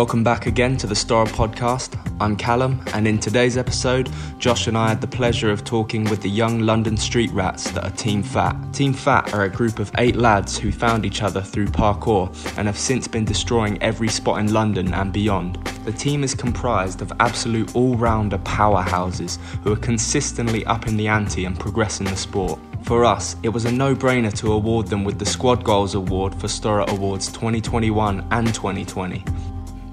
[0.00, 1.94] Welcome back again to the Stora Podcast.
[2.22, 4.08] I'm Callum, and in today's episode,
[4.38, 7.84] Josh and I had the pleasure of talking with the young London street rats that
[7.84, 8.56] are Team Phat.
[8.72, 12.66] Team Phat are a group of eight lads who found each other through parkour and
[12.66, 15.56] have since been destroying every spot in London and beyond.
[15.84, 21.08] The team is comprised of absolute all rounder powerhouses who are consistently up in the
[21.08, 22.58] ante and progressing the sport.
[22.84, 26.34] For us, it was a no brainer to award them with the Squad Goals Award
[26.34, 29.22] for Stora Awards 2021 and 2020.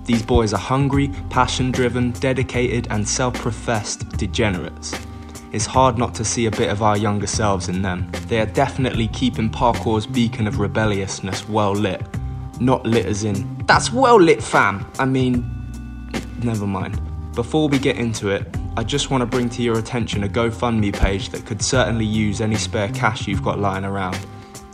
[0.08, 4.98] These boys are hungry, passion driven, dedicated, and self professed degenerates.
[5.52, 8.10] It's hard not to see a bit of our younger selves in them.
[8.28, 12.02] They are definitely keeping parkour's beacon of rebelliousness well lit.
[12.62, 14.90] Not lit as in, that's well lit, fam!
[14.98, 15.46] I mean,
[16.42, 17.02] never mind.
[17.36, 18.48] Before we get into it,
[18.78, 22.40] I just want to bring to your attention a GoFundMe page that could certainly use
[22.40, 24.18] any spare cash you've got lying around.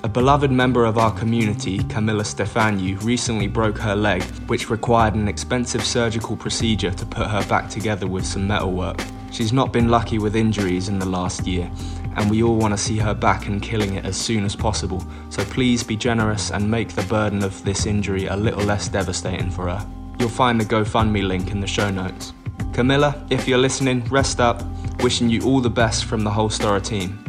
[0.06, 5.30] A beloved member of our community, Camila Stefaniou, recently broke her leg, which required an
[5.30, 9.00] expensive surgical procedure to put her back together with some metalwork.
[9.32, 11.72] She's not been lucky with injuries in the last year,
[12.18, 15.02] and we all want to see her back and killing it as soon as possible,
[15.30, 19.50] so please be generous and make the burden of this injury a little less devastating
[19.50, 19.88] for her.
[20.20, 22.34] You'll find the GoFundMe link in the show notes.
[22.74, 24.64] Camila, if you're listening, rest up.
[25.02, 27.24] Wishing you all the best from the whole Stora team.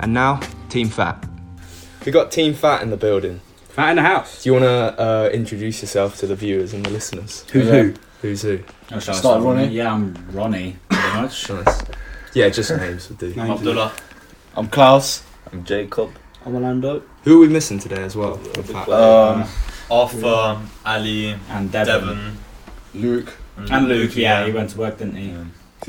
[0.00, 1.24] And now, Team Phat.
[2.06, 3.40] We got Team Phat in the building.
[3.68, 4.44] Fat in the house.
[4.44, 7.44] Do you want to uh, introduce yourself to the viewers and the listeners?
[7.50, 7.72] Who's Yeah.
[7.82, 7.94] who?
[8.22, 8.60] Who's who?
[8.92, 9.66] Oh, shall I Start, Ronnie.
[9.66, 11.50] Yeah, I'm Ronnie, pretty much.
[11.50, 11.82] Nice.
[12.32, 13.34] Yeah, just names would do.
[13.34, 13.92] Names Abdullah.
[14.54, 15.24] I'm Klaus.
[15.52, 16.10] I'm Jacob.
[16.44, 17.02] I'm Orlando.
[17.24, 18.36] Who are we missing today as well?
[18.36, 18.88] with Fat?
[18.88, 19.48] Um,
[19.90, 22.06] Arthur, Ali, And Devon.
[22.06, 22.38] Devon.
[22.94, 23.36] Luke.
[23.56, 25.34] And Luke, yeah, he went to work, didn't he?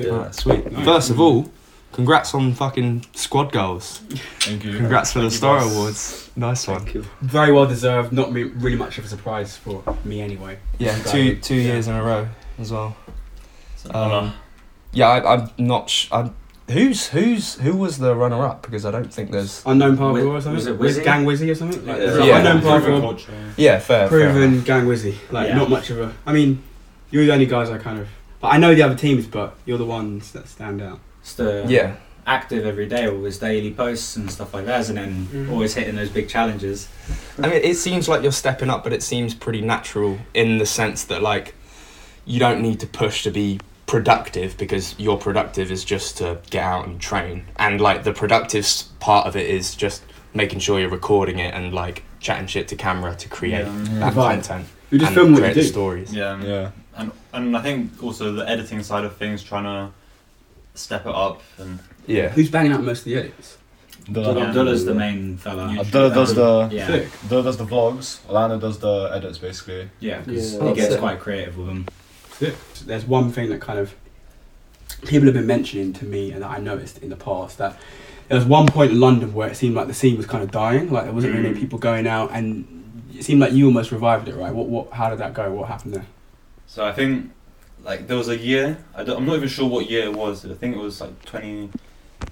[0.10, 0.72] Alright, sweet.
[0.72, 0.84] Nice.
[0.86, 1.52] First of all,
[1.92, 4.00] congrats on fucking squad goals.
[4.40, 4.78] Thank you.
[4.78, 5.74] Congrats for the Star boss.
[5.74, 6.32] Awards.
[6.36, 6.80] Nice one.
[6.82, 7.06] Thank you.
[7.22, 8.12] Very well deserved.
[8.14, 10.60] Not me, really much of a surprise for me anyway.
[10.78, 11.12] Yeah, Congrats.
[11.12, 11.74] two two Yeah.
[11.74, 12.28] years in a row
[12.60, 12.96] as well.
[13.92, 14.34] Um.
[14.92, 15.90] Yeah, I, I'm not.
[15.90, 16.34] Sh- I'm,
[16.70, 18.64] who's who's who was the runner up?
[18.64, 19.64] Because I don't think there's.
[19.66, 20.56] Unknown parkour Wi- or something.
[20.56, 21.04] was it Wizzy?
[21.04, 21.86] Gang Wizzy or something?
[21.86, 22.04] Like, Yeah.
[22.04, 22.38] it's Yeah.
[22.38, 23.22] Unknown parkour.
[23.58, 24.08] Yeah, fair.
[24.08, 24.66] fair Proven enough.
[24.66, 25.16] Gang Wizzy.
[25.32, 25.56] Like Yeah.
[25.58, 26.14] not much of a.
[26.26, 26.64] I mean,
[27.12, 28.08] you're the only guys I kind of.
[28.40, 31.00] But I know the other teams, but you're the ones that stand out.
[31.28, 31.96] Just uh, Yeah,
[32.26, 35.52] active every day, all his daily posts and stuff like that, and then Mhm.
[35.52, 36.88] always hitting those big challenges.
[37.44, 40.66] I mean, it seems like you're stepping up, but it seems pretty natural in the
[40.66, 41.54] sense that like
[42.26, 46.64] you don't need to push to be productive because your productive is just to get
[46.64, 48.66] out and train, and like the productive
[49.02, 50.02] part of it is just
[50.34, 54.00] making sure you're recording it and like chatting shit to camera to create Yeah.
[54.00, 54.32] that Vibe.
[54.36, 55.64] content You just and film what you do.
[55.64, 56.14] stories.
[56.14, 56.42] Yeah.
[56.42, 56.70] Yeah.
[56.96, 59.90] And and I think also the editing side of things, trying to
[60.78, 62.30] step it up and Yeah.
[62.30, 63.58] Who's banging out most of the edits?
[64.08, 65.72] Abdullah- Abdullah's the main fella.
[65.74, 67.10] You- Abdullah does the Yeah, Sick.
[67.24, 68.20] Abdullah does the vlogs.
[68.30, 69.90] Alana does the edits basically.
[70.00, 70.70] yeah, 'cause Yeah.
[70.70, 71.00] he gets Sick.
[71.00, 71.86] quite creative with them.
[72.40, 72.56] Sick.
[72.86, 73.94] There's one thing that kind of
[75.06, 77.78] people have been mentioning to me and that I noticed in the past that
[78.30, 80.52] there was one point in London where it seemed like the scene was kind of
[80.52, 81.52] dying, like there wasn't really Mm.
[81.52, 82.66] any people going out, and
[83.14, 84.54] it seemed like you almost revived it, right?
[84.54, 85.52] What, what, how did that go?
[85.52, 86.06] What happened there?
[86.70, 87.32] so I think
[87.88, 88.78] like there was a year.
[88.94, 90.46] I don't, I'm not even sure what year it was.
[90.46, 91.72] I think it was like 20.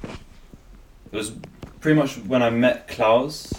[0.04, 1.32] It was
[1.80, 3.52] pretty much when I met Klaus.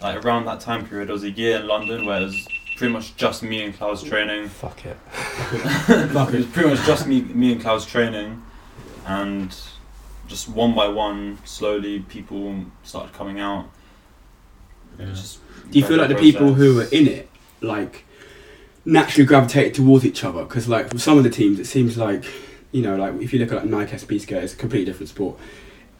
[0.00, 2.92] Like around that time period, there was a year in London where it was pretty
[2.92, 4.48] much just me and Klaus training.
[4.48, 4.96] Fuck it.
[5.88, 8.42] it was pretty much just me, me and Klaus training,
[9.06, 9.56] and
[10.26, 13.70] just one by one, slowly people started coming out.
[14.98, 18.04] It was just Do you feel like the people who were in it, like,
[18.84, 20.44] naturally gravitate towards each other?
[20.44, 22.24] Because, like, with some of the teams, it seems like,
[22.72, 25.08] you know, like if you look at like Nike SB Skate, it's a completely different
[25.10, 25.38] sport.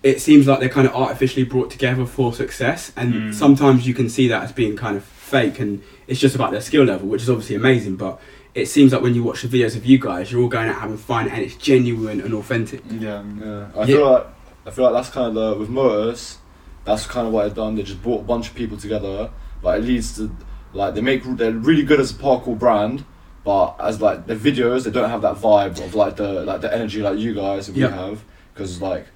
[0.02, 3.34] It seems like they're kind of artificially brought together for success, and Mm.
[3.34, 6.60] sometimes you can see that as being kind of fake, and it's just about their
[6.60, 7.96] skill level, which is obviously amazing.
[7.96, 8.18] But
[8.54, 10.80] it seems like when you watch the videos of you guys, you're all going out
[10.80, 12.82] having fun, and it's genuine and authentic.
[12.90, 13.22] Yeah.
[13.40, 13.66] Yeah.
[13.76, 13.86] I Yeah.
[13.86, 14.26] feel like
[14.66, 16.38] I feel like that's kind of the with Motus.
[16.84, 17.74] That's kind of what they've done.
[17.76, 19.30] They just brought a bunch of people together.
[19.62, 20.30] Like it leads to
[20.74, 23.04] like they make they're really good as a parkour brand,
[23.44, 26.72] but as like the videos they don't have that vibe of like the like the
[26.74, 27.88] energy like you guys we Yeah.
[27.88, 28.24] have
[28.54, 29.06] because like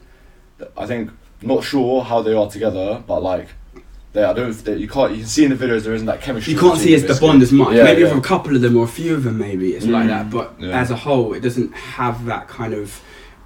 [0.76, 1.10] I think
[1.42, 3.48] not sure how they are together, but like.
[4.14, 4.50] They, I don't.
[4.52, 5.10] They, you can't.
[5.12, 6.54] You can see in the videos there isn't that chemistry.
[6.54, 7.74] You can't see as the bond as much.
[7.74, 8.14] Yeah, maybe yeah.
[8.14, 10.08] with a couple of them or a few of them, maybe it's like Mm.
[10.08, 10.30] that.
[10.30, 10.80] But Yeah.
[10.80, 12.98] as a whole, it doesn't have that kind of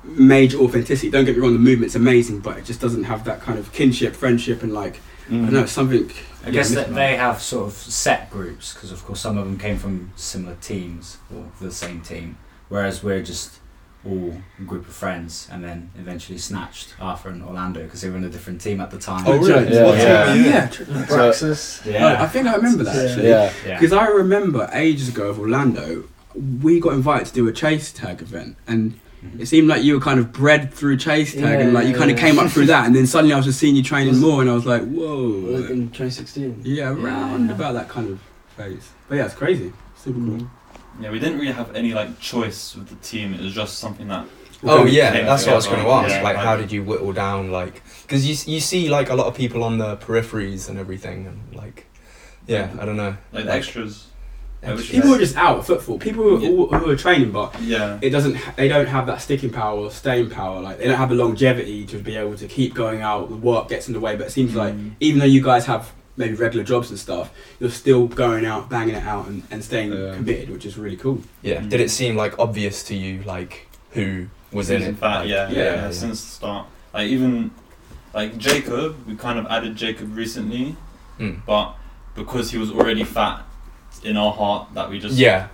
[0.04, 1.10] major authenticity.
[1.10, 3.72] Don't get me wrong, the movement's amazing, but it just doesn't have that kind of
[3.72, 5.44] kinship, friendship, and like Mm.
[5.44, 6.10] don't know something.
[6.42, 9.44] I yeah, guess that they have sort of set groups because, of course, some of
[9.44, 12.38] them came from similar teams or the same team,
[12.68, 13.58] whereas we're just
[14.04, 18.16] all a group of friends, and then eventually snatched Arthur and Orlando because they were
[18.16, 19.22] in a different team at the time.
[19.26, 19.74] Oh, really?
[19.74, 19.84] Yeah.
[19.84, 20.32] What Yeah.
[20.32, 20.44] team?
[20.46, 20.70] yeah.
[21.32, 21.54] So-
[21.86, 23.28] Oh, I think I remember that actually.
[23.28, 23.52] Yeah.
[23.66, 23.78] yeah.
[23.78, 26.04] Because I remember ages ago of Orlando,
[26.62, 28.98] we got invited to do a chase tag event, and
[29.38, 32.10] it seemed like you were kind of bred through chase tag, and like you kind
[32.10, 32.24] of Yeah.
[32.26, 34.50] came up through that, and then suddenly I was just seeing you training more, and
[34.50, 36.62] I was like, Like whoa, in 2016.
[36.64, 37.54] yeah, around Yeah.
[37.54, 38.20] about that kind of
[38.56, 38.88] phase.
[39.08, 40.28] But yeah, it's crazy, super cool.
[40.38, 41.02] Mm-hmm.
[41.04, 43.32] Yeah, we didn't really have any like choice with the team.
[43.34, 44.26] It was just something that
[44.62, 46.10] Oh yeah, that's what I was going to ask.
[46.10, 47.82] Yeah, like, how did you whittle down like?
[48.02, 51.54] Because you you see like a lot of people on the peripheries and everything, and
[51.54, 51.86] like,
[52.46, 53.16] yeah, I don't know.
[53.32, 54.08] like the extras.
[54.62, 55.98] Yeah, which People are just out of football.
[55.98, 56.40] People who are,
[56.72, 56.78] Yeah.
[56.80, 57.98] who are training, but Yeah.
[58.02, 58.36] it doesn't.
[58.56, 60.60] They don't have that sticking power or staying power.
[60.60, 63.30] Like they don't have the longevity to be able to keep going out.
[63.30, 64.16] The work gets in the way.
[64.16, 64.90] But it seems like Mm.
[65.00, 68.96] even though you guys have maybe regular jobs and stuff, you're still going out, banging
[68.96, 70.14] it out, and, and staying Yeah.
[70.16, 71.20] committed, which is really cool.
[71.40, 71.60] Yeah.
[71.60, 71.70] Mm.
[71.70, 74.98] Did it seem like obvious to you like who was in Season it?
[74.98, 75.90] Fat, Like, yeah, yeah, yeah, yeah.
[75.90, 76.66] since the start.
[76.92, 77.50] Like even
[78.12, 80.76] like Jacob, we kind of added Jacob recently,
[81.18, 81.36] Mm.
[81.46, 81.76] but
[82.14, 83.42] because he was already fat
[84.02, 85.48] in our heart, that we just Yeah.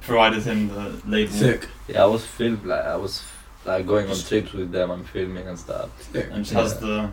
[0.00, 1.32] provided him the label.
[1.32, 1.68] Sick.
[1.88, 3.22] Yeah, I was filmed like I was
[3.64, 5.88] like going on trips with them and filming and stuff.
[6.12, 6.28] Sick.
[6.32, 7.10] and just has the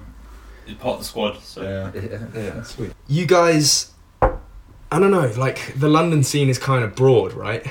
[0.65, 1.39] he's part of the squad.
[1.43, 1.91] So Yeah.
[2.01, 2.19] Yeah.
[2.41, 2.91] Yeah, sweet.
[3.07, 3.91] You guys,
[4.91, 5.31] I don't know.
[5.37, 7.65] Like the London scene is kind of broad, right?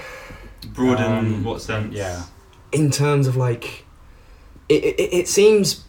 [0.74, 1.92] broad in Um, what sense?
[1.94, 2.22] Yeah.
[2.70, 3.84] in terms of like
[4.68, 5.84] it, it, it seems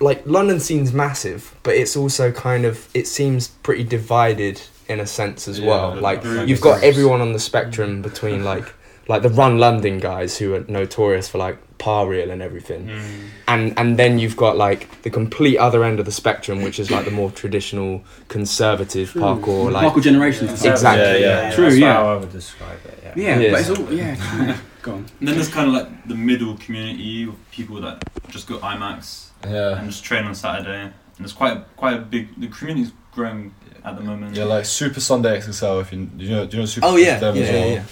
[0.00, 5.06] like london scene's massive but it's also kind of it seems pretty divided in a
[5.06, 8.66] sense as Yeah, well like you've got everyone on the spectrum between like
[9.08, 13.28] like the run london guys who are notorious for like par reel and everything Mm.
[13.48, 16.90] and and then you've got like the complete other end of the spectrum which is
[16.90, 20.64] like the more traditional conservative parkour like Parkour generations.
[20.64, 20.72] Yeah.
[20.72, 21.20] Exactly.
[21.22, 21.54] Yeah, yeah.
[21.54, 21.92] True, That's yeah.
[21.94, 22.98] how I would describe it.
[23.02, 23.12] Yeah.
[23.16, 23.52] Yeah, Yes.
[23.52, 24.56] but it's all yeah.
[24.82, 24.98] Go on.
[25.20, 29.28] And then there's kind of like the middle community of people that just go IMAX
[29.46, 29.78] Yeah.
[29.78, 30.82] and just train on Saturday,
[31.16, 32.28] and it's quite quite a big.
[32.40, 33.54] The community's growing
[33.84, 34.34] at the moment.
[34.36, 35.80] Yeah, like Super Sunday XXL.
[35.82, 37.66] If you do you know, do you know Super oh yeah them yeah, as well?
[37.68, 37.82] yeah, yeah.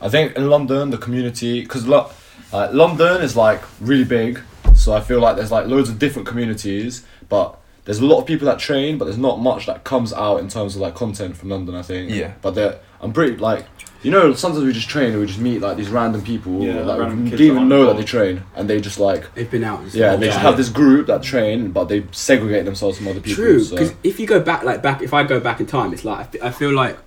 [0.00, 2.10] I think in London the community because lo-
[2.52, 4.40] like London is like really big,
[4.74, 8.26] so I feel like there's like loads of different communities, but there's a lot of
[8.26, 11.36] people that train, but there's not much that comes out in terms of like content
[11.36, 11.74] from London.
[11.74, 12.10] I think.
[12.10, 12.32] Yeah.
[12.42, 13.66] But they're- I'm pretty like.
[14.02, 16.82] You know, sometimes we just train and we just meet like these random people Yeah,
[16.82, 18.98] that random we kids didn't even that know that aren't they train, and they just
[18.98, 19.80] like They've been out.
[19.80, 20.20] and yeah, stuff.
[20.20, 23.36] they just have this group that train, but they segregate themselves from other people.
[23.44, 25.92] True, so- because if you go back, like back, if I go back in time,
[25.92, 26.98] it's like I fe- I feel like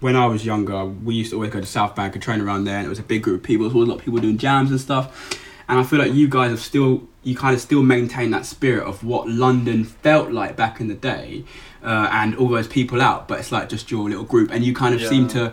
[0.00, 2.64] when I was younger, we used to always go to South Bank and train around
[2.64, 3.66] there, and it was a big group of people.
[3.68, 5.38] There was a lot of people doing jams and stuff,
[5.68, 8.84] and I feel like you guys have still, you kind of still maintain that spirit
[8.84, 11.44] of what London felt like back in the day,
[11.84, 14.74] uh, and all those people out, but it's like just your little group, and you
[14.74, 15.08] kind of Yeah.
[15.08, 15.52] seem to.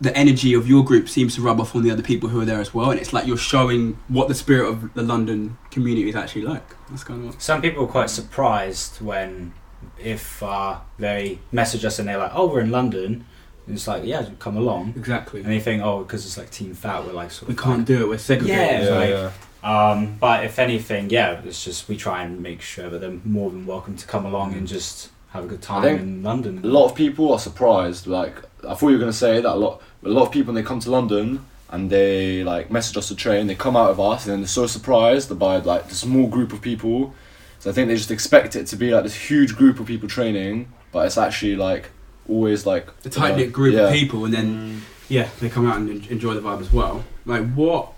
[0.00, 2.44] The energy of your group seems to rub off on the other people who are
[2.46, 6.08] there as well, and it's like you're showing what the spirit of the London community
[6.08, 6.64] is actually like.
[6.88, 7.42] That's kind of what.
[7.42, 9.52] Some people are quite surprised when,
[9.98, 13.26] if uh, they message us and they're like, "Oh, we're in London,"
[13.66, 15.42] and it's like, "Yeah, come along," Exactly.
[15.42, 17.86] and they think, "Oh, because it's like Team Phat, we're like sort We of can't
[17.86, 18.08] do it.
[18.08, 18.84] We're segregated.
[18.84, 19.30] Yeah, yeah, like- yeah.
[19.62, 23.50] Um, but if anything, yeah, it's just we try and make sure that they're more
[23.50, 26.60] than welcome to come along and just have a good time in London.
[26.64, 28.06] a lot of people are surprised.
[28.06, 28.36] Like
[28.66, 29.82] I thought you were gonna say that a lot.
[30.04, 33.14] A lot of people when they come to London and they like message us to
[33.16, 36.26] train, they come out of us and then they're so surprised by like the small
[36.26, 37.14] group of people.
[37.58, 40.08] So I think they just expect it to be like this huge group of people
[40.08, 41.90] training, but it's actually like
[42.28, 43.82] always like a tight knit group yeah.
[43.88, 44.80] of people, and then Mm.
[45.08, 47.04] yeah, they come out and enjoy the vibe as well.
[47.26, 47.92] Like what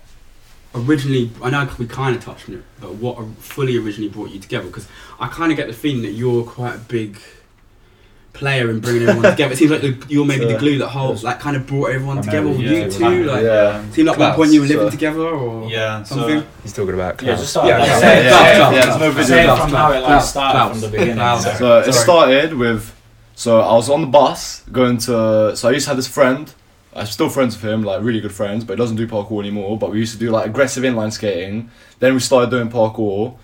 [0.75, 4.39] originally, I know we kind of touched on it, but what fully originally brought you
[4.39, 4.65] together?
[4.65, 4.87] Because
[5.19, 7.19] I kind of get the feeling that you're quite a big
[8.33, 9.53] player in bringing everyone together.
[9.53, 12.17] It seems like the, you're maybe the glue that holds, like kind of brought everyone
[12.17, 12.41] together.
[12.53, 13.89] Primarily, you yeah, two, primarily, like yeah.
[13.91, 16.93] seemed like one Klaus, point you were living so- together, or Yeah, so he's talking
[16.95, 17.67] about yeah, just start.
[17.67, 18.01] Yeah, like, Klaus.
[18.01, 19.23] say, Yeah, say yeah, it yeah, from- there's no video.
[19.25, 21.39] Say it Klaus, from Klaus, how it like Klaus, started Klaus, from the beginning.
[21.41, 22.95] So- So it started with,
[23.35, 25.55] so I was on the bus going to.
[25.55, 26.51] So I used to have this friend.
[26.95, 29.77] I'm still friends with him, like really good friends, but he doesn't do parkour anymore.
[29.79, 31.71] But we used to do like aggressive inline skating.
[31.99, 33.35] Then we started doing parkour,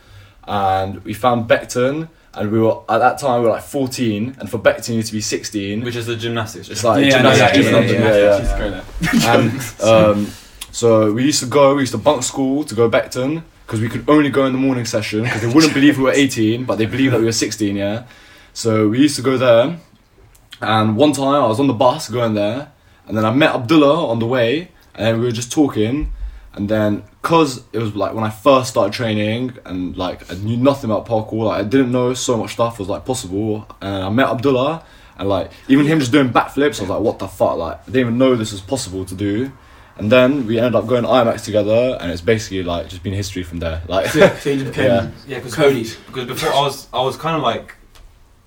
[0.48, 4.50] and we found Beckton, and we were at that time we were like 14, and
[4.50, 5.84] for Beckton you to be 16.
[5.84, 6.70] which is the gymnastics.
[6.70, 8.18] It's like Yeah, gymnastics, yeah, yeah, yeah, yeah, yeah.
[8.18, 8.40] yeah.
[8.40, 9.36] She's great there.
[9.36, 10.28] And um,
[10.72, 13.90] so we used to go, we used to bunk school to go Beckton because we
[13.90, 16.78] could only go in the morning session because they wouldn't believe we were 18, but
[16.78, 18.04] they believed that we were 16, yeah.
[18.54, 19.78] So we used to go there,
[20.62, 22.72] and one time I was on the bus going there,
[23.08, 26.12] and then I met Abdullah on the way, and we were just talking,
[26.54, 30.58] and then cause it was like when I first started training and like I knew
[30.58, 34.10] nothing about parkour, like I didn't know so much stuff was like possible, and I
[34.10, 34.84] met Abdullah,
[35.18, 37.86] and like even him just doing backflips, I was like, what the fuck, like I
[37.86, 39.52] didn't even know this was possible to do.
[39.98, 43.44] And then we ended up going IMAX together, and it's basically like just been history
[43.44, 43.82] from there.
[43.90, 45.12] Like, So, so you just became Yeah.
[45.28, 45.98] Yeah, because Cody's.
[45.98, 47.76] because before I was I was kind of like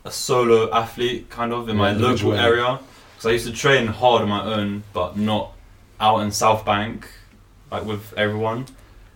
[0.05, 2.35] a solo athlete kind of in my local individual.
[2.35, 2.81] area
[3.15, 5.53] because I used to train hard on my own but not
[6.01, 7.07] out in South Bank,
[7.73, 8.67] like with everyone.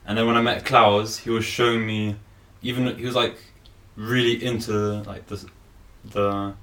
[0.06, 2.16] And then when I met Klaus, he was showing me,
[2.62, 3.36] even he was like
[3.96, 5.48] really into like the
[6.06, 6.54] the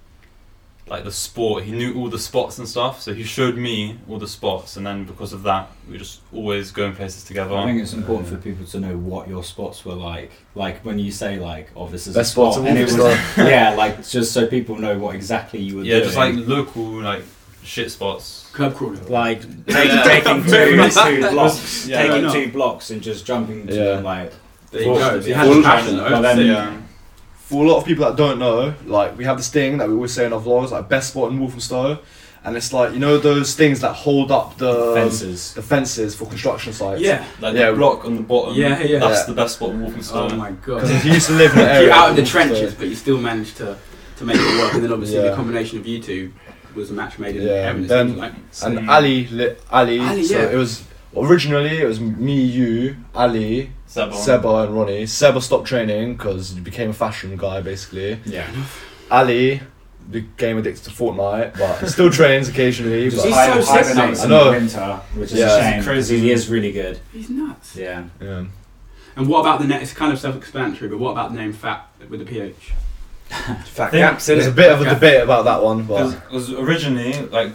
[0.87, 1.63] like the sport.
[1.63, 4.75] He knew all the spots and stuff, so he showed me all the spots.
[4.75, 7.55] And then because of that, we just always going places together.
[7.55, 10.31] I think it's important for people to know what your spots were like.
[10.55, 12.97] Like when you say like, "Oh, this is Best a spot," spots and it was,
[13.37, 16.05] yeah, like just so people know what exactly you were yeah, doing.
[16.05, 17.23] just like local like
[17.63, 18.42] shit spots.
[18.53, 18.95] Curb crawler.
[19.09, 20.03] like take, Yeah.
[20.03, 23.83] taking two, two blocks, Yeah, taking two blocks and just jumping to Yeah.
[23.95, 24.31] them like.
[24.71, 25.19] there you go.
[25.21, 26.21] So you had Full- the passion though.
[26.21, 26.77] Then- yeah.
[27.35, 29.93] For a lot of people that don't know, like we have this thing that we
[29.93, 31.99] always say in our vlogs, like best spot in Walthamstow,
[32.45, 35.53] and it's like you know those things that hold up the Fences.
[35.53, 37.01] the fences for construction sites.
[37.01, 37.23] yeah.
[37.41, 37.69] Like Yeah.
[37.71, 38.55] the block on the bottom.
[38.55, 38.99] Yeah, yeah.
[38.99, 39.25] That's Yeah.
[39.27, 40.29] the best spot in Walthamstow.
[40.31, 40.81] Oh my god.
[40.81, 41.87] Because he used to live in the area.
[41.87, 43.77] You're out in the trenches, but you still managed to
[44.17, 44.73] to make it work.
[44.73, 45.29] And then obviously Yeah.
[45.31, 46.31] the combination of you two
[46.75, 47.83] was a match made in Yeah, heaven.
[47.85, 48.33] It then- seems like.
[48.65, 48.89] And Mm.
[48.89, 50.49] Ali, li- Ali, Ali, so yeah.
[50.49, 50.83] it was
[51.15, 54.15] originally it was me, you, Ali, Seba.
[54.15, 55.05] Seba, and Ronnie.
[55.05, 58.19] Seba stopped training because he became a fashion guy basically.
[58.25, 58.47] Yeah.
[59.11, 59.61] Ali
[60.11, 63.09] became addicted to Fortnite, but still trains occasionally.
[63.09, 63.93] But He's hibern- so sexy.
[63.93, 64.45] hibernates I in know.
[64.45, 65.55] the winter, which is Yeah.
[65.57, 66.19] a shame He's crazy.
[66.19, 66.99] he is really good.
[67.13, 67.75] He's nuts.
[67.75, 68.03] Yeah.
[68.21, 68.43] yeah.
[69.15, 69.79] And what about the name?
[69.81, 72.73] It's kind of self-explanatory, but what about the name Fat with the PH?
[73.33, 74.55] Fat Think- gaps in There's a it.
[74.55, 74.93] bit of a Okay.
[74.93, 77.51] debate about that one, but Because originally, like,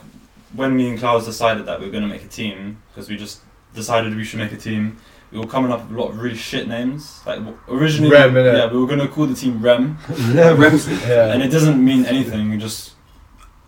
[0.55, 3.17] when me and Klaus decided that we were going to make a team, because we
[3.17, 3.41] just
[3.75, 4.97] decided we should make a team,
[5.31, 7.21] we were coming up with a lot of really shit names.
[7.27, 8.57] Like, w- originally, Rem, innit?
[8.57, 10.99] yeah, we were going to call the team Rem, Remsley.
[11.09, 11.33] yeah.
[11.33, 12.51] and it doesn't mean anything.
[12.51, 12.93] We just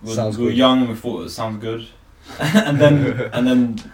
[0.02, 0.56] we Sounds we were good.
[0.58, 1.86] young and we thought it sounded good,
[2.40, 3.92] and then and then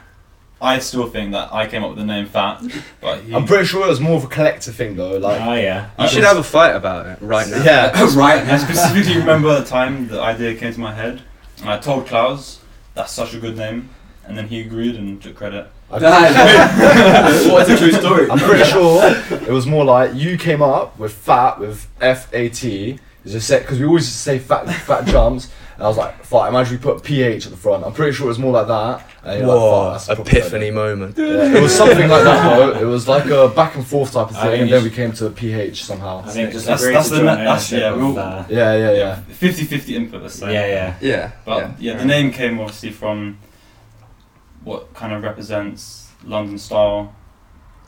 [0.60, 2.62] I still think that I came up with the name Fat,
[3.00, 5.18] but he, I'm pretty sure it was more of a collective thing though.
[5.18, 5.90] Like, oh yeah.
[5.98, 7.62] You should have a fight about it right now.
[7.62, 8.44] yeah, right.
[8.46, 8.54] Now.
[8.54, 11.20] I specifically remember the time the idea came to my head,
[11.60, 12.60] and I told Klaus
[12.94, 13.90] that's such a good name,
[14.24, 15.66] and then he agreed and took credit.
[15.88, 16.02] What's
[17.70, 18.28] a true story?
[18.30, 22.48] I'm pretty sure it was more like you came up with fat with F A
[22.48, 22.98] T.
[23.24, 26.24] It's just said because we always used say fat fat jumps, and I was like,
[26.24, 27.84] "Fuck!" Imagine we put PH at the front.
[27.84, 29.06] I'm pretty sure it was more like that.
[29.24, 31.18] And you're like, "Fuck, that's epiphany moment.
[31.18, 32.80] Yeah, it was something like that though.
[32.80, 35.12] It was like a back and forth type of I thing, and then we came
[35.12, 36.22] to PH somehow.
[36.24, 39.20] I think just That's- that's the join that's- ownership yeah, we'll- uh, Yeah, yeah, yeah.
[39.32, 40.52] 50-50 input, let's say.
[40.52, 40.94] yeah, yeah.
[41.00, 41.30] Yeah.
[41.44, 43.38] But yeah, the name came obviously from
[44.64, 47.14] what kind of represents London style.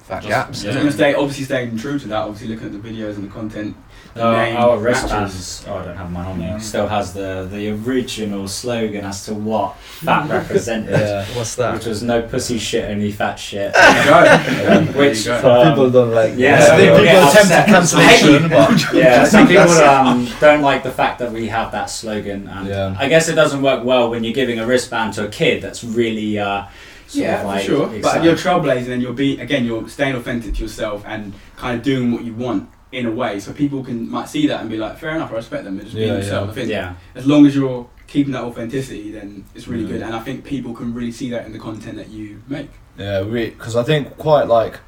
[0.02, 0.62] Fat Just- gaps.
[0.62, 2.22] So I'm gonna stay, obviously staying true to that.
[2.22, 3.76] Obviously looking at the videos and the content.
[4.18, 5.02] The Our, name our matches.
[5.02, 6.60] wristbands, oh, I don't have mine on there, Mm.
[6.60, 11.24] still has the, the original slogan as to what fat represented, Yeah.
[11.34, 11.74] What's that?
[11.74, 13.72] which was no pussy shit, only fat shit.
[13.74, 14.92] There you go.
[14.98, 15.36] Which go.
[15.36, 16.32] um, people don't like.
[16.36, 20.28] yeah, I some think people people get attempted cancellation, but yeah, some people That's- um,
[20.40, 22.96] don't like the fact that we have that slogan, and Yeah.
[22.98, 25.84] I guess it doesn't work well when you're giving a wristband to a kid that's
[25.84, 26.64] really uh,
[27.06, 28.00] sort Yeah, like for sure.
[28.02, 31.82] But you're trailblazing and you're being again, you're staying authentic to yourself and kind of
[31.84, 34.76] doing what you want in a way, so people can might see that and be
[34.78, 35.76] like, fair enough, I respect them.
[35.76, 36.46] They're just being Yeah, themselves.
[36.46, 36.50] yeah.
[36.52, 39.88] I think yeah, as long as you're keeping that authenticity, then it's really Mm.
[39.88, 40.02] good.
[40.02, 42.70] And I think people can really see that in the content that you make.
[42.98, 44.80] Yeah, we because I think quite like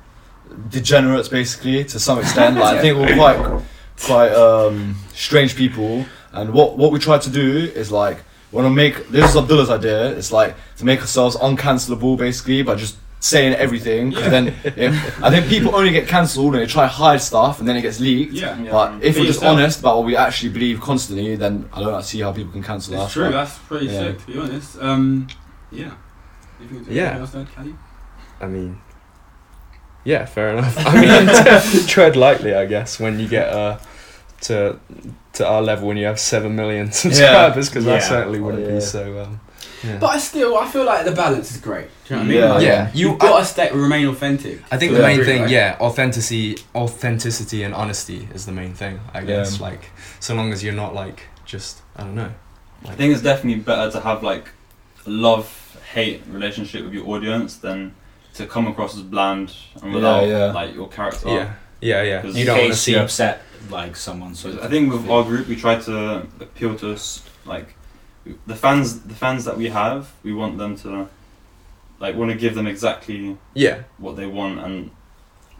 [0.70, 2.56] degenerates basically to some extent.
[2.56, 3.62] Like I think we're quite
[4.06, 8.18] quite um, strange people, and what what we try to do is like
[8.52, 10.10] want to make this is Abdullah's idea.
[10.16, 14.12] It's like to make ourselves uncancelable basically by just saying everything.
[14.12, 17.60] 'cause then if, I think people only get cancelled and they try to hide stuff
[17.60, 18.32] and then it gets leaked.
[18.32, 18.70] Yeah, Yeah.
[18.72, 19.44] But if Be we're just yourself.
[19.58, 22.94] honest about what we actually believe constantly, then I don't see how people can cancel
[22.94, 23.12] it's us.
[23.12, 23.24] true.
[23.24, 23.98] But- That's pretty Yeah.
[24.00, 24.78] sick, to be honest.
[24.80, 25.26] Um,
[25.70, 25.90] yeah.
[26.88, 27.18] Yeah.
[27.18, 27.46] else to?
[28.40, 28.78] I mean,
[30.04, 30.74] yeah, fair enough.
[30.86, 33.76] I mean, tread lightly, I guess, when you get uh,
[34.42, 34.78] to
[35.34, 37.98] to our level when you have seven million subscribers, because I Yeah.
[38.00, 38.74] certainly wouldn't Yeah.
[38.76, 39.22] be so.
[39.24, 39.40] Um,
[39.84, 39.98] yeah.
[39.98, 41.88] But I still, I feel like the balance is great.
[42.06, 42.38] Do you know what I mean?
[42.38, 42.52] Yeah.
[42.54, 44.62] Like, Yeah, you you- got to stay, remain authentic.
[44.70, 45.50] I think the main degree, thing, right?
[45.50, 49.00] yeah, authenticity, authenticity and honesty is the main thing.
[49.14, 49.66] I guess, Yeah.
[49.68, 52.30] like, so long as you're not like just, I don't know.
[52.88, 54.48] I think it's definitely better to have like
[55.06, 57.94] a love hate relationship with your audience than
[58.34, 60.52] to come across as bland and without yeah.
[60.52, 61.28] like your character.
[61.28, 62.20] Yeah, yeah, yeah.
[62.20, 62.94] Because You don't want to see.
[62.96, 64.34] upset like someone.
[64.34, 67.74] So I think with our group we try to appeal to s- like
[68.46, 69.00] the fans.
[69.00, 71.08] The fans that we have, we want them to
[71.98, 74.90] like want to give them exactly Yeah, what they want and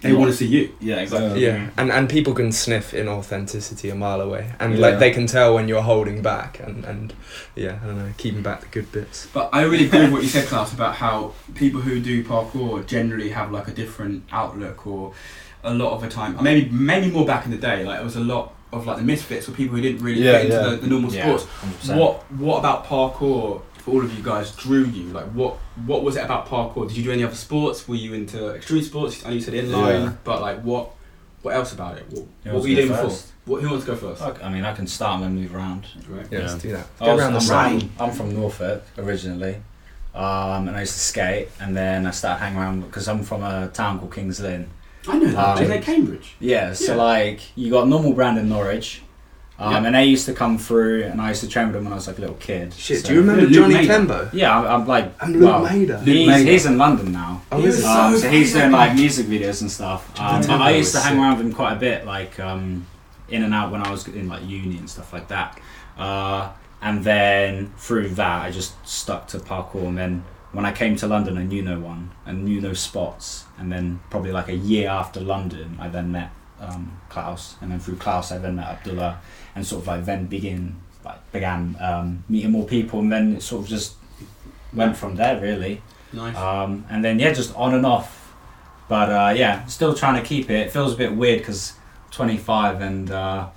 [0.00, 0.72] They want to see you.
[0.80, 4.80] yeah exactly yeah, and and people can sniff inauthenticity a mile away, and Yeah.
[4.86, 7.12] like they can tell when you're holding back, and and
[7.54, 9.28] yeah, I don't know, keeping back the good bits.
[9.34, 12.86] But I really agree with what you said, Klaus, about how people who do parkour
[12.86, 15.12] generally have like a different outlook, or
[15.62, 18.16] a lot of the time, maybe maybe more back in the day, like it was
[18.16, 20.70] a lot of like the misfits or people who didn't really Yeah, fit into yeah.
[20.70, 21.44] the, the normal sports.
[21.44, 21.96] 100%.
[21.98, 25.04] What what about parkour for all of you guys drew you?
[25.12, 26.86] Like, what what was it about parkour?
[26.88, 27.88] Did you do any other sports?
[27.88, 29.24] Were you into extreme sports?
[29.24, 30.12] I know you said inline, Yeah.
[30.24, 30.90] but like, what
[31.42, 32.04] what else about it?
[32.10, 33.22] What, Who what wants were you to go doing first?
[33.26, 33.30] before?
[33.56, 34.20] What, who wants to go first?
[34.22, 35.86] Fuck, I mean, I can start and then move around.
[36.08, 36.26] Right.
[36.30, 36.46] Yeah, Yeah.
[36.46, 36.86] let's do that.
[37.00, 39.56] I Go was- around the I'm, from, I'm from Norfolk originally,
[40.14, 43.42] um, and I used to skate, and then I started hanging around because I'm from
[43.42, 44.68] a town called Kings Lynn.
[45.08, 45.56] I know that.
[45.58, 46.34] Um, Isn't it Cambridge?
[46.40, 47.02] Yeah, so Yeah.
[47.02, 49.02] like you got normal brand in Norwich,
[49.58, 49.86] um, Yeah.
[49.86, 51.96] and they used to come through, and I used to train with them when I
[51.96, 52.74] was like a little kid.
[52.76, 54.06] Shit, So- do you remember Luke Johnny Mader.
[54.06, 54.28] Clembo?
[54.32, 56.02] Yeah, I'm, I'm like, And Luke well, Mader.
[56.04, 56.46] He's, Mader.
[56.46, 57.42] he's in London now.
[57.50, 60.10] Oh, He is so Um, so he's doing like music videos and stuff.
[60.20, 61.18] Um, but I used to hang sick.
[61.20, 62.86] around with him quite a bit, like um,
[63.28, 65.58] in and out when I was in like uni and stuff like that.
[65.98, 66.48] Uh,
[66.82, 69.86] and then through that, I just stuck to parkour.
[69.88, 73.44] And then when I came to London, I knew no one and knew no spots.
[73.58, 76.30] And then probably like a year after London, I then met
[76.60, 77.56] um, Klaus.
[77.60, 79.20] And then through Klaus, I then met Abdullah,
[79.54, 83.42] and sort of like then begin like began um, meeting more people, and then it
[83.42, 83.94] sort of just
[84.72, 85.82] went from there really.
[86.12, 86.36] Nice.
[86.36, 88.34] Um, and then yeah, just on and off.
[88.88, 90.66] But uh, yeah, still trying to keep it.
[90.66, 91.74] It feels a bit weird because
[92.10, 93.48] 25 and uh,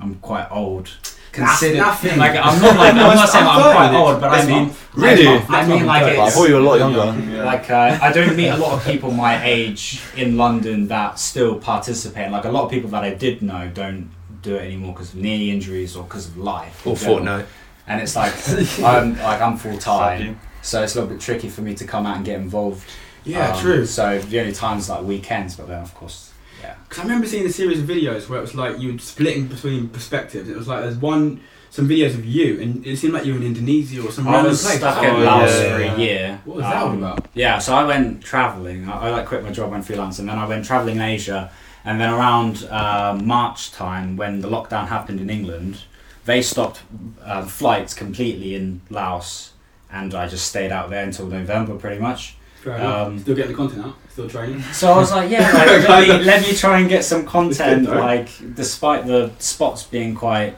[0.00, 0.90] I'm quite old.
[1.32, 2.18] Consider nothing.
[2.18, 4.70] like I'm not like I'm not saying I'm quite old, but I Next mean.
[4.94, 5.24] Really?
[5.24, 5.50] Next month.
[5.50, 7.44] I mean like I'm I thought you were a lot younger.
[7.44, 11.58] like uh, I don't meet a lot of people my age in London that still
[11.58, 12.30] participate.
[12.30, 14.10] Like a lot of people that I did know don't
[14.42, 16.86] do it anymore because of knee injuries or because of life.
[16.86, 16.94] Or.
[16.96, 17.46] Fortnite.
[17.86, 18.34] And it's like
[18.84, 22.06] I'm like I'm full time, so it's a little bit tricky for me to come
[22.06, 22.88] out and get involved.
[23.24, 23.86] Yeah, Um, true.
[23.86, 26.31] So the only times like weekends, but then of course,
[26.62, 26.74] yeah.
[26.84, 29.46] Because I remember seeing a series of videos where it was like you were splitting
[29.48, 30.48] between perspectives.
[30.48, 31.40] It was like there's one,
[31.70, 34.32] some videos of you, and it seemed like you were in Indonesia or some I
[34.32, 34.76] random was place.
[34.78, 35.30] stuck Oh, in yeah.
[35.34, 35.76] Laos Yeah.
[35.76, 36.40] for a year.
[36.44, 37.26] What was that all Um, about?
[37.34, 38.88] Yeah, so I went traveling.
[38.88, 41.50] I, I like quit my job, went freelance, and then I went traveling in Asia.
[41.84, 45.78] And then around uh, March time, when the lockdown happened in England,
[46.26, 46.82] they stopped
[47.24, 49.50] uh, flights completely in Laos,
[49.90, 52.36] and I just stayed out there until November, pretty much.
[52.62, 52.80] Fair.
[52.80, 53.96] Um, Still getting the content out.
[54.12, 54.60] Still training.
[54.72, 57.86] So I was like, yeah, like, let, me, let me try and get some content,
[57.86, 57.94] though.
[57.98, 60.56] like despite the spots being quite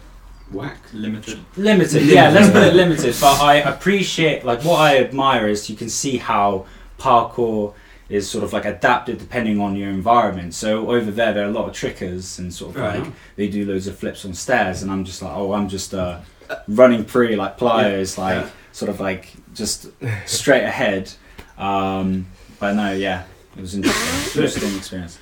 [0.51, 0.79] Whack.
[0.93, 1.38] Limited.
[1.57, 2.03] limited.
[2.05, 3.14] Yeah, let's put it limited.
[3.21, 6.67] But I appreciate, like, what I admire is you can see how
[6.99, 7.75] parkour
[8.09, 10.53] is sort of like adapted depending on your environment.
[10.55, 13.49] So over there, there are a lot of trickers and sort of Fair like they
[13.49, 16.21] do loads of flips on stairs, and I'm just like, oh, I'm just uh,
[16.69, 18.51] running pretty like pliers, like Yeah.
[18.73, 19.88] sort of like just
[20.27, 21.11] straight ahead.
[21.57, 22.27] Um,
[22.61, 23.25] but no, yeah,
[23.57, 25.19] it was interesting, interesting experience.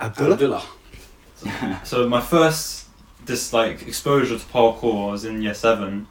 [0.00, 0.32] Abdullah?
[0.34, 0.64] Abdullah.
[1.84, 2.82] So my first
[3.24, 6.06] this like exposure to parkour was in year seven,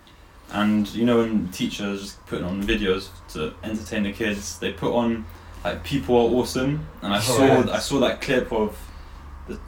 [0.52, 4.94] and you know when teachers just putting on videos to entertain the kids, they put
[4.94, 5.26] on
[5.64, 7.72] like people are awesome, and I oh, saw yeah.
[7.72, 8.78] I saw that clip of
[9.48, 9.60] the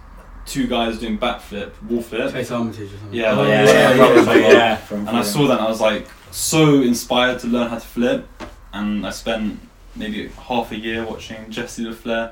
[0.46, 3.20] two guys doing backflip, wall flip, Chase Armitage or something.
[3.20, 4.24] Yeah, Oh, like- yeah, yeah, yeah, probably.
[4.24, 7.76] probably, yeah, and I saw that and I was like so inspired to learn how
[7.80, 8.28] to flip,
[8.74, 9.60] and I spent
[9.95, 12.32] maybe half a year watching Jesse La Flair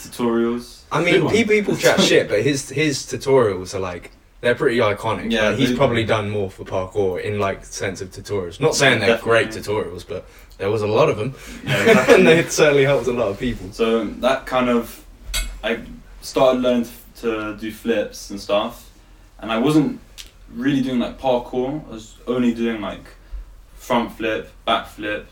[0.00, 0.82] tutorials.
[0.90, 1.34] I mean, one.
[1.34, 5.30] people, people chat shit, but his his tutorials are like they're pretty iconic.
[5.30, 8.60] Yeah, Like, he's they- probably done more for parkour in like sense of tutorials.
[8.60, 10.26] Not saying they're great tutorials, but
[10.58, 13.72] there was a lot of them, Yeah, and they certainly helped a lot of people.
[13.72, 15.04] So that kind of,
[15.62, 15.80] I
[16.20, 18.90] started learning to do flips and stuff,
[19.38, 20.00] and I wasn't
[20.52, 21.86] really doing like parkour.
[21.88, 23.04] I was only doing like
[23.76, 25.26] front flip, back flip,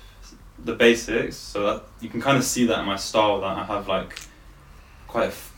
[0.64, 1.36] the basics.
[1.36, 4.18] So that you can kind of see that in my style that I have like
[5.08, 5.24] quite.
[5.24, 5.52] A f-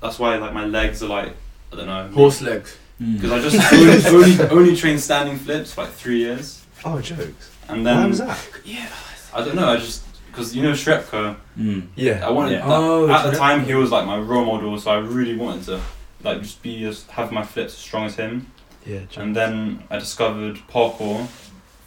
[0.00, 1.32] that's why like my legs are like
[1.72, 2.76] I don't know Horse legs.
[3.00, 3.14] Mm.
[3.20, 3.72] because I just
[4.12, 7.50] only, only only trained standing flips for like three years, Oh, jokes.
[7.68, 8.38] and Why then was that?
[8.64, 8.88] Yeah.
[9.34, 9.68] I don't know.
[9.68, 11.36] I just because you know Shrepko.
[11.58, 11.86] Mm.
[11.96, 12.26] Yeah.
[12.26, 12.66] I wanted Yeah.
[12.66, 15.36] that, Oh, at the so time he was like my role model, so I really
[15.36, 15.80] wanted to
[16.24, 18.50] like just be as have my flips as strong as him.
[18.86, 19.00] Yeah.
[19.00, 19.16] jokes.
[19.16, 21.26] And then I discovered parkour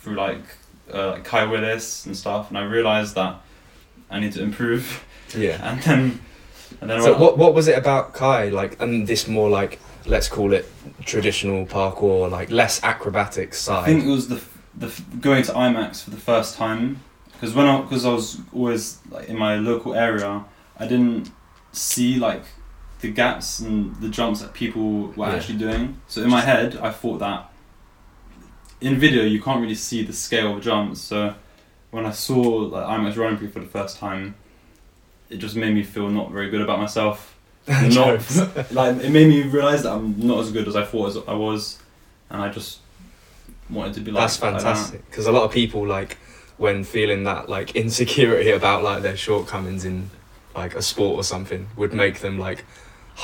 [0.02, 0.44] through like
[0.94, 3.36] uh, like Kie Willis and stuff, and I realized that
[4.10, 5.04] I need to improve.
[5.38, 5.58] yeah.
[5.72, 6.20] And then
[6.82, 10.28] and then So what what was it about Kie like, and this more like let's
[10.28, 10.66] call it
[11.06, 13.84] traditional parkour, like less acrobatic side?
[13.84, 14.42] I think it was the
[14.78, 17.02] the going to IMAX for the first time
[17.34, 20.46] because when I because I was always like in my local area,
[20.78, 21.30] I didn't
[21.74, 22.44] see like
[23.02, 25.36] the gaps and the jumps that people were Yeah.
[25.36, 26.00] actually doing.
[26.08, 27.51] So in my head, I thought that
[28.82, 31.00] in video you can't really see the scale of jumps.
[31.00, 31.36] So
[31.92, 34.36] when I saw like IMAX running for the first time,
[35.30, 37.38] it just made me feel not very good about myself.
[37.68, 38.20] not
[38.72, 41.34] like it made me realize that I'm not as good as I thought as I
[41.34, 41.80] was,
[42.30, 42.80] and I just
[43.70, 46.18] wanted to be like That's fantastic because a lot of people like
[46.58, 50.10] when feeling that like insecurity about like their shortcomings in
[50.56, 52.66] like a sport or something would make them like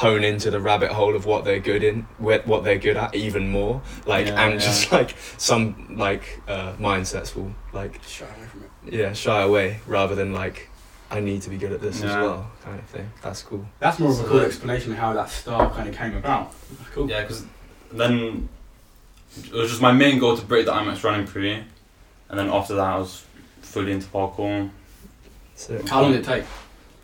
[0.02, 3.16] hone into the rabbit hole of what they're good in, wh- what they're good at
[3.16, 3.82] even more.
[4.06, 4.60] Like, Yeah, and yeah.
[4.60, 8.94] just like some like uh, mindsets will like Shy away from it.
[8.94, 10.70] yeah shy away rather than like
[11.10, 13.10] I need to be good at this as well kind of thing.
[13.24, 13.66] That's cool.
[13.80, 16.54] That's more of a So cool explanation of how that star kind of came about.
[16.94, 17.10] Cool.
[17.10, 17.46] Yeah, because
[17.92, 18.50] then
[19.46, 22.76] it was just my main goal to break the IMAX running pre, and then after
[22.76, 23.24] that I was
[23.62, 24.70] fully into parkour.
[25.56, 26.44] So How long did it take?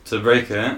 [0.05, 0.77] To break it,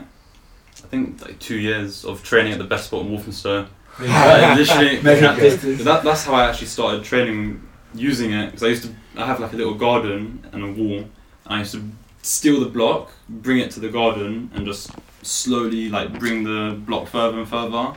[0.84, 3.68] I think like two years of training at the best spot in Walthamstow.
[4.00, 8.68] Like, Like, literally, Measuring that, that's how I actually started training using it because I
[8.68, 11.10] used to I have like a little garden and a wall and
[11.46, 11.90] I used to
[12.22, 17.08] steal the block bring it to the garden and just slowly like bring the block
[17.08, 17.94] further and further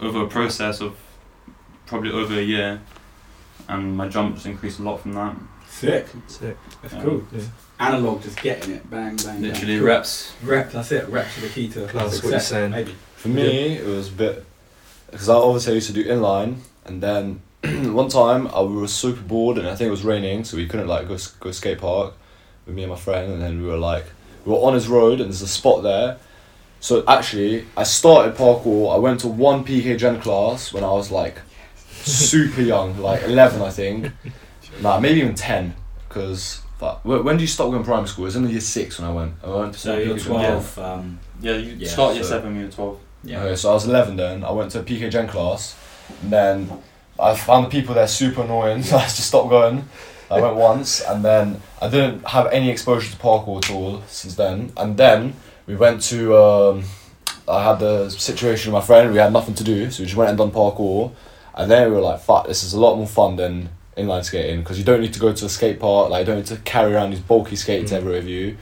[0.00, 0.96] over a process of
[1.86, 2.80] probably over a year
[3.68, 5.36] and my jump just increased a lot from that
[5.90, 6.06] Sick.
[6.28, 6.56] sick.
[6.82, 7.02] That's Yeah.
[7.02, 7.22] cool.
[7.32, 7.40] Yeah.
[7.80, 8.88] Analog, just getting it.
[8.90, 9.42] Bang, bang, bang.
[9.42, 9.86] literally Cool.
[9.86, 11.08] reps Rep, that's it.
[11.08, 12.70] Reps are the key to That's what you're saying.
[12.70, 12.94] Maybe.
[13.16, 14.44] For me, it was a bit
[15.10, 17.40] because I obviously used to do inline, and then
[17.92, 20.66] one time I we were super bored, and I think it was raining, so we
[20.66, 22.14] couldn't like go go skate park
[22.66, 24.06] with me and my friend, and then we were like
[24.44, 26.18] we were on his road, and there's a spot there.
[26.80, 28.94] So actually, I started parkour.
[28.94, 31.38] I went to one PK Gen class when I was like
[32.04, 34.06] super young, like eleven, I think.
[34.80, 35.74] Nah, maybe even ten,
[36.08, 36.60] because.
[37.04, 38.24] When when did you stop going primary school?
[38.24, 39.34] It was in the year six when I went.
[39.44, 40.26] I went to So you're Gen.
[40.26, 40.78] 12.
[40.80, 43.40] Um, yeah you Yeah, start year so- 7 year 12 yeah.
[43.44, 44.42] Okay, so I was 11 then.
[44.42, 45.76] I went to a PK Gen class,
[46.22, 46.68] and then
[47.20, 49.84] I found the people there super annoying, so I just stopped going.
[50.28, 54.34] I went once, and then I didn't have any exposure to parkour at all since
[54.34, 54.72] then.
[54.76, 55.34] And then
[55.68, 56.36] we went to.
[56.36, 56.84] Um,
[57.46, 59.12] I had the situation with my friend.
[59.12, 61.12] We had nothing to do, so we just went and done parkour.
[61.54, 64.60] And then we were like, "Fuck, this is a lot more fun than inline skating
[64.60, 66.10] because you don't need to go to a skate park.
[66.10, 67.96] Like, you don't need to carry around these bulky skates Mm.
[67.96, 68.56] everywhere with you."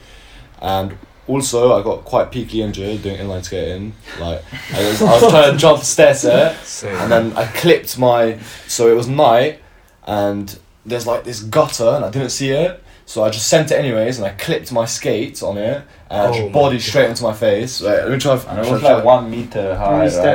[0.61, 3.93] And also, I got quite peakly injured doing inline skating.
[4.19, 7.97] Like, I was, I was trying to jump the stairs there, and then I clipped
[7.97, 8.37] my.
[8.67, 9.59] So it was night,
[10.05, 12.83] and there's like this gutter, and I didn't see it.
[13.05, 16.27] So I just sent it anyways, and I clipped my skate on it, and I
[16.27, 17.81] Oh just my body straight into my face.
[17.81, 18.33] Wait, let me try.
[18.47, 20.25] And it was like one meter high, right?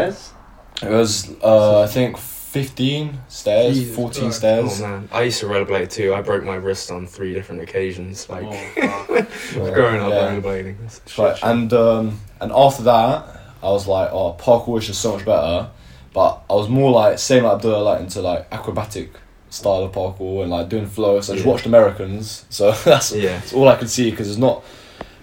[0.83, 2.17] It was, uh, I think,
[2.63, 4.39] fifteen stairs, Jesus fourteen Christ.
[4.39, 4.81] stairs.
[4.81, 6.15] Oh man, I used to rollerblade too.
[6.15, 8.29] I broke my wrist on three different occasions.
[8.29, 9.07] Like Oh,
[9.53, 10.37] growing up Yeah.
[10.37, 10.77] rollerblading.
[10.81, 13.27] That's Right, and um, and after that,
[13.63, 15.71] I was like, oh, parkour is just so much better.
[16.13, 19.11] But I was more like same like Abdullah, like into like acrobatic
[19.51, 21.29] style of parkour and like doing flows.
[21.31, 21.53] I just Yeah.
[21.53, 24.65] watched Americans, so that's, yeah, that's all I could see because it's not.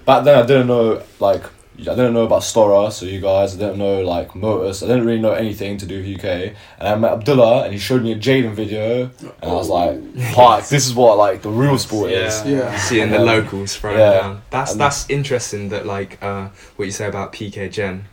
[0.05, 1.43] Back then, I didn't know like
[1.79, 4.83] I didn't know about Stora, so you guys, I didn't know like Motus.
[4.83, 6.53] I didn't really know anything to do with UK.
[6.79, 9.09] And I met Abdullah, and he showed me a Jaden video,
[9.41, 9.95] and I was like,
[10.35, 12.57] "Fuck, this is what like the real sport is." Yeah.
[12.57, 12.77] Yeah.
[12.77, 14.13] seeing the locals throwing Yeah.
[14.21, 14.41] down.
[14.51, 15.69] That's And- that's interesting.
[15.69, 18.05] That like uh, what you say about PK Gen,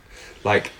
[0.43, 0.71] like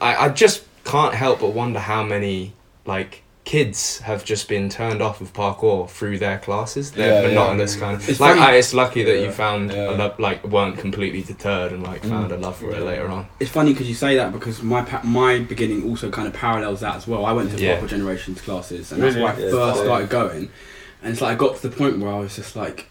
[0.00, 2.52] I I just can't help but wonder how many
[2.86, 6.90] like kids have just been turned off of parkour through their classes.
[6.90, 7.28] They're Yeah, yeah.
[7.28, 8.06] monotonous kind of.
[8.06, 9.88] It's like funny- I, it's lucky that you found Yeah.
[9.88, 12.34] a love, like weren't completely deterred and like found Mm.
[12.34, 13.26] a love for it later on.
[13.40, 16.80] It's funny because you say that because my pa- my beginning also kind of parallels
[16.80, 17.24] that as well.
[17.24, 17.80] I went to Yeah.
[17.80, 19.24] Parkour Generations classes, and that's Really?
[19.24, 19.86] where I Yeah, first same.
[19.86, 20.50] started going.
[21.02, 22.84] And it's like I got to the point where I was just like,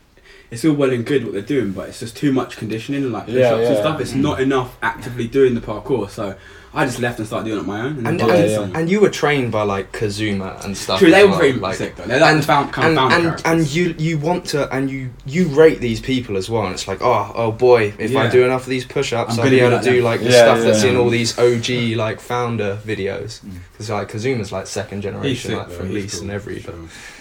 [0.50, 3.13] it's all well and good what they're doing, but it's just too much conditioning and
[3.13, 4.02] like push-ups Yeah, and stuff.
[4.02, 4.22] It's Mm.
[4.22, 6.10] not enough actively doing the parkour.
[6.10, 6.34] So
[6.78, 8.06] I just left and started doing it on my own.
[8.06, 8.80] And, then Yeah, and, did yeah.
[8.80, 11.00] and you were trained by like Kazuma and stuff.
[11.00, 12.04] True, they were well, pretty like, sick though.
[12.06, 14.74] They're like and- the found, kind and of founder and, and you you want to
[14.74, 18.16] and you you rate these people as well and it's like oh oh boy if
[18.16, 20.04] I do enough of these push-ups I'm I'll be be able to do them.
[20.06, 20.92] like the Yeah, stuff that's yeah.
[20.92, 23.60] in all these OG like founder videos Mm.
[23.72, 26.22] because like Kazuma's like second generation sick, like from he's Least cool.
[26.24, 26.74] and every Sure.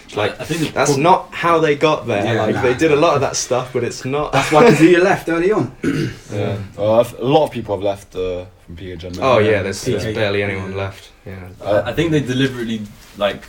[0.05, 2.75] it's like I think that's prob- not how they got there Yeah, like nah, they
[2.75, 5.75] did a lot of that stuff but it's not That's why Kazuya left early on.
[6.33, 9.13] Yeah, well, I've, a lot of people have left uh, from PK Gen.
[9.21, 10.13] oh yeah there's, there's Yeah.
[10.13, 12.83] barely anyone left yeah I think they deliberately
[13.17, 13.43] like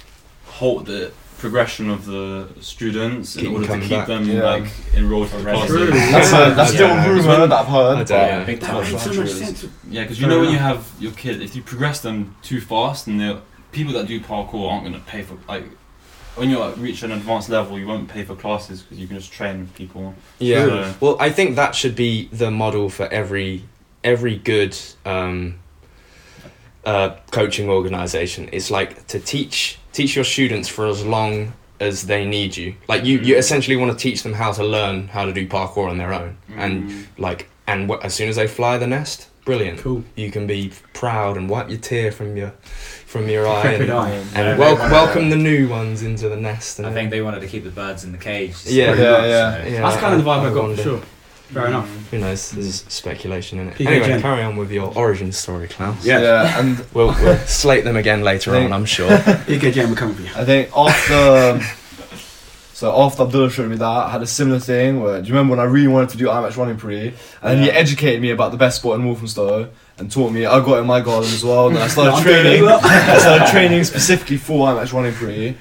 [0.45, 4.07] halt the progression of the students in order to keep back.
[4.07, 4.41] them Yeah.
[4.41, 5.51] like enrolled for True.
[5.91, 6.11] classes.
[6.11, 6.77] That's a that's Yeah.
[6.77, 7.97] still a rumor that I've heard.
[7.97, 8.45] I don't but- know.
[8.45, 9.65] Big That makes so much sense.
[9.87, 13.05] Yeah, because you know when you have your kid, if you progress them too fast,
[13.05, 13.37] and the
[13.71, 15.65] people that do parkour aren't going to pay for like
[16.35, 19.31] when you reach an advanced level, you won't pay for classes because you can just
[19.31, 20.15] train people.
[20.39, 23.63] yeah So, Well, I think that should be the model for every
[24.03, 25.59] every good um,
[26.85, 28.47] uh, coaching organization.
[28.49, 32.75] is like to teach teach your students for as long as they need you.
[32.87, 33.39] Like you, you Mm.
[33.39, 36.37] essentially want to teach them how to learn how to do parkour on their own,
[36.55, 39.79] and mm, like and wh- as soon as they fly the nest, brilliant.
[39.81, 40.03] Cool.
[40.15, 42.53] You can be proud and wipe your tear from your
[43.05, 44.09] from your eye and, eye.
[44.11, 46.79] and Yeah, wel- welcome the new ones into the nest.
[46.79, 48.55] And I think they wanted to keep the birds in the cage.
[48.65, 48.85] Yeah.
[48.87, 49.17] Yeah, much, yeah.
[49.63, 50.75] so- Yeah, That's kind of the vibe I, I got wonder.
[50.77, 51.01] for sure.
[51.49, 51.67] Fair mm.
[51.67, 52.09] enough.
[52.11, 52.51] Who knows?
[52.51, 53.75] There's speculation in it.
[53.75, 54.21] PK Anyway, Gen.
[54.21, 56.05] carry on with your origin story, Klaus.
[56.05, 56.21] Yeah.
[56.21, 59.09] yeah, and We'll, we'll slate them again later Think- on, I'm sure.
[59.17, 60.29] PK Jam, we're coming for you.
[60.35, 61.61] I think after.
[62.77, 65.55] So after Abdullah showed me that, I had a similar thing where, do you remember
[65.55, 67.07] when I really wanted to do IMAX running pre?
[67.07, 70.63] And then he educated me about the best sport in Walthamstow and taught me, I
[70.63, 72.83] got in my garden as well, and then I started I'm training, doing it.
[72.83, 75.57] I started training specifically for IMAX running pre.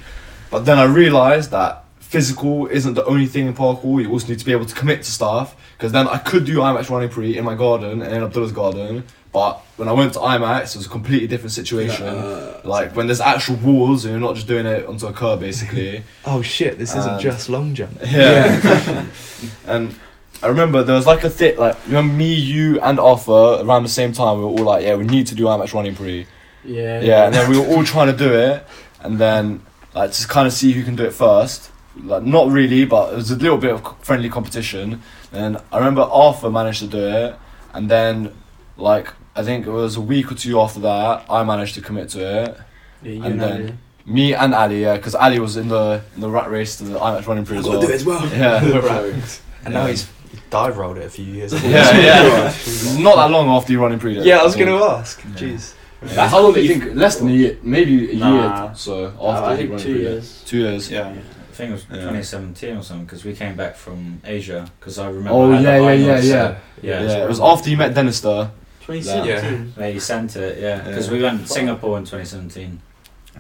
[0.51, 4.39] But then I realised that physical isn't the only thing in parkour, you also need
[4.39, 5.57] to be able to commit to stuff.
[5.77, 9.05] Because then I could do IMAX running pre in my garden and in Abdullah's garden,
[9.33, 12.07] but when I went to IMAX, it was a completely different situation.
[12.07, 15.41] Uh, Like when there's actual walls and you're not just doing it onto a curb
[15.41, 16.03] basically.
[16.25, 17.99] oh shit, this isn't just long jump.
[18.07, 19.05] Yeah.
[19.67, 19.95] and
[20.43, 23.83] I remember there was like a thing like you remember me, you and Arthur around
[23.83, 26.27] the same time we were all like, Yeah, we need to do IMAX running pre.
[26.65, 27.01] yeah.
[27.01, 28.65] Yeah, and then we were all trying to do it
[29.03, 29.61] and then
[29.95, 31.71] like to kind of see who can do it first.
[32.03, 35.03] Like not really, but it was a little bit of friendly competition.
[35.33, 37.35] And I remember Arthur managed to do it
[37.75, 38.33] and then
[38.77, 42.09] like I think it was a week or two after that I managed to commit
[42.11, 42.59] to it.
[43.03, 43.79] Yeah, you And know, then-
[44.09, 46.97] Me and Ali, yeah, because Ali was in the in the rat race to the
[46.99, 47.81] IMAX running pre I've as got well.
[47.81, 48.25] to do it as well.
[48.33, 49.17] Yeah.
[49.65, 50.07] And now he's
[50.49, 51.67] dive rolled it a few years ago.
[51.69, 52.99] yeah, yeah.
[53.03, 54.21] Not that long after you running pre.
[54.21, 55.21] Yeah, I was going to ask.
[55.35, 55.75] Jeez.
[56.07, 56.29] Yeah.
[56.29, 56.95] How long do you think?
[56.95, 58.65] Less than a year, maybe a Nah.
[58.67, 58.75] year.
[58.77, 60.43] So after I think two years.
[60.47, 60.89] Two years.
[60.89, 61.13] Yeah.
[61.57, 61.97] I think it was Yeah.
[62.13, 65.31] 2017 or something because we came back from Asia because I remember.
[65.31, 66.57] Oh I yeah, yeah, yeah, yeah.
[66.83, 67.03] yeah.
[67.03, 68.51] Yeah, it was after you met Dennis there.
[68.87, 69.73] 2017.
[69.79, 71.13] Lady sent it, yeah, because Yeah.
[71.15, 72.79] we went to Singapore in 2017.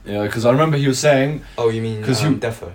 [0.06, 1.42] Yeah, because I remember he was saying.
[1.58, 2.72] Oh, you mean 'Cause um, you- Defo?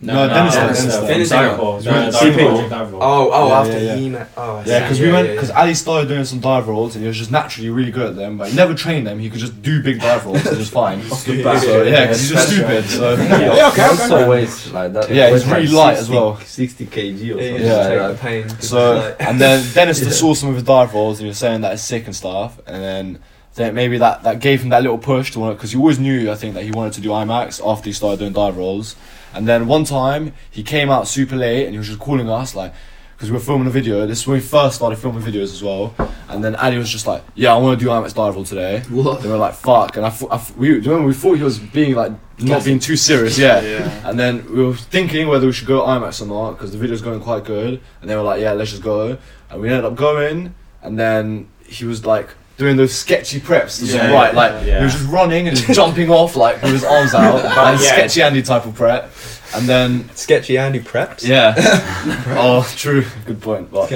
[0.00, 1.84] No, Dennis Dennis, Dennis uh, Dennis from Dennis.
[1.84, 2.18] Dennis.
[2.20, 2.68] the- the Singapore.
[2.68, 3.02] Dive Roll.
[3.02, 3.94] Oh, oh, Yeah, after yeah, yeah.
[3.96, 4.28] he met.
[4.36, 4.70] Oh, I see.
[4.70, 5.60] Yeah, because we went because yeah.
[5.60, 8.36] Ali started doing some dive rolls and he was just naturally really good at them,
[8.36, 9.18] but he never trained them.
[9.18, 10.98] He could just do big dive rolls and just fine.
[11.08, 12.84] the so yeah, because he's just stupid.
[12.84, 13.38] So Yeah.
[13.38, 13.82] Yeah, okay, okay.
[13.84, 15.08] also weighs like that.
[15.10, 16.36] Yeah, he's like really light as well.
[16.38, 17.66] 60 kg or Yeah, something.
[17.66, 18.48] yeah, Yeah, the pain.
[18.60, 20.08] So and then Dennis Yeah.
[20.08, 22.14] just saw some of his dive rolls and he was saying that it's sick and
[22.14, 23.18] stuff, and then
[23.54, 26.30] then maybe that that gave him that little push to want because he always knew
[26.30, 28.96] I think that he wanted to do IMAX after he started doing dive rolls,
[29.34, 32.54] and then one time he came out super late and he was just calling us
[32.54, 32.72] like.
[33.16, 35.62] Because we were filming a video, this is when we first started filming videos as
[35.62, 35.94] well.
[36.28, 38.80] And then Ali was just like, "Yeah, I want to do IMAX dive roll today."
[38.90, 39.22] What?
[39.22, 41.34] They were like, "Fuck!" And I, thought- I th- we do you remember we thought
[41.34, 43.60] he was being like not being too serious, yeah.
[43.62, 44.08] Yeah.
[44.08, 47.02] And then we were thinking whether we should go IMAX or not because the video's
[47.02, 47.80] going quite good.
[48.00, 49.16] And they were like, yeah, let's just go.
[49.48, 50.52] And we ended up going.
[50.82, 53.78] And then he was like doing those sketchy preps.
[53.80, 54.78] to the Yeah, right, like yeah.
[54.78, 57.42] he was just running and just jumping off like with his arms out.
[57.44, 57.92] like Yeah.
[57.94, 59.10] sketchy Andy type of prep.
[59.56, 61.24] And then Sketchy Andy preps.
[61.24, 61.54] yeah,
[62.36, 63.70] oh true, good point.
[63.70, 63.88] But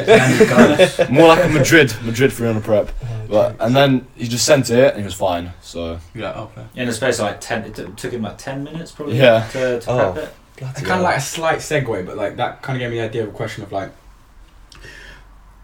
[1.10, 2.90] more like a Madrid Madrid 300 prep.
[3.02, 5.52] Oh, but and then he just sent it and he was fine.
[5.60, 6.68] So Yeah, oh, fair.
[6.76, 9.48] In a space of like 10, it took him like 10 minutes probably Yeah.
[9.52, 10.12] to, to Oh.
[10.12, 10.34] prep it.
[10.84, 13.22] Kind of like a slight segue, but like that kind of gave me the idea
[13.24, 13.90] of a question of like,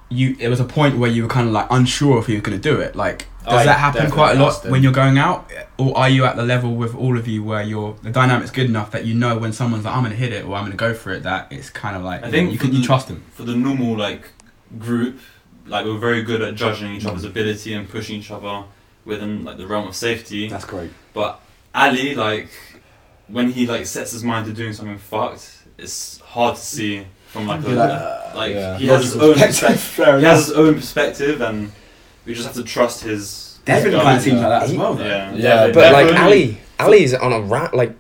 [0.09, 0.37] you.
[0.39, 2.61] It was a point where you were kind of like unsure if you were going
[2.61, 2.95] to do it.
[2.95, 6.25] Like, does I that happen quite a lot when you're going out, or are you
[6.25, 9.15] at the level with all of you where you're the dynamic's good enough that you
[9.15, 11.13] know when someone's like, I'm going to hit it or I'm going to go for
[11.13, 13.09] it, that it's kind of like I you think know, you for can you trust
[13.09, 13.25] them.
[13.33, 14.31] For the normal like
[14.79, 15.19] group,
[15.67, 18.65] like we're very good at judging each other's ability and pushing each other
[19.05, 20.49] within like the realm of safety.
[20.49, 20.91] That's great.
[21.13, 21.41] But
[21.75, 22.49] Ali, like,
[23.29, 27.47] when he like sets his mind to doing something fucked, it's hard to see from
[27.49, 28.79] like a Like, like Yeah.
[28.79, 29.97] he has his own perspective.
[30.21, 31.73] He has his own perspective, and
[32.25, 33.59] we just have to trust his.
[33.65, 34.51] Devon his kind of seems gut.
[34.51, 34.95] like that as well.
[34.95, 35.05] Though.
[35.05, 35.35] Yeah.
[35.35, 37.93] yeah, But like definitely- Ali, Ali's on a ra- like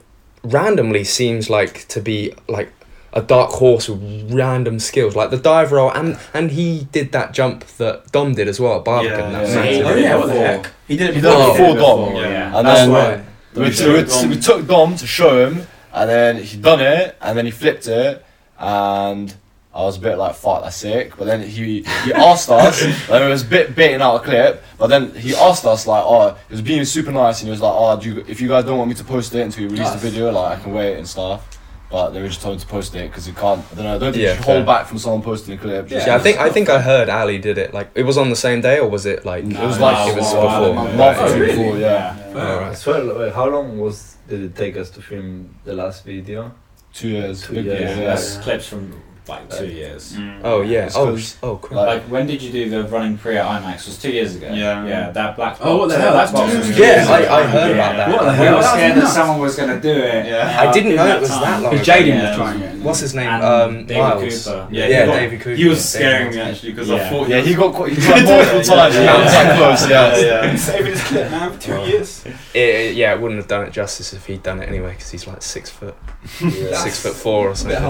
[0.42, 2.70] randomly seems like to be like
[3.14, 7.33] a dark horse with random skills, like the dive roll, and and he did that
[7.33, 9.18] jump that Dom did as well, at Barbican.
[9.18, 9.55] Yeah, that yeah.
[9.57, 10.70] massive- He Oh yeah, what the heck?
[10.88, 11.38] He did it He before.
[11.38, 12.05] did it before Dom.
[12.05, 12.59] before, Yeah.
[12.59, 13.20] And That's then right.
[13.55, 16.81] we, We took, we, Dom- we took Dom to show him, and then he done
[16.81, 18.25] it, and then he flipped it,
[18.59, 19.35] and
[19.75, 23.23] I was a bit like, "Fuck, that's sick." But then he he asked us, like,
[23.23, 26.37] it was a bit baiting out a clip, but then he asked us like, "Oh,
[26.49, 28.64] he was being super nice," and he was like, "Oh, do you, if you guys
[28.64, 30.97] don't want me to post it until you release the video, like I can wait
[30.97, 31.49] and stuff."
[31.90, 33.64] But they were just told him to post it because you can't.
[33.71, 33.95] I don't know.
[33.95, 35.87] I don't think Yeah, you should hold back from someone posting a clip.
[35.87, 37.73] just Yeah, I think I think I heard Ali did it.
[37.73, 40.17] Like it was on the same day, or was it like it was like it
[40.17, 40.61] was No, before?
[40.61, 42.17] no, a no, month no, or two before, yeah.
[42.29, 42.73] All right.
[42.73, 46.53] As well, wait, how long was did it take us to film the last video?
[46.94, 47.42] Two years.
[47.42, 48.04] Two years, yeah.
[48.07, 48.94] that's clips from
[49.27, 50.13] like two years.
[50.13, 50.41] Mm.
[50.45, 50.87] Oh yeah.
[50.87, 51.77] It's Oh 'cause, oh cool.
[51.79, 53.81] like- Like when did you do the running pre at IMAX?
[53.81, 54.49] It was two years ago.
[54.53, 54.85] Yeah.
[54.87, 55.57] Yeah, that black.
[55.61, 56.85] Oh, what the hell, that that's box two years two ago.
[56.85, 58.09] Yeah, I- I heard about that.
[58.11, 58.57] What the We hell?
[58.57, 59.15] were That's scared that nuts.
[59.15, 60.27] someone was going to do it.
[60.27, 60.61] Yeah.
[60.61, 61.41] I didn't know it was time.
[61.43, 61.73] that long.
[61.73, 61.97] Because ago.
[61.99, 62.29] Jaden Yeah.
[62.29, 62.75] was trying it.
[62.83, 63.29] What's his name?
[63.31, 64.45] Um, David Miles.
[64.45, 64.69] Cooper.
[64.71, 65.57] Yeah, Yeah, got- David Cooper.
[65.57, 68.63] he was scaring me actually because I thought Yeah, he got quite, he tried multiple
[68.63, 68.95] times.
[68.95, 69.91] Yeah, it was close.
[69.91, 70.57] Yeah, yeah.
[70.57, 72.25] Saving his clip, man, for two years.
[72.27, 75.11] It, it- yeah, it wouldn't have done it justice if he'd done it anyway, because
[75.11, 75.95] he's like six foot,
[76.41, 76.77] Yeah.
[76.85, 77.83] six foot four or something.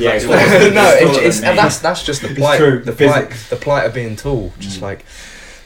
[0.00, 0.18] Yeah,
[0.82, 2.02] it was- yeah, it was- no, no, It's it's, taller it's, than and that's that's
[2.04, 2.58] just the plight.
[2.58, 4.52] true, The plight, the plight of being tall.
[4.58, 4.82] Just Mm.
[4.82, 5.04] like,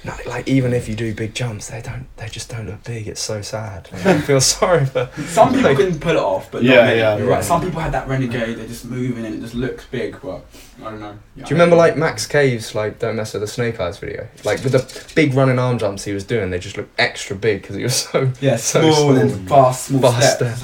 [0.07, 2.07] no, like even if you do big jumps, they don't.
[2.19, 3.09] They just don't look big.
[3.09, 3.89] It's so sad.
[3.91, 5.09] Like, I feel sorry for.
[5.29, 6.99] Some people Like- can pull it off, but Yeah, not many.
[6.99, 7.35] yeah, You're yeah.
[7.37, 7.45] right.
[7.45, 8.59] Some people have that renegade.
[8.59, 10.45] They're just moving and it just looks big, but
[10.85, 11.13] I don't know.
[11.37, 14.29] Do you remember like Max Cave's like "Don't Mess with the Snake Eyes" video?
[14.45, 17.63] Like with the big running arm jumps he was doing, they just looked extra big
[17.63, 19.17] because he was so Yeah, so small, small.
[19.17, 20.63] and fast, small Fast steps.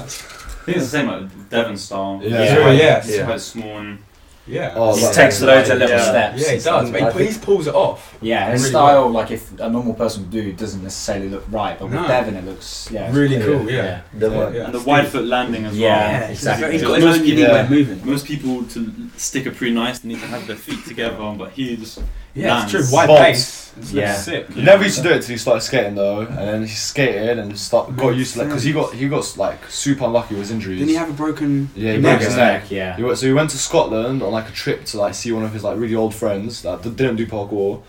[0.61, 2.19] I think it's the same like Devon style.
[2.21, 2.29] Yeah.
[2.43, 3.01] He's Yeah, quite- yeah.
[3.01, 3.25] He's Yeah.
[3.25, 3.97] quite small and
[4.51, 4.73] Yeah.
[4.75, 6.03] Oh, He like- takes loads of little Yeah.
[6.03, 6.41] steps.
[6.41, 6.63] yeah, he does.
[6.63, 6.91] stuff.
[6.91, 8.17] But he, he pulls it off.
[8.21, 11.79] Yeah, his Really style, like if a normal person would do, doesn't necessarily look right,
[11.79, 12.07] but with No.
[12.07, 13.57] Devon it looks yeah, Really clear.
[13.59, 14.01] cool, yeah.
[14.13, 14.65] The Yeah, yeah.
[14.65, 15.87] and the wide foot landing as Yeah.
[15.97, 16.11] well.
[16.21, 16.71] Yeah, exactly.
[16.73, 18.01] He's got Most his own unique people- way of moving.
[18.05, 21.51] Most people to stick it pretty nice, they need to have their feet together, but
[21.51, 21.99] he just
[22.33, 22.83] Yeah, it's true.
[22.91, 23.21] Wide Bolts.
[23.21, 23.57] pace.
[23.77, 24.13] It's Yeah.
[24.15, 24.51] sick.
[24.51, 27.39] He never used to do it till he started skating though, and then he skated
[27.39, 30.43] and start, got used to like because he got he got like super unlucky with
[30.43, 30.79] his injuries.
[30.79, 31.69] Didn't he have a broken?
[31.75, 32.17] Yeah, he neck?
[32.19, 32.63] broke his neck.
[32.69, 32.95] yeah.
[32.97, 35.43] He went, so he went to Scotland on like a trip to like see one
[35.45, 37.81] of his like really old friends that didn't do parkour,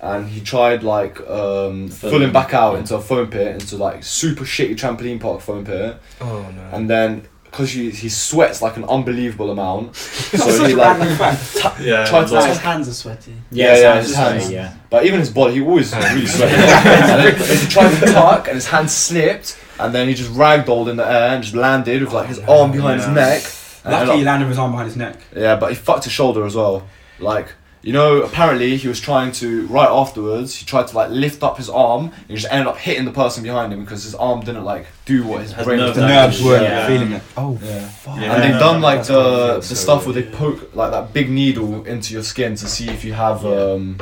[0.00, 4.44] and he tried like um, filling back out into a foam pit, into like super
[4.44, 6.62] shitty trampoline park foam pit, Oh no.
[6.72, 11.16] and then because he, he sweats like an unbelievable amount, so such he like random
[11.16, 11.80] fact.
[11.80, 13.34] Yeah, tried to like- like, hands are sweaty.
[13.50, 14.44] Yeah, Yeah, yeah, sounds his hands.
[14.44, 14.74] same, yeah.
[14.90, 16.54] But even his body, he always really sweaty.
[16.54, 20.88] and then he tried to tuck, and his hand slipped, and then he just ragdolled
[20.90, 23.06] in the air and just landed with like his Oh, arm behind yeah.
[23.06, 23.52] his neck.
[23.84, 25.16] and Lucky he landed with his arm behind his neck.
[25.34, 26.86] Yeah, but he fucked his shoulder as well.
[27.18, 27.48] Like,
[27.82, 31.56] you know, apparently he was trying to, right afterwards, he tried to like lift up
[31.56, 34.40] his arm, and he just ended up hitting the person behind him because his arm
[34.40, 36.14] didn't like do what his Has brain nerve was The doing.
[36.14, 36.86] nerves weren't Yeah.
[36.86, 37.22] feeling it.
[37.36, 37.88] Oh Yeah.
[37.88, 38.16] fuck.
[38.20, 38.34] Yeah.
[38.34, 41.12] And they've done like That's the feel the so stuff where they poke like that
[41.14, 43.96] big needle into your skin to see if you have um,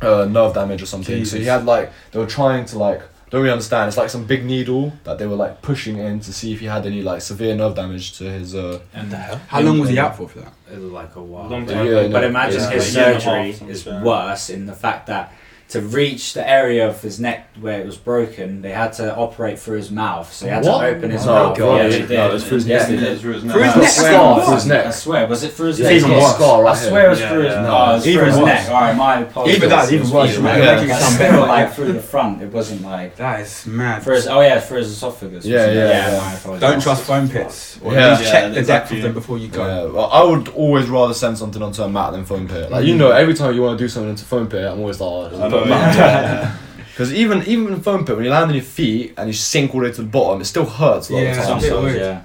[0.00, 1.24] uh, nerve damage or something.
[1.24, 1.46] So he Jesus.
[1.48, 3.02] had like they were trying to like
[3.32, 3.88] don't really understand.
[3.88, 6.66] It's like some big needle that they were like pushing in to see if he
[6.66, 8.54] had any like severe nerve damage to his.
[8.54, 9.40] Uh, And the hell?
[9.48, 10.52] How long was he out for for that?
[10.70, 11.48] It was like a while.
[11.48, 11.86] Long but, time.
[11.86, 12.70] Yeah, but no, imagine yeah.
[12.70, 15.32] his A year and a half, surgery is worse in the fact that
[15.72, 19.58] to reach the area of his neck where it was broken, they had to operate
[19.58, 20.32] through his mouth.
[20.32, 20.80] So they had What?
[20.80, 21.58] to open his Oh, mouth.
[21.58, 21.76] God.
[21.90, 22.88] Yeah, Yeah, they no, it was through his neck.
[22.88, 23.20] they Yeah, did.
[23.20, 23.76] through his Through his neck.
[23.76, 23.84] neck?
[23.84, 24.62] I swear, Oh, through was.
[24.62, 24.86] his neck.
[24.86, 25.94] I swear, was it through his Yeah, neck?
[25.94, 27.28] he's got a scar right I swear it was here.
[27.28, 27.66] through his, neck.
[27.68, 28.46] oh, it was Even through his worse.
[28.46, 28.68] neck.
[28.70, 29.56] Alright, my apologies.
[29.56, 30.14] Even that, even worse.
[30.30, 31.46] either You're making it But sound still, better.
[31.46, 34.02] like through the front, it wasn't like That is mad.
[34.02, 34.26] for his.
[34.26, 35.44] Oh yeah, for his esophagus.
[35.44, 35.88] Yeah, yeah, yeah.
[36.12, 36.18] yeah.
[36.20, 36.60] my apologies.
[36.60, 37.78] Don't trust foam pits.
[37.82, 38.12] Or Yeah.
[38.12, 39.66] at check Yeah, the depth of them before you go.
[39.66, 42.70] yeah, well, I would always rather send something onto a mat than foam pit.
[42.70, 42.98] Like you mm.
[42.98, 45.61] know, every time you want to do something into foam pit, I'm always like, oh,
[45.70, 46.40] oh, I just know, put a mat yeah.
[46.40, 46.58] on top.
[46.90, 49.74] Because even even in foam pit, when you land on your feet and you sink
[49.74, 51.58] all the way to the bottom, it still hurts a lot Yeah, of the time.
[51.60, 52.00] bit Sometimes, weird.
[52.00, 52.22] yeah.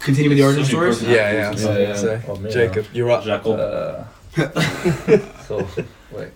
[0.00, 0.98] Continue with the origin Sushi stories.
[0.98, 1.14] broken.
[1.14, 1.48] Yeah, yeah.
[1.48, 1.96] I was Yeah, gonna yeah.
[1.96, 2.22] say.
[2.28, 3.24] Oh, me, Jacob, you're up.
[3.24, 3.58] Jacob.
[3.58, 4.04] Uh,
[5.46, 5.66] so
[6.12, 6.28] wait.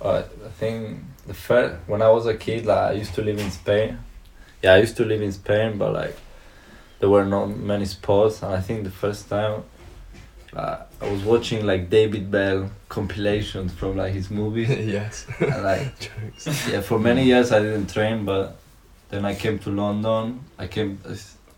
[0.00, 3.38] Uh, I think the first when I was a kid, like I used to live
[3.38, 3.98] in Spain.
[4.62, 6.16] Yeah, I used to live in Spain, but like
[7.00, 9.62] there were not many sports, and I think the first time
[10.54, 15.26] uh, I was watching like David Belle compilations from like his movies, yes.
[15.40, 16.68] and like Jokes.
[16.68, 18.56] yeah, for many years I didn't train, but
[19.10, 20.40] then I came to London.
[20.58, 21.00] I came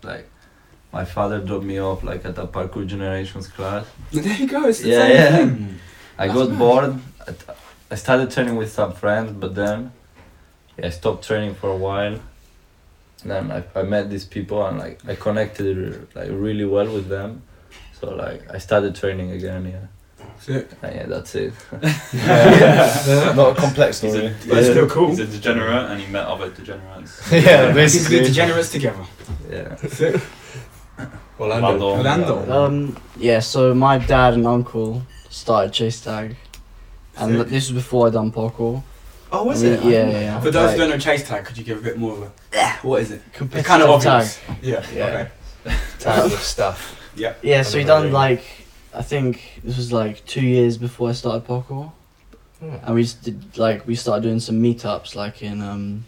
[0.03, 0.29] like
[0.92, 3.87] my father dropped me off like at a parkour generations class.
[4.12, 4.66] There you go.
[4.68, 5.37] It's the Yeah, same yeah.
[5.37, 5.79] thing.
[6.18, 6.59] I That's got nice.
[6.59, 6.94] bored.
[7.92, 9.92] I, started training with some friends, but then
[10.79, 12.18] yeah, I stopped training for a while.
[13.24, 17.42] Then I, I met these people and like I connected like really well with them.
[18.01, 19.67] So like I started training again.
[19.67, 20.69] Yeah, Sick.
[20.83, 21.53] and yeah, that's it.
[22.15, 23.33] Yeah.
[23.37, 24.27] Not a complex He's story.
[24.29, 25.09] a, But it's still cool.
[25.09, 27.31] he's a degenerate and he met other degenerates.
[27.33, 28.19] yeah, These basically.
[28.19, 29.05] good degenerates together.
[29.51, 29.77] Yeah.
[29.77, 30.21] Sick.
[31.39, 31.97] Orlando.
[31.97, 32.53] Orlando.
[32.65, 36.37] Um, yeah, so my dad and uncle started Chase Tag,
[37.17, 37.49] and Sick.
[37.49, 38.83] this was before I done parkour.
[39.33, 39.85] Oh, was I mean, it?
[39.85, 40.21] Yeah, yeah.
[40.21, 40.41] yeah.
[40.41, 42.23] For those Like, who don't know chase tag, could you give a bit more of
[42.23, 42.33] a
[42.83, 43.23] what is it?
[43.29, 44.27] It's competitive kind of tag.
[44.61, 44.85] Yeah.
[44.93, 45.29] Yeah.
[45.67, 45.77] Okay.
[45.99, 47.00] Type of stuff.
[47.20, 48.42] Yeah, Yeah, so we done like
[48.94, 51.92] I think this was like two years before I started parkour,
[52.61, 56.04] and we just did like we started doing some meetups like in um.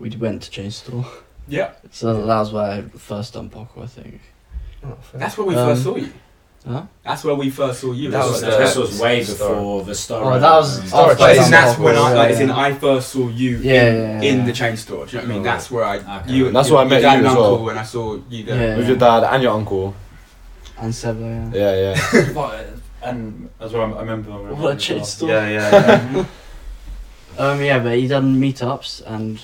[0.00, 1.04] We went to chain store,
[1.48, 1.70] Yeah.
[1.90, 3.82] so that was where I first done parkour.
[3.82, 4.20] I think.
[4.84, 4.96] Oh.
[5.14, 6.12] That's where we Um, first saw you.
[6.64, 6.82] Huh?
[7.02, 8.10] That's where we first saw you.
[8.12, 10.22] That was was, the- this was way Star- before the star.
[10.34, 10.88] Oh, that was- Right.
[10.88, 12.28] Star- But Chase isn't that's when I like?
[12.28, 12.50] Yeah, As in.
[12.52, 14.44] I first saw you Yeah, in, yeah, in yeah.
[14.44, 15.06] the chain store.
[15.06, 15.40] Do you know what I mean?
[15.40, 15.50] Oh.
[15.50, 16.32] That's where I Okay.
[16.32, 16.50] you.
[16.52, 17.64] That's your, where I met you and as well.
[17.64, 18.62] when I saw you there.
[18.70, 18.76] Yeah.
[18.76, 19.94] With your dad and your uncle.
[20.80, 21.50] And Seba, yeah.
[21.54, 22.30] Yeah, yeah.
[22.34, 22.66] But,
[23.02, 24.30] and as well, I remember.
[24.32, 25.06] I remember What a as chain well.
[25.06, 25.28] store.
[25.30, 26.12] Yeah, yeah.
[26.16, 26.24] yeah.
[27.38, 29.40] Um, yeah, but he done meetups and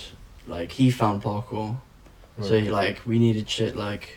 [0.48, 1.76] like he found parkour.
[2.36, 2.46] right.
[2.48, 4.16] So he, like we needed shit like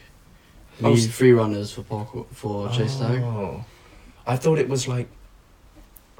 [0.82, 3.22] we needed free runners for parkour for chase tag.
[3.22, 3.63] Oh.
[4.26, 5.07] I thought it was like.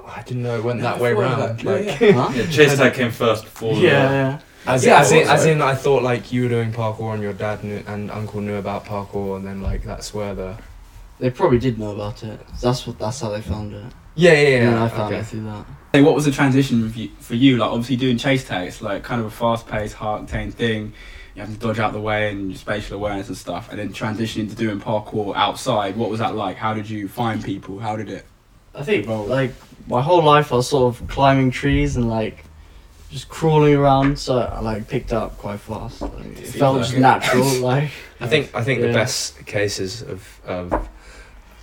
[0.06, 1.60] I didn't know it went that way thought round.
[1.60, 2.12] that- Like, yeah.
[2.12, 2.32] Huh?
[2.36, 3.74] yeah, Chase Tag came first before.
[3.74, 4.40] Yeah, the- yeah.
[4.68, 7.34] As, Yeah, as, in, as in, I thought like you were doing parkour and your
[7.34, 10.58] dad knew, and uncle knew about parkour, and then like that's where the
[11.20, 12.40] They probably did know about it.
[12.62, 13.00] That's what.
[13.00, 13.94] That's how they found it.
[14.16, 14.70] Yeah, yeah, yeah.
[14.70, 15.22] And I found okay.
[15.22, 15.66] it through that.
[15.94, 17.58] Hey, what was the transition with you, for you?
[17.58, 20.94] Like obviously doing chase tag, it's like kind of a fast-paced, heart-contained thing.
[21.36, 23.94] You have to dodge out the way and your spatial awareness and stuff, and then
[23.94, 25.96] transitioning to doing parkour outside.
[25.96, 26.58] What was that like?
[26.58, 27.80] How did you find people?
[27.80, 28.26] How did it?
[28.74, 29.26] I think Roll.
[29.26, 29.54] like
[29.88, 32.44] my whole life I was sort of climbing trees and like
[33.10, 36.02] just crawling around, so I like picked up quite fast.
[36.02, 37.00] Like, it felt like just it.
[37.00, 37.48] natural.
[37.62, 40.90] Like I think I think the best cases of of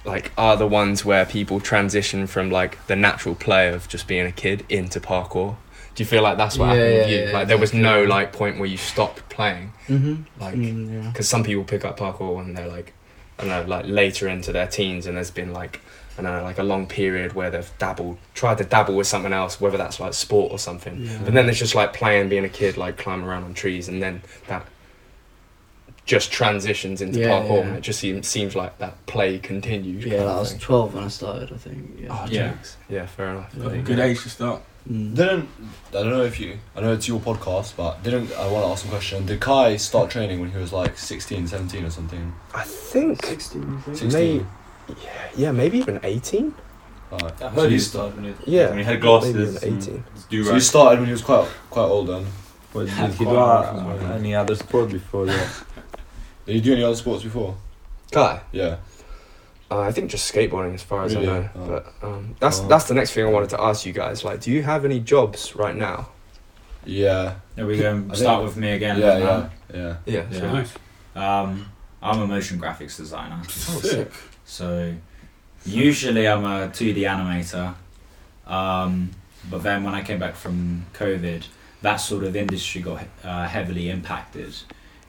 [0.05, 4.27] like are the ones where people transition from like the natural play of just being
[4.27, 5.57] a kid into parkour.
[5.95, 7.25] Do you feel like that's what Yeah, happened with yeah, you?
[7.27, 9.73] yeah, like there was no like point where you stopped playing.
[9.89, 10.23] mm-hmm.
[10.41, 12.93] Like mm, because some people pick up parkour when they're like
[13.39, 15.81] I don't know like later into their teens and there's been like
[16.19, 19.33] I don't know like a long period where they've dabbled tried to dabble with something
[19.33, 22.49] else whether that's like sport or something but then there's just like playing being a
[22.49, 24.65] kid like climbing around on trees and then that
[26.05, 27.67] just transitions into Yeah, parkour yeah.
[27.69, 30.61] and it just seems, seems like that play continued Yeah, kind of I was thing.
[30.61, 31.99] 12 when I started, I think.
[32.01, 32.09] Yeah.
[32.11, 32.55] oh Yeah.
[32.91, 33.77] yeah fair enough Yeah.
[33.79, 34.63] Good age to start.
[34.91, 35.15] Mm.
[35.15, 35.49] Didn't
[35.91, 38.71] I don't know if you I know it's your podcast, but didn't I want to
[38.71, 39.25] ask a question?
[39.25, 42.35] Did Kie start training when he was like 16, 17 or something?
[42.55, 44.47] I think 16, 16.
[44.89, 44.97] yeah,
[45.37, 46.55] yeah maybe even 18
[47.13, 47.23] Right.
[47.23, 49.31] I So heard you he started when he, Yeah, when he had maybe glasses.
[49.63, 50.05] even and 18.
[50.31, 52.27] his So you started when he was quite quite old then.
[52.75, 54.17] But Yeah, did he do quite right.
[54.19, 55.49] any other sport before that?
[56.47, 57.57] Did you do any other sports before?
[58.11, 58.77] Guy Yeah.
[59.71, 61.29] Uh, I think just skateboarding, as far as Really?
[61.29, 61.49] I know.
[61.57, 61.67] Oh.
[61.67, 62.69] But um, that's Oh.
[62.69, 64.23] that's the next thing I wanted to ask you guys.
[64.25, 66.09] Like, do you have any jobs right now?
[66.85, 67.37] Yeah.
[67.57, 68.05] There we go.
[68.11, 68.99] I Start think- with me again.
[69.01, 69.97] Yeah, yeah, yeah.
[70.07, 70.27] Yeah.
[70.31, 70.39] Yeah.
[70.39, 70.53] sure.
[70.53, 70.75] Nice.
[71.17, 71.67] Um,
[72.03, 73.41] I'm a motion graphics designer.
[73.43, 73.49] Oh,
[73.83, 74.13] sick.
[74.45, 74.95] So
[75.65, 77.75] usually I'm a 2D animator.
[78.47, 79.11] Um,
[79.51, 81.45] but then when I came back from COVID,
[81.83, 84.55] that sort of industry got uh, heavily impacted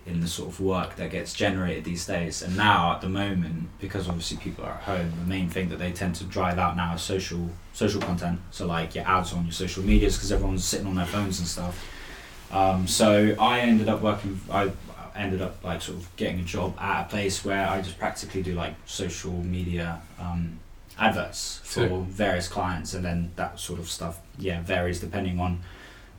[0.05, 2.41] in the sort of work that gets generated these days.
[2.41, 5.79] And now at the moment, because obviously people are at home, the main thing that
[5.79, 8.39] they tend to drive out now is social social content.
[8.51, 11.47] So like your ads on your social medias because everyone's sitting on their phones and
[11.47, 11.83] stuff.
[12.51, 14.39] Um, so I ended up working.
[14.51, 14.71] I
[15.15, 18.43] ended up like sort of getting a job at a place where I just practically
[18.43, 20.59] do like social media um,
[20.99, 24.19] adverts for various clients, and then that sort of stuff.
[24.37, 25.63] Yeah, varies depending on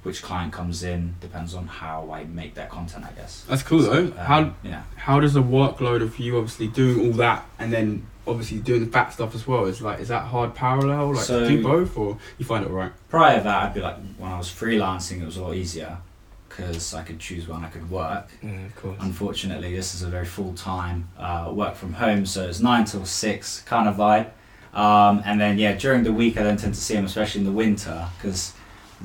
[0.07, 1.15] which client comes in.
[1.21, 3.45] Depends on how I make that content, I guess.
[3.49, 4.05] That's cool though.
[4.07, 4.83] Um, How Yeah.
[4.97, 8.91] how does the workload of you obviously doing all that and then obviously doing the
[8.91, 12.19] Phat stuff as well is like is that hard parallel like So- do both or
[12.39, 12.93] you find it right?
[13.09, 15.99] Prior to that, I'd be like when I was freelancing, it was a lot easier
[16.49, 18.29] because I could choose when I could work.
[18.43, 18.97] Yeah, of course.
[19.01, 23.05] Unfortunately, this is a very full time uh, work from home, so it's nine till
[23.05, 24.29] six kind of vibe.
[24.73, 27.47] Um, and then yeah, during the week I don't tend to see them, especially in
[27.47, 28.53] the winter, because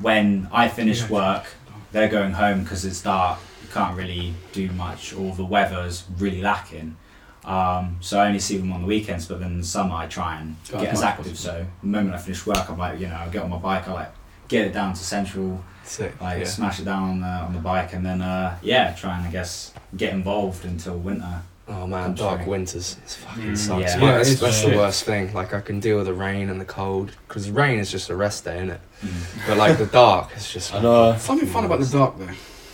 [0.00, 1.44] when I finish work,
[1.92, 3.38] they're going home because it's dark.
[3.62, 6.96] You can't really do much, or the weather's really lacking.
[7.44, 10.06] Um, so I only see them on the weekends, but then in the summer I
[10.06, 11.26] try and Go get as active.
[11.32, 11.52] possible.
[11.52, 13.88] So the moment I finish work, I'm like, you know, I get on my bike,
[13.88, 14.12] I like
[14.48, 16.20] get it down to central, Sick.
[16.20, 16.44] like yeah.
[16.44, 19.30] smash it down on the on the bike, and then uh, yeah, try and I
[19.30, 21.42] guess get involved until winter.
[21.68, 22.50] Oh man, I'm dark sorry.
[22.50, 22.96] winters.
[23.04, 23.94] It's fucking Mm, sucks.
[23.94, 24.00] yeah.
[24.00, 25.32] Yeah, that's it's that's the worst thing.
[25.32, 28.16] Like I can deal with the rain and the cold because rain is just a
[28.16, 28.80] rest day, isn't it?
[29.02, 29.46] Mm.
[29.46, 30.74] But like the dark, it's just.
[30.74, 31.16] I know.
[31.18, 32.26] Something fun about the dark though.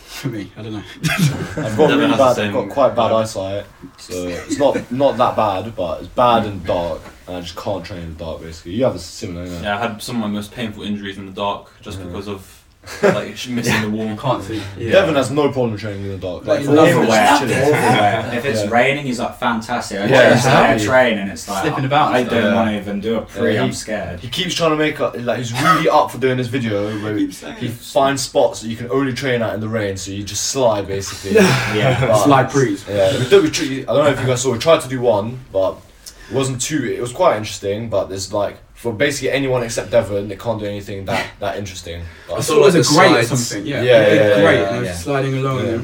[0.09, 0.83] For me, I don't know.
[1.59, 2.39] I've got really bad.
[2.39, 3.23] I've got quite bad vibe.
[3.23, 3.67] eyesight,
[3.99, 7.85] so it's not not that bad, but it's bad and dark, and I just can't
[7.85, 8.41] train in the dark.
[8.41, 9.47] Basically, you have a similar.
[9.47, 9.63] innit?
[9.63, 12.07] Yeah, I had some of my most painful injuries in the dark just Yeah.
[12.07, 12.58] because of
[13.03, 14.17] like missing the wall.
[14.17, 14.63] Can't see.
[14.79, 14.93] Yeah.
[14.93, 16.47] Devon has no problem training in the dark.
[16.47, 17.55] Like, Like, for him, it's just chilling.
[17.55, 18.31] everywhere.
[18.39, 18.71] If it's Yeah.
[18.71, 19.99] raining, he's like fantastic.
[20.01, 20.87] I Yeah, just yeah, exactly.
[20.87, 22.55] train and it's like Slipping oh, about I and don't stuff.
[22.55, 23.55] want to even do a pre.
[23.55, 24.21] Yeah, I'm scared.
[24.21, 27.17] He keeps trying to make a, like he's really up for doing this video where
[27.17, 27.27] he,
[27.59, 30.45] he finds spots that you can only train at in the rain, so you just
[30.47, 31.33] slide basically.
[31.39, 32.07] Yeah.
[32.07, 32.85] But- Slide breeze.
[32.89, 34.53] Yeah, we did, we tr- I don't know if you guys saw.
[34.53, 35.77] We tried to do one, but
[36.31, 36.85] it wasn't too.
[36.85, 40.67] It was quite interesting, but there's like for basically anyone except Devon, they can't do
[40.67, 42.01] anything that that interesting.
[42.01, 43.47] I But, thought it was a the great or slides.
[43.49, 43.67] something.
[43.67, 44.61] Yeah, Yeah, yeah, yeah, great.
[44.61, 44.95] yeah, and yeah.
[44.95, 45.59] sliding along.
[45.59, 45.65] Yeah.
[45.73, 45.83] And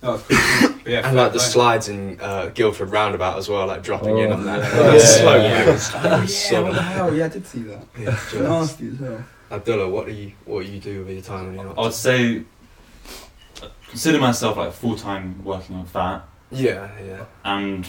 [0.00, 0.70] that was cool.
[0.86, 1.52] Yeah, And like the fair play.
[1.52, 4.58] slides in uh, Guildford Roundabout as well, like dropping in Oh, on that.
[4.74, 4.90] yeah.
[4.92, 5.66] That slow Yeah.
[5.66, 5.90] moves.
[5.94, 7.14] Oh, yeah, So- what the hell?
[7.14, 7.82] Yeah, I did see that.
[7.98, 9.24] Yeah, just- Nasty as hell.
[9.50, 11.78] Abdullah, what do you what do you do with your time when you're not?
[11.78, 12.42] I would say
[13.88, 17.86] consider myself like full time working on Phat, yeah, yeah, and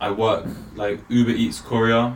[0.00, 2.14] I work like Uber Eats courier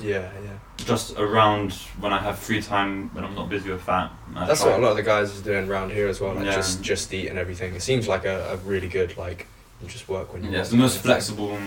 [0.00, 0.50] yeah, yeah.
[0.76, 4.10] just around when I have free time when I'm not busy with that.
[4.34, 6.34] I That's try- what a lot of the guys are doing around here as well.
[6.34, 6.54] Like Yeah.
[6.54, 7.74] just just eat and everything.
[7.74, 9.46] It seems like a, a really good like
[9.82, 10.50] you just work when you.
[10.50, 11.58] Yeah, it's the most kind flexible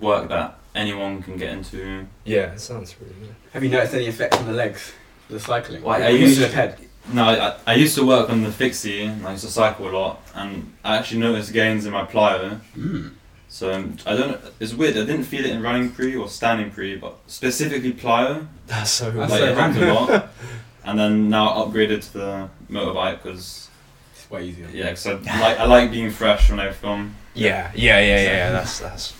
[0.00, 2.06] work that anyone can get into.
[2.24, 3.34] Yeah, it sounds really good.
[3.52, 4.92] Have you noticed any effects on the legs?
[5.26, 5.82] for The cycling.
[5.82, 6.78] Well, I Or used the to- head.
[7.12, 9.04] No, I, I used to work on the fixie.
[9.04, 12.60] and I used to cycle a lot, and I actually noticed gains in my plyo.
[12.76, 13.12] Mm.
[13.56, 14.38] So um, I don't.
[14.60, 14.98] It's weird.
[14.98, 18.46] I didn't feel it in running pre or standing pre, but specifically plyo.
[18.66, 19.94] That's so That's like so it helped a random.
[19.94, 20.28] lot.
[20.84, 23.68] And then now upgraded to the motorbike because
[24.14, 24.68] It's way easier.
[24.72, 27.16] yeah, because I like I like being fresh when I film.
[27.34, 28.22] Yeah, yeah, yeah, yeah.
[28.24, 29.14] yeah, That's that's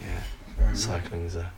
[0.00, 0.20] yeah.
[0.58, 0.84] Very nice.
[0.84, 1.50] Cycling's a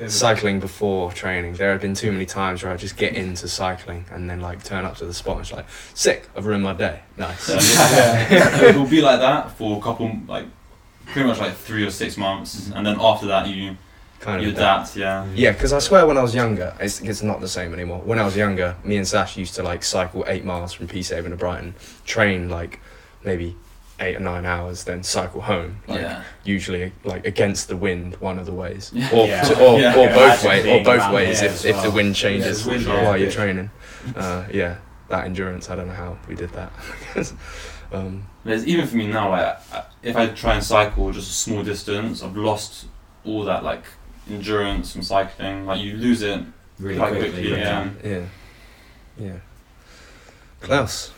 [0.00, 1.54] Yeah, cycling before training.
[1.56, 4.62] There have been too many times where I just get into cycling and then like
[4.64, 7.00] turn up to the spot and it's like, sick, I've ruined my day.
[7.18, 7.48] Nice.
[7.50, 10.46] it will be like that for a couple, like
[11.06, 13.76] pretty much like three or six months, and then after that you
[14.20, 14.96] kind you of adapt.
[14.96, 15.26] Yeah.
[15.34, 18.00] Yeah, because I swear when I was younger, it's, it's not the same anymore.
[18.00, 21.30] When I was younger, me and Sash used to like cycle eight miles from Peacehaven
[21.30, 22.80] to Brighton, train like
[23.24, 23.56] maybe
[24.00, 25.80] eight or nine hours, then cycle home.
[25.86, 26.22] Like, yeah.
[26.44, 29.10] Usually like against the wind one of the ways, Yeah.
[29.12, 29.42] or Yeah.
[29.42, 29.94] to- or, Yeah.
[29.96, 33.16] or both ways, or both ways if, as if the wind changes Yeah, wind, while
[33.16, 33.70] you're training.
[34.14, 34.76] Uh, yeah,
[35.08, 35.70] that endurance.
[35.70, 36.72] I don't know how we did that.
[37.92, 41.34] um, There's even for me now, like I- if I try and cycle just a
[41.34, 42.86] small distance, I've lost
[43.24, 43.84] all that like
[44.30, 45.66] endurance from cycling.
[45.66, 46.40] Like you lose it
[46.78, 47.30] Really quite quickly.
[47.30, 47.50] quickly.
[47.50, 47.90] yeah.
[48.04, 48.10] yeah.
[48.12, 48.24] yeah,
[49.18, 49.32] yeah.
[50.60, 51.12] Klaus.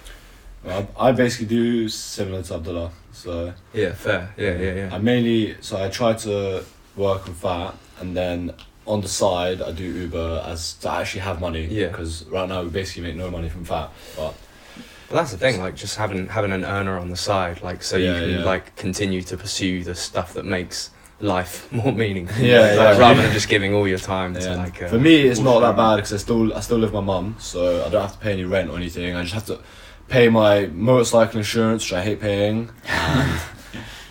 [0.64, 2.90] Well, I I basically do similar to Abdullah.
[3.12, 4.32] So Yeah, fair.
[4.36, 4.94] Yeah, yeah, yeah.
[4.94, 6.64] I mainly so I try to
[6.96, 8.52] work on Phat, and then
[8.86, 11.66] on the side I do Uber as to actually have money.
[11.66, 11.88] Yeah.
[11.88, 14.34] Because right now we basically make no money from Phat, but
[15.08, 17.96] But that's the thing, like just having having an earner on the side, like so
[17.96, 18.44] Yeah, you can yeah.
[18.44, 20.90] like continue to pursue the stuff that makes
[21.20, 22.44] life more meaningful.
[22.44, 22.98] Yeah, Like, yeah.
[22.98, 24.82] rather than just giving all your time to like.
[24.82, 27.12] Uh, For me, it's not that bad because I still I still live with my
[27.14, 29.14] mum, so I don't have to pay any rent or anything.
[29.16, 29.58] I just have to
[30.08, 33.40] pay my motorcycle insurance, which I hate paying, and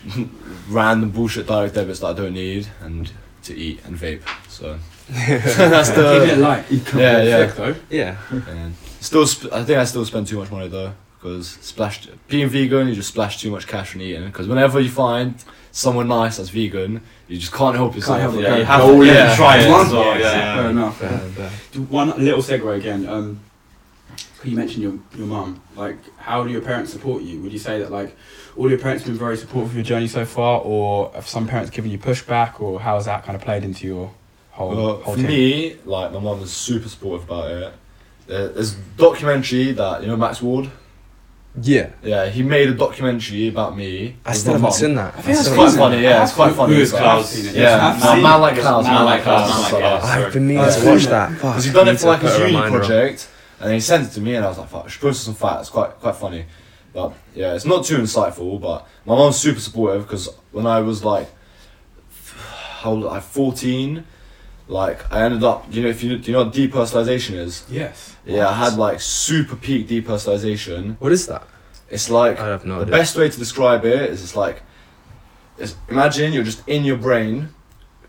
[0.70, 3.12] random bullshit direct debits that I don't need, and
[3.43, 4.22] to eat and vape.
[4.50, 4.78] So
[5.10, 6.70] that's Keeping it light.
[6.72, 7.47] You can Yeah, yeah.
[7.47, 7.76] Thick, though.
[7.89, 9.26] Yeah, and still.
[9.28, 12.95] Sp- I think I still spend too much money though because splashed being vegan, you
[12.95, 14.26] just splash too much cash on eating.
[14.26, 15.36] Because whenever you find
[15.72, 18.20] someone nice that's vegan, you just can't help yourself.
[18.20, 19.30] help it, Yeah, Yeah, you have to, you have yeah.
[19.32, 20.14] to try it One- as well.
[20.14, 20.70] Fair Yeah.
[20.70, 20.97] enough.
[20.97, 21.49] fair, fair.
[21.84, 23.08] One little segue again.
[23.08, 23.39] Um,
[24.38, 25.62] 'cause you mentioned your your mum.
[25.76, 27.39] Like, how do your parents support you?
[27.41, 28.16] Would you say that like
[28.58, 31.47] all your parents have been very supportive of your journey so far, or have some
[31.47, 34.12] parents given you pushback, or how has that kind of played into your
[34.58, 35.28] whole Well, whole for thing?
[35.28, 37.74] me, like my mum was super supportive about it.
[38.28, 40.70] There- There's a documentary that you know Max Ward.
[41.60, 44.16] Yeah, Yeah, he made a documentary about me.
[44.24, 45.16] I still haven't seen that.
[45.18, 46.03] I think It's quite seen funny.
[46.03, 46.76] Yeah, it's quite funny.
[46.76, 47.20] Who is But- Klaus?
[47.24, 47.55] I've seen it.
[47.55, 49.49] Yeah, I've man, seen like Klaus, man like Klaus.
[49.49, 49.82] Man like stuff Klaus.
[49.82, 50.26] like that.
[50.28, 51.32] I've been meaning Uh, to watch that.
[51.32, 53.28] Fuck, Because he done it for like his uni project,
[53.60, 55.34] and he sent it to me, and I was like, "Fuck, I should post some
[55.34, 56.45] facts." It's quite quite funny,
[56.93, 58.62] but yeah, it's not too insightful.
[58.62, 61.28] But my mom's super supportive because when I was like,
[62.82, 63.05] how old?
[63.08, 64.03] I fourteen,
[64.68, 65.65] like I ended up.
[65.72, 67.65] You know, if you do you know what depersonalization is?
[67.70, 68.15] Yes.
[68.26, 70.97] Yeah, I had like super peak depersonalization.
[70.99, 71.47] What is that?
[71.89, 72.91] It's like I have no the idea.
[72.91, 74.61] best way to describe it is it's like,
[75.57, 77.49] it's, imagine you're just in your brain,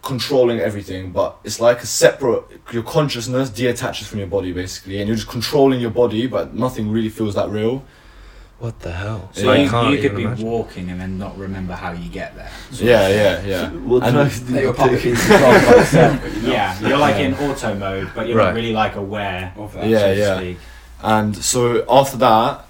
[0.03, 2.45] controlling everything, but it's like a separate.
[2.73, 6.91] Your consciousness detaches from your body basically, and you're just controlling your body, but nothing
[6.91, 7.85] really feels that real.
[8.59, 9.31] What the hell?
[9.35, 10.47] So So you, you could even be imagine.
[10.47, 12.51] walking and then not remember how you get there.
[12.73, 13.71] Yeah, yeah, yeah.
[13.91, 15.15] What And- drugs do That you you're part of take?
[15.15, 16.51] the club by yourself, but you're not.
[16.53, 18.47] Yeah, you're like in auto mode, but you're Right.
[18.47, 19.53] not really like aware.
[19.57, 19.87] Of that.
[19.87, 20.37] Yeah, so to yeah.
[20.39, 20.59] speak.
[21.03, 22.65] And so after that,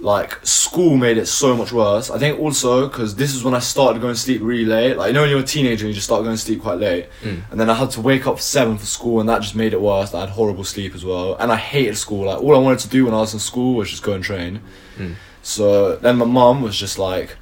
[0.00, 2.08] like school made it so much worse.
[2.10, 4.96] I think also because this is when I started going to sleep really late.
[4.96, 7.06] Like you know when you're a teenager, you just start going to sleep quite late.
[7.22, 7.42] Mm.
[7.50, 9.72] And then I had to wake up for seven for school, and that just made
[9.72, 10.12] it worse.
[10.14, 12.26] I had horrible sleep as well, and I hated school.
[12.26, 14.22] Like all I wanted to do when I was in school was just go and
[14.24, 14.60] train.
[14.98, 15.14] Mm.
[15.48, 17.36] So then my mom was just like,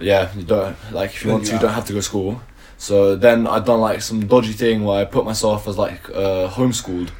[0.00, 2.40] "Yeah, you don't like if you want to, you don't have to go to school."
[2.78, 6.48] So then I'd done like some dodgy thing where I put myself as like uh,
[6.50, 7.10] homeschooled,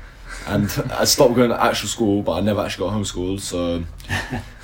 [0.48, 0.64] and
[1.02, 3.40] I stopped going to actual school, but I never actually got homeschooled.
[3.40, 3.84] So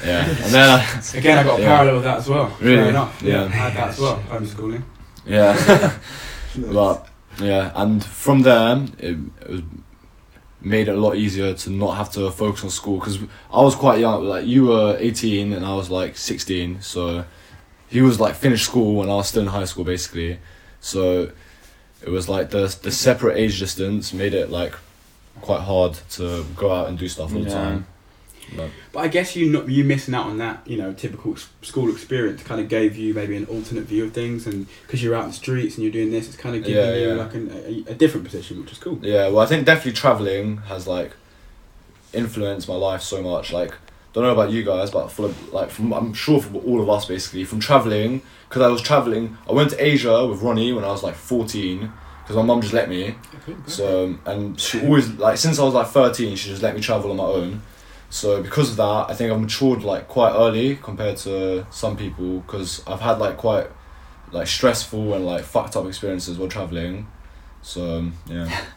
[0.05, 0.79] yeah, and then I,
[1.19, 1.69] Again, I got a Yeah.
[1.77, 2.47] parallel with that as well.
[2.61, 2.77] Really?
[2.77, 3.23] Fair enough.
[3.23, 3.45] Yeah, Yeah.
[3.45, 4.17] I had that as well.
[4.29, 4.83] Homeschooling.
[5.25, 5.93] yeah,
[6.73, 7.07] but
[7.41, 9.63] yeah, and from there it, it was
[10.63, 13.19] made it a lot easier to not have to focus on school because
[13.53, 14.25] I was quite young.
[14.25, 17.25] Like you were eighteen and I was like sixteen, so
[17.89, 20.39] he was like finished school when I was still in high school basically.
[20.81, 21.31] So
[22.03, 24.75] it was like the the separate age distance made it like
[25.41, 27.55] quite hard to go out and do stuff all the Yeah.
[27.55, 27.87] time.
[28.57, 31.91] But But I guess you not you missing out on that, you know, typical school
[31.91, 35.25] experience kind of gave you maybe an alternate view of things, and because you're out
[35.25, 37.15] in the streets and you're doing this, it's kind of giving Yeah, you yeah.
[37.15, 37.51] like an,
[37.87, 38.99] a, a different position, which is cool.
[39.03, 41.13] Yeah, well, I think definitely traveling has like
[42.13, 43.53] influenced my life so much.
[43.53, 43.75] Like,
[44.13, 47.07] don't know about you guys, but for like, from I'm sure for all of us
[47.07, 50.89] basically, from traveling, because I was traveling, I went to Asia with Ronnie when I
[50.89, 51.93] was like fourteen,
[52.23, 53.15] because my mum just let me.
[53.67, 56.81] So um, and she always like since I was like thirteen, she just let me
[56.81, 57.63] travel on my own.
[58.11, 62.41] So because of that, I think I've matured like quite early compared to some people
[62.41, 63.69] because I've had like quite
[64.33, 67.07] like stressful and like fucked up experiences while traveling.
[67.63, 68.61] So yeah.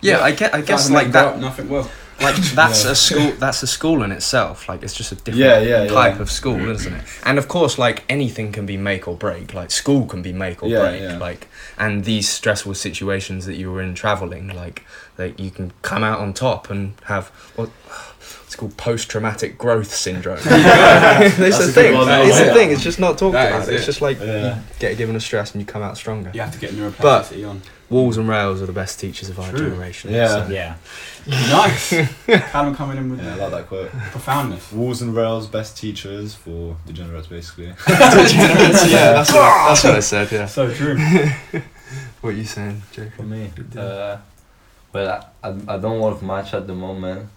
[0.00, 0.54] Yeah, I get.
[0.54, 1.40] I guess like make that.
[1.40, 1.90] Nothing well.
[2.20, 2.92] Like that's Yeah.
[2.92, 3.32] a school.
[3.32, 4.68] That's a school in itself.
[4.68, 5.90] Like it's just a different Yeah, yeah, yeah.
[5.90, 7.04] type of school, isn't it?
[7.24, 9.54] And of course, like anything can be make or break.
[9.54, 11.02] Like school can be make or Yeah, break.
[11.02, 11.18] yeah.
[11.18, 14.84] Like and these stressful situations that you were in traveling, like
[15.16, 17.70] that you can come out on top and have what.
[18.58, 20.38] It's called post-traumatic growth syndrome.
[20.44, 21.94] it's That's a a thing.
[21.94, 22.46] one, It's yeah.
[22.46, 22.72] a thing.
[22.72, 23.62] It's just not talked That about.
[23.62, 24.56] is It's just like Yeah.
[24.56, 26.32] you get given a stress and you come out stronger.
[26.34, 27.62] You have to get But- on.
[27.88, 29.70] Walls and rails are the best teachers of our True.
[29.70, 30.10] generation.
[30.12, 30.26] Yeah.
[30.44, 30.74] so- Yeah.
[31.28, 31.90] Nice.
[32.50, 33.90] Callum coming in with Yeah, I like that quote.
[34.10, 34.72] profoundness.
[34.72, 37.66] Walls and rails, best teachers for degenerates, basically.
[37.86, 40.32] degenerates, yeah, that's what, that's what I said.
[40.32, 40.46] Yeah.
[40.46, 40.98] So true.
[42.22, 43.12] What are you saying, Jacob?
[43.14, 44.16] For me, uh,
[44.92, 47.28] well, I, I, I don't work much at the moment, so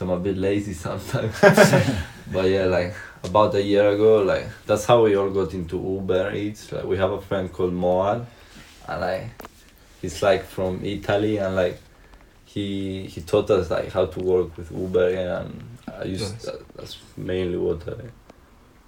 [0.00, 1.38] I'm a bit lazy sometimes.
[2.32, 2.94] but yeah, like
[3.24, 6.72] about a year ago, like that's how we all got into Uber Eats.
[6.72, 8.24] Like we have a friend called Moad,
[8.88, 9.24] and like
[10.00, 11.78] he's like from Italy, and like
[12.44, 16.42] he he taught us like how to work with Uber, and I used Nice.
[16.46, 17.94] that, that's mainly what I,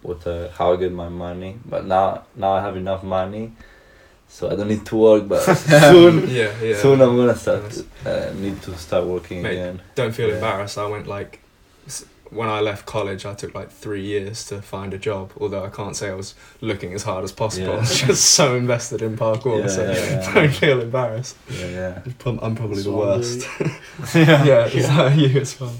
[0.02, 1.58] what I, how I get my money.
[1.64, 3.52] But now now I have enough money.
[4.33, 6.76] So I don't need to work, but soon Yeah, yeah.
[6.78, 7.64] Soon I'm gonna start.
[7.64, 7.85] Nice.
[8.07, 9.83] Uh, need to start working Mate, again.
[9.95, 10.37] Don't feel Yeah.
[10.37, 10.78] embarrassed.
[10.78, 11.41] I went like
[12.30, 15.33] when I left college, I took like three years to find a job.
[15.39, 17.66] Although I can't say I was looking as hard as possible.
[17.68, 17.74] Yeah.
[17.74, 19.61] I was just so invested in parkour.
[19.61, 20.35] Yeah, so yeah, yeah.
[20.35, 21.37] don't feel embarrassed.
[21.51, 22.03] Yeah, yeah.
[22.18, 23.47] Prob- I'm probably the worst.
[24.14, 24.45] yeah.
[24.45, 25.76] yeah, is that you as well?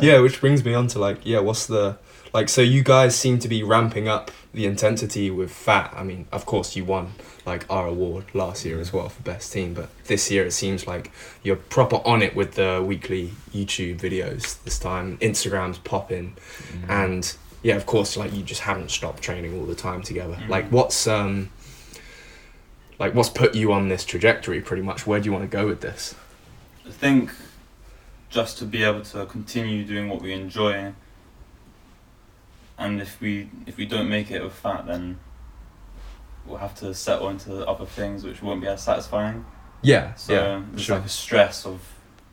[0.00, 1.98] Yeah, which brings me on to like, yeah, what's the
[2.32, 2.48] like?
[2.48, 5.92] So you guys seem to be ramping up the intensity with Phat.
[5.94, 7.12] I mean, of course, you won
[7.50, 10.86] like our award last year as well for best team, but this year it seems
[10.86, 11.10] like
[11.42, 14.62] you're proper on it with the weekly YouTube videos.
[14.62, 16.36] This time, Instagram's popping,
[16.72, 16.88] Mm.
[17.02, 20.36] and yeah, of course, like you just haven't stopped training all the time together.
[20.36, 20.48] Mhm.
[20.48, 21.50] Like, what's um,
[23.00, 24.60] like what's put you on this trajectory?
[24.60, 26.14] Pretty much, where do you want to go with this?
[26.86, 27.32] I think
[28.30, 30.92] just to be able to continue doing what we enjoy,
[32.78, 35.18] and if we if we don't make it with that, then
[36.46, 39.44] we'll have to settle into other things which won't be as satisfying.
[39.82, 40.96] Yeah, So yeah, there's sure.
[40.96, 41.80] like a stress of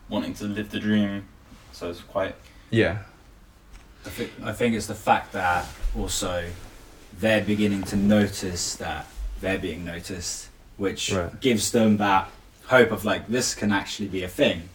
[0.10, 1.26] wanting to live the dream.
[1.72, 2.36] So it's quite
[2.70, 3.00] yeah,
[4.06, 5.66] I think, I think it's the fact that
[5.98, 6.46] also
[7.20, 9.06] they're beginning to notice that
[9.40, 11.40] they're being noticed, which Right.
[11.40, 12.30] gives them that
[12.66, 14.70] hope of like this can actually be a thing,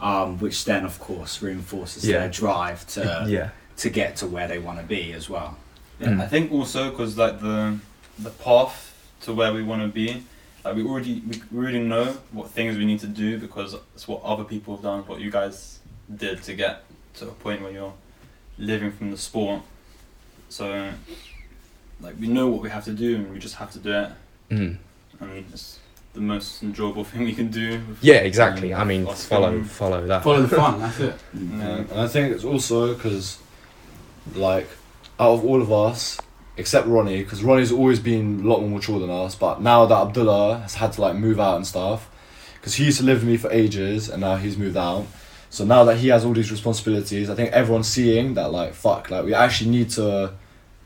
[0.00, 2.18] um, which then of course reinforces Yeah.
[2.20, 5.56] their drive to yeah, to get to where they want to be as well.
[5.98, 6.20] Yeah, Mm.
[6.20, 7.78] I think also because like the
[8.22, 10.24] the path to where we want to be,
[10.64, 14.22] like we already we already know what things we need to do because it's what
[14.22, 15.80] other people have done, what you guys
[16.14, 17.94] did to get to a point where you're
[18.58, 19.62] living from the sport.
[20.48, 20.92] So
[22.00, 24.10] like we know what we have to do and we just have to do it,
[24.50, 24.76] mm.
[25.20, 25.78] and it's
[26.12, 27.80] the most enjoyable thing we can do.
[28.00, 28.74] yeah, exactly.
[28.74, 29.64] I mean, follow film.
[29.64, 30.22] follow that.
[30.22, 30.80] Follow the fun.
[30.80, 31.14] That's it.
[31.34, 33.38] Yeah, and I think it's also because,
[34.34, 34.68] like,
[35.18, 36.18] out of all of us,
[36.56, 39.94] except Ronnie, because Ronnie's always been a lot more mature than us, but now that
[39.94, 42.10] Abdullah has had to like move out and stuff,
[42.54, 45.06] because he used to live with me for ages and now he's moved out.
[45.48, 49.10] So now that he has all these responsibilities, I think everyone's seeing that like fuck,
[49.10, 50.34] like we actually need to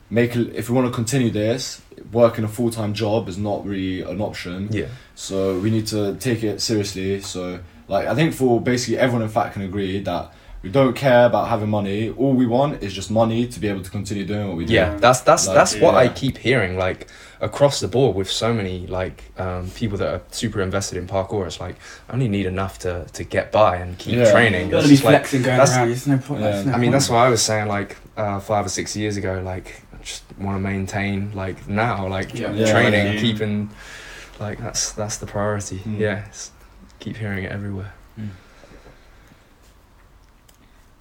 [0.09, 4.01] make if we want to continue this, working a full time job is not really
[4.01, 4.69] an option.
[4.71, 7.21] Yeah, So we need to take it seriously.
[7.21, 10.33] So like I think for basically everyone in fact can agree that
[10.65, 12.09] we don't care about having money.
[12.09, 14.73] All we want is just money to be able to continue doing what we do.
[14.73, 14.97] yeah.
[14.97, 17.07] That's that's Like, that's what I keep hearing like
[17.39, 21.45] across the board with so many like um, people that are super invested in parkour.
[21.45, 21.75] It's like
[22.09, 24.31] I only need enough to to get by and keep Yeah.
[24.31, 24.69] training.
[24.71, 25.89] Gotta It's be just like flexing going that's- around.
[25.89, 26.41] There's no point.
[26.41, 26.51] Yeah.
[26.51, 26.91] there's no I mean, point.
[26.93, 29.33] that's what I was saying like uh, five or six years ago.
[29.45, 32.51] Like, I just want to maintain like now, like Yeah.
[32.53, 32.71] Yeah.
[32.71, 33.19] training, Yeah.
[33.21, 33.69] keeping
[34.39, 35.77] like that's that's the priority.
[35.85, 35.99] Mm.
[35.99, 36.23] Yeah,
[36.99, 37.91] keep hearing it everywhere.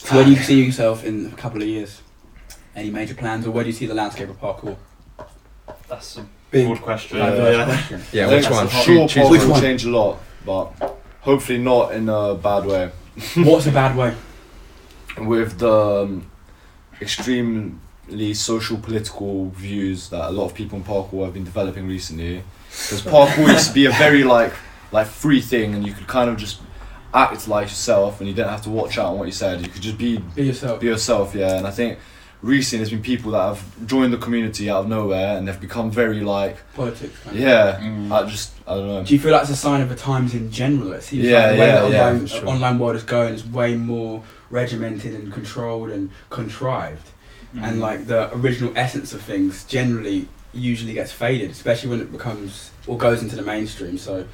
[0.05, 2.03] So where do you see yourself in a couple of years?
[2.77, 4.77] Any major plans, or where do you see the landscape of parkour?
[5.89, 7.19] That's a Big, broad question.
[7.19, 7.65] diverse Yeah.
[7.65, 8.03] question.
[8.13, 8.69] Yeah, which one?
[8.69, 12.67] Sure, Choose- choose Paul Which will change a lot, but hopefully not in a bad
[12.67, 12.91] way.
[13.37, 14.15] What's a bad way?
[15.19, 16.31] With the um,
[17.01, 22.43] extremely social political views that a lot of people in parkour have been developing recently,
[22.69, 24.53] because parkour used to be a very like
[24.93, 26.61] like free thing, and you could kind of just
[27.15, 29.61] act like yourself, and you didn't have to watch out on what you said.
[29.61, 30.81] You could just be Be yourself.
[30.81, 31.57] be yourself, yeah.
[31.57, 31.99] And I think
[32.43, 35.91] recently there's been people that have joined the community out of nowhere, and they've become
[35.91, 37.17] very like Politics.
[37.23, 37.43] Kind of.
[37.43, 37.79] yeah.
[37.81, 38.11] Mm.
[38.13, 39.05] I just I don't know.
[39.05, 40.93] Do you feel that's a sign of the times in general?
[40.93, 42.49] It seems Yeah, like the way yeah, the yeah, online, for sure.
[42.49, 47.09] online world is going is way more regimented and controlled and contrived.
[47.55, 47.63] Mm.
[47.63, 52.71] And like the original essence of things generally usually gets faded, especially when it becomes
[52.87, 53.97] or goes into the mainstream.
[53.99, 54.27] So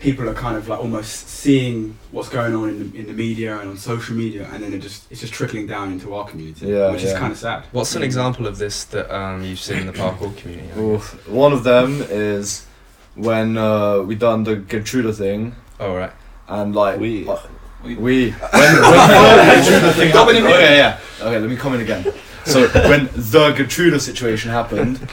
[0.00, 3.58] people are kind of like almost seeing what's going on in the, in the media
[3.60, 6.66] and on social media, and then it just it's just trickling down into our community,
[6.68, 7.64] Yeah, which is kind of sad.
[7.72, 10.68] What's an example of this that um, you've seen in the parkour community?
[10.74, 11.30] I.
[11.30, 12.66] One of them is
[13.14, 16.12] when uh, we done the Gertruda thing, Oh right.
[16.48, 17.28] and like We.
[17.28, 17.36] uh,
[17.84, 20.38] we when, when the Gertruda thing happened.
[20.46, 20.98] Oh yeah, yeah.
[21.20, 22.04] Okay, let me come in again.
[22.44, 25.06] So when the Gertruda situation happened,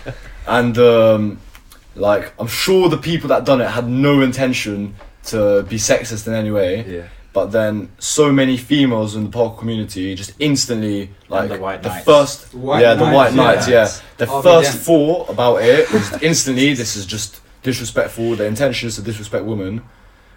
[0.48, 1.40] and um,
[1.98, 4.96] like I'm sure the people that done it had no intention
[5.26, 7.08] to be sexist in any way, Yeah.
[7.34, 12.06] but then so many females in the parkour community just instantly like the White Knights.
[12.06, 13.86] first White yeah the white Knights, knights yeah.
[13.86, 14.80] yeah, the Oh, first yeah.
[14.88, 19.82] thought about it was instantly this is just disrespectful the intention is to disrespect women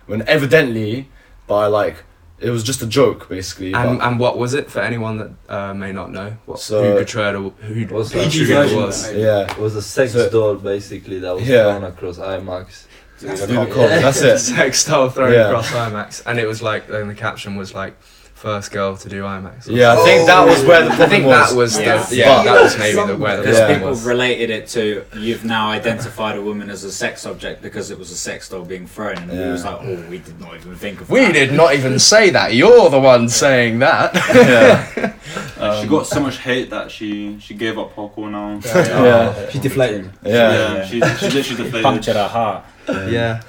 [0.07, 1.09] when evidently
[1.47, 2.03] by like
[2.41, 5.75] it was just a joke basically And, and what was it for anyone that uh,
[5.75, 6.37] may not know?
[6.47, 9.13] What, So- who Gertruda, who Was PG Gertruda version, was?
[9.13, 11.65] yeah It was a sex So- doll basically that was Yeah.
[11.79, 12.87] thrown across IMAX.
[13.21, 13.75] That's Do the the cop.
[13.75, 15.49] cop, that's it Sex doll thrown Yeah.
[15.49, 17.95] across IMAX, and it was like, then the caption was like,
[18.41, 19.69] first girl to do IMAX.
[19.69, 22.03] yeah I think that was where the I think was that was Yeah.
[22.03, 23.65] the yeah, But- that was maybe the where the Because Yeah.
[23.67, 24.05] problem people was.
[24.05, 28.11] related it to you've now identified a woman as a sex object because it was
[28.11, 29.53] a sex doll being thrown, and we Yeah.
[29.53, 31.35] was like, oh, we did not even think of We that.
[31.35, 32.55] did not even say that.
[32.55, 34.15] You're the one saying that.
[34.35, 35.13] yeah
[35.61, 38.59] Like, she got so much hate that she she gave up parkour now.
[38.65, 40.11] yeah She deflated.
[40.25, 41.83] yeah Yeah, she, she literally deflated.
[41.83, 42.65] Punctured her heart.
[42.89, 43.43] yeah,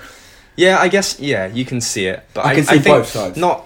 [0.57, 0.79] yeah.
[0.85, 3.07] I guess yeah, you can see it, but I I, can see I think both
[3.07, 3.37] sides.
[3.37, 3.57] Not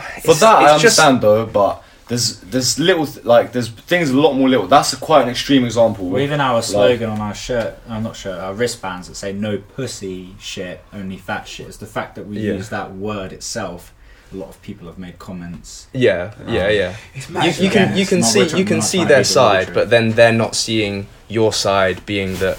[0.00, 4.08] for it's- that I it's just- understand though but there's there's little like there's things
[4.10, 7.34] a lot more little that's quite an extreme example Well, even our slogan on our
[7.34, 11.76] shirt, I'm not sure, our wristbands that say "No pussy shit, only fat shit." It's
[11.76, 12.54] the fact that we Yeah.
[12.54, 13.92] use that word itself.
[14.32, 15.86] A lot of people have made comments.
[15.92, 17.44] Yeah, yeah, um, yeah.
[17.44, 20.54] You, you can you can see you can see their side, but then they're not
[20.54, 22.56] seeing your side, being that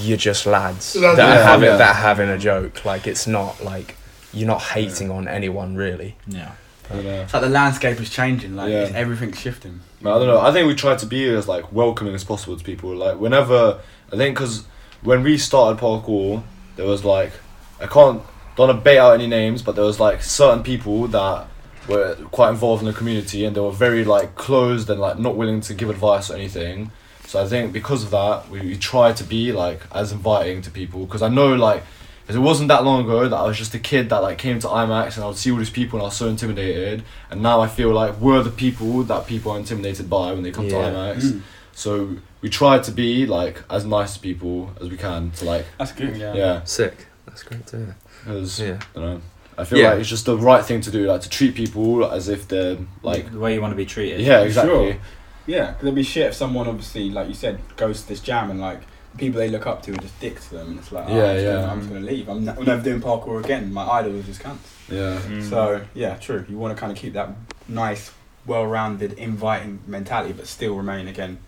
[0.00, 1.76] you're just lads Lads, that yeah, having yeah.
[1.76, 2.84] that having a joke.
[2.86, 3.96] Like it's not like
[4.32, 6.16] you're not hating on anyone really.
[6.26, 6.52] Yeah.
[6.90, 7.06] I don't.
[7.06, 8.54] It's like the landscape is changing.
[8.56, 8.82] Like Yeah.
[8.84, 9.80] it's, everything's shifting.
[10.00, 10.40] I don't know.
[10.40, 12.94] I think we try to be as like welcoming as possible to people.
[12.94, 13.80] Like whenever
[14.12, 14.64] I think because
[15.02, 16.42] when we started parkour,
[16.76, 17.32] there was like
[17.80, 18.22] I can't
[18.56, 21.46] don't want to bait out any names, but there was like certain people that
[21.88, 25.36] were quite involved in the community and they were very like closed and like not
[25.36, 26.90] willing to give advice or anything.
[27.26, 30.70] So I think because of that, we, we try to be like as inviting to
[30.70, 31.82] people because I know like.
[32.26, 34.58] 'Cause it wasn't that long ago that I was just a kid that like came
[34.60, 37.42] to IMAX and I would see all these people and I was so intimidated and
[37.42, 40.68] now I feel like we're the people that people are intimidated by when they come
[40.68, 41.18] to IMAX.
[41.22, 41.40] Mm.
[41.72, 45.66] So we try to be like as nice to people as we can to like
[45.78, 46.16] That's good.
[46.16, 46.34] Yeah.
[46.34, 46.64] yeah.
[46.64, 47.06] Sick.
[47.26, 47.96] That's great to hear.
[48.24, 48.78] 'cause, Yeah.
[48.96, 49.20] I don't know.
[49.58, 49.90] I feel Yeah.
[49.90, 52.76] like it's just the right thing to do, like to treat people as if they're
[53.02, 54.20] like the way you want to be treated.
[54.20, 54.74] yeah, exactly.
[54.92, 54.96] Sure.
[55.46, 58.50] Yeah, because it'd be shit if someone obviously, like you said, goes to this jam
[58.50, 58.86] and like the
[59.18, 61.30] people they look up to are just dicks to them, and it's like, oh, Yeah,
[61.30, 61.44] I'm yeah.
[61.54, 62.28] Gonna, I'm just gonna leave.
[62.28, 63.72] I'm, ne- I'm never doing parkour again.
[63.72, 64.56] My idol was just cunts.
[64.88, 65.18] Yeah.
[65.26, 65.48] Mm.
[65.48, 66.44] So yeah, true.
[66.48, 67.30] You want to kind of keep that
[67.68, 68.12] nice,
[68.46, 71.38] well-rounded, inviting mentality, but still remain again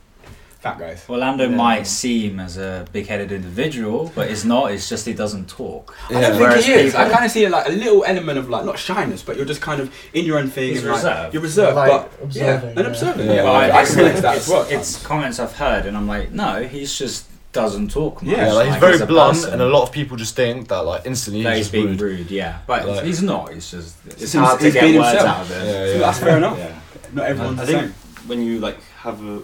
[0.61, 1.05] Phat guys.
[1.09, 1.55] Orlando Yeah.
[1.55, 4.73] might seem as a big-headed individual, but it's not.
[4.73, 5.95] It's just he doesn't talk.
[6.11, 6.51] I don't Yeah.
[6.53, 6.97] think he is.
[6.97, 9.61] I kind of see like a little element of like not shyness, but you're just
[9.61, 10.71] kind of in your own thing.
[10.71, 11.33] He's and, like.
[11.33, 12.87] You're reserved, Like, but observing, yeah, and yeah.
[12.87, 13.27] observing.
[13.29, 13.35] Yeah.
[13.35, 14.67] Yeah, But I, I- I can relate to that as well.
[14.69, 18.31] it's comments I've heard, and I'm like, no, he's just doesn't talk much.
[18.31, 19.53] Yeah, Yeah, like he's Like, very as blunt, person.
[19.55, 21.87] and a lot of people just think that like instantly that he's he's just being
[21.97, 22.01] rude.
[22.01, 22.31] rude.
[22.31, 23.53] Yeah, but Like- he's not.
[23.53, 25.27] It's just it's He's- hard to he's get words himself.
[25.29, 25.87] out of Yeah, it.
[25.87, 25.93] yeah.
[25.95, 26.59] So that's fair enough.
[26.59, 26.75] Yeah.
[27.15, 27.95] Not everyone's I the think same.
[28.29, 29.41] when you like have a,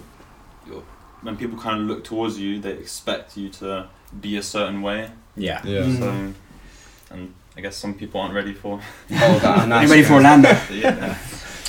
[0.68, 0.82] your,
[1.22, 3.86] when people kind of look towards you, they expect you to
[4.20, 5.10] be a certain way.
[5.36, 5.60] Yeah.
[5.64, 5.80] Yeah.
[5.80, 5.98] Mm.
[5.98, 6.34] So,
[7.10, 8.80] and I guess some people aren't ready for.
[9.12, 10.14] Oh, that, and Are you ready for good.
[10.16, 10.50] Orlando?
[10.70, 11.16] yeah.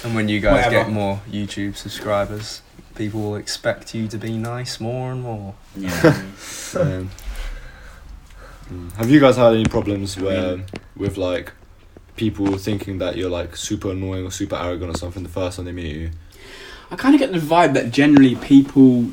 [0.04, 0.76] And when you guys Whatever.
[0.84, 2.62] get more YouTube subscribers,
[2.96, 5.56] people will expect you to be nice more and more.
[5.76, 6.22] Yeah.
[6.76, 7.10] Um,
[8.70, 8.92] mm.
[8.94, 10.60] Have you guys had any problems where
[10.98, 11.54] with like
[12.18, 15.66] people thinking that you're like super annoying or super arrogant or something the first time
[15.66, 16.12] they meet you?
[16.92, 19.12] I kind of get the vibe that generally people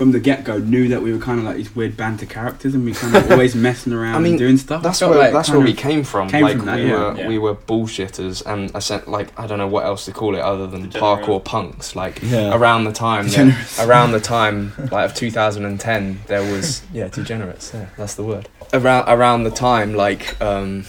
[0.00, 2.74] from the get go knew that we were kind of like these weird banter characters
[2.74, 4.82] and we kind of always messing around I mean, and doing stuff.
[4.82, 6.30] That's where like that's where we came from.
[6.30, 6.92] came like from that, we yeah.
[7.12, 7.28] were Yeah.
[7.28, 10.40] we were bullshitters, and I said like I don't know what else to call it
[10.40, 11.94] other than parkour punks.
[11.94, 12.56] Like Yeah.
[12.56, 17.88] around the time that, around the time like of 2010 there was yeah degenerates yeah
[17.98, 20.84] that's the word around around the time like um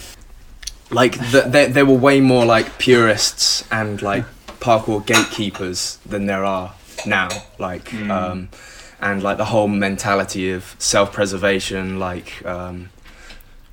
[0.90, 4.24] like the, there, there were way more like purists and like
[4.60, 6.72] parkour gatekeepers than there are
[7.04, 8.10] now like Mm.
[8.10, 8.48] um
[9.02, 12.88] and like the whole mentality of self-preservation like um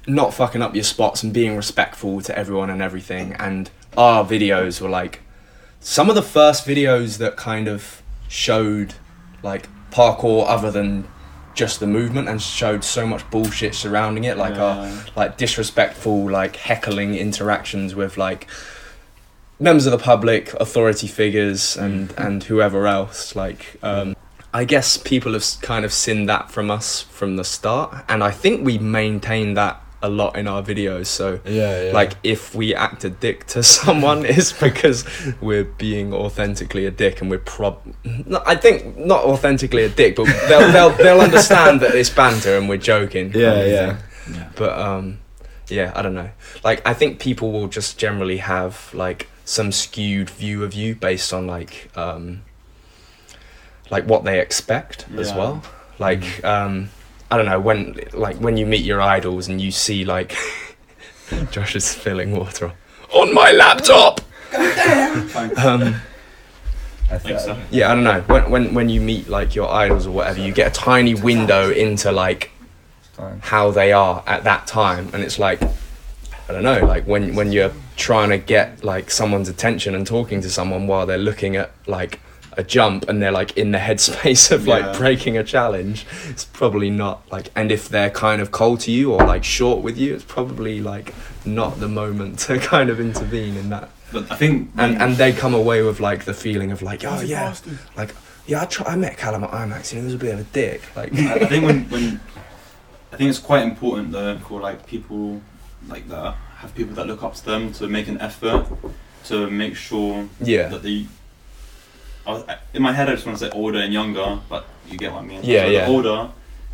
[0.07, 4.81] not fucking up your spots and being respectful to everyone and everything and our videos
[4.81, 5.21] were like
[5.79, 8.95] some of the first videos that kind of showed
[9.43, 11.07] like parkour other than
[11.59, 16.55] just the movement and showed so much bullshit surrounding it, like our like disrespectful, like
[16.55, 18.47] heckling interactions with like
[19.59, 23.35] members of the public, authority figures, and and whoever else.
[23.35, 24.15] Like, um,
[24.53, 28.31] I guess people have kind of seen that from us from the start, and I
[28.31, 31.07] think we maintain that a lot in our videos.
[31.07, 31.39] So.
[31.45, 31.91] Yeah, yeah.
[31.91, 35.05] Like if we act a dick to someone, it's because
[35.41, 37.81] we're being authentically a dick, and we're prob.
[38.03, 42.57] No, I think not authentically a dick, but they'll they'll they'll understand that it's banter
[42.57, 43.31] and we're joking.
[43.33, 43.97] Yeah, yeah.
[44.31, 44.49] Yeah.
[44.55, 45.19] But um,
[45.67, 46.29] yeah, I don't know.
[46.63, 51.33] Like I think people will just generally have like some skewed view of you based
[51.33, 52.43] on like um,
[53.89, 55.61] like what they expect as well.
[55.97, 56.89] Like um,
[57.31, 60.35] I don't know when like when you meet your idols and you see like
[61.51, 62.71] Josh is spilling water
[63.13, 64.21] on my laptop.
[65.57, 65.95] um,
[67.11, 67.57] I think- so.
[67.71, 68.21] yeah, I don't know.
[68.21, 71.71] When when when you meet like your idols or whatever, you get a tiny window
[71.71, 72.51] into like
[73.41, 77.51] how they are at that time and it's like i don't know like when when
[77.51, 81.69] you're trying to get like someone's attention and talking to someone while they're looking at
[81.85, 82.21] like
[82.59, 84.97] a jump and they're like in the headspace of like Yeah.
[84.97, 89.13] breaking a challenge it's probably not like and if they're kind of cold to you
[89.13, 91.13] or like short with you it's probably like
[91.45, 93.89] not the moment to kind of intervene in that.
[94.11, 97.21] But I think and and they come away with like the feeling of like oh
[97.21, 97.55] yeah
[97.95, 98.13] like
[98.45, 100.47] yeah I, try, I met Callum at IMAX and he was a bit of a
[100.61, 102.19] dick like I I think when, when
[103.13, 105.41] I think it's quite important though for like people
[105.87, 108.65] like that have people that look up to them to make an effort
[109.25, 110.67] to make sure yeah.
[110.67, 111.05] that the
[112.27, 112.43] I was,
[112.73, 115.23] in my head I just want to say older and younger, but you get what
[115.23, 115.41] I mean.
[115.43, 115.85] Yeah, so yeah.
[115.85, 116.29] The older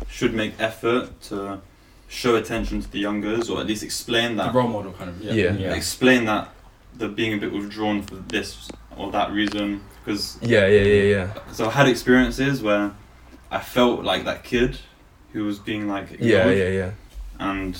[0.08, 1.60] should make effort to
[2.08, 4.54] show attention to the youngers, or at least explain The that.
[4.54, 5.20] role model kind of.
[5.22, 5.32] Yeah.
[5.32, 5.52] Yeah.
[5.54, 5.74] Yeah.
[5.74, 6.48] Explain that
[6.94, 11.52] they're being a bit withdrawn for this or that reason, because yeah yeah yeah yeah
[11.52, 12.92] so I had experiences where
[13.50, 14.78] I felt like that kid
[15.34, 16.90] who was being like Yeah, ignored, yeah, yeah.
[17.38, 17.78] and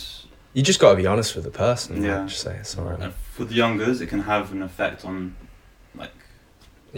[0.52, 2.02] You just got to be honest with the person.
[2.02, 2.20] Yeah.
[2.22, 2.26] Yeah.
[2.26, 3.12] Just say it's alright.
[3.32, 5.45] for the youngers it can have an effect on like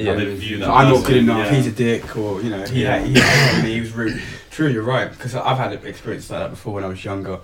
[0.05, 0.13] Yeah.
[0.13, 0.67] how they view that.
[0.67, 1.47] So I'm not good enough.
[1.51, 1.55] yeah.
[1.57, 3.01] He's a dick, or you know, he Yeah.
[3.05, 4.21] he, hated me, he was rude.
[4.51, 5.11] True, you're right.
[5.11, 7.41] Because I've had experiences like that before when I was younger,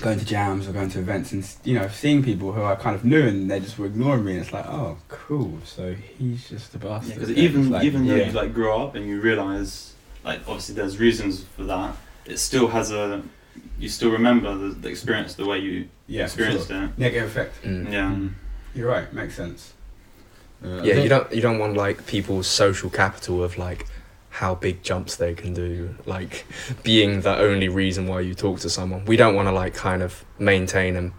[0.00, 2.94] going to jams or going to events, and you know, seeing people who I kind
[2.94, 5.58] of knew and they just were ignoring me, and it's like, oh, cool.
[5.64, 7.14] So he's just a bastard.
[7.14, 8.26] because It's even like, even though yeah.
[8.26, 9.94] you like grow up and you realize
[10.24, 11.96] like obviously there's reasons for that
[12.26, 13.22] it still has a
[13.78, 16.84] you still remember the, the experience the way you yeah, experienced sure.
[16.84, 17.62] it negative effect.
[17.62, 17.90] Mm.
[17.92, 18.32] yeah Mm.
[18.74, 19.12] You're right.
[19.12, 19.72] Makes sense.
[20.64, 23.86] Yeah, Yeah, you don't you don't want like people's social capital of like
[24.30, 26.44] how big jumps they can do, like
[26.82, 29.04] being the only reason why you talk to someone.
[29.04, 31.10] We don't want to like kind of maintain a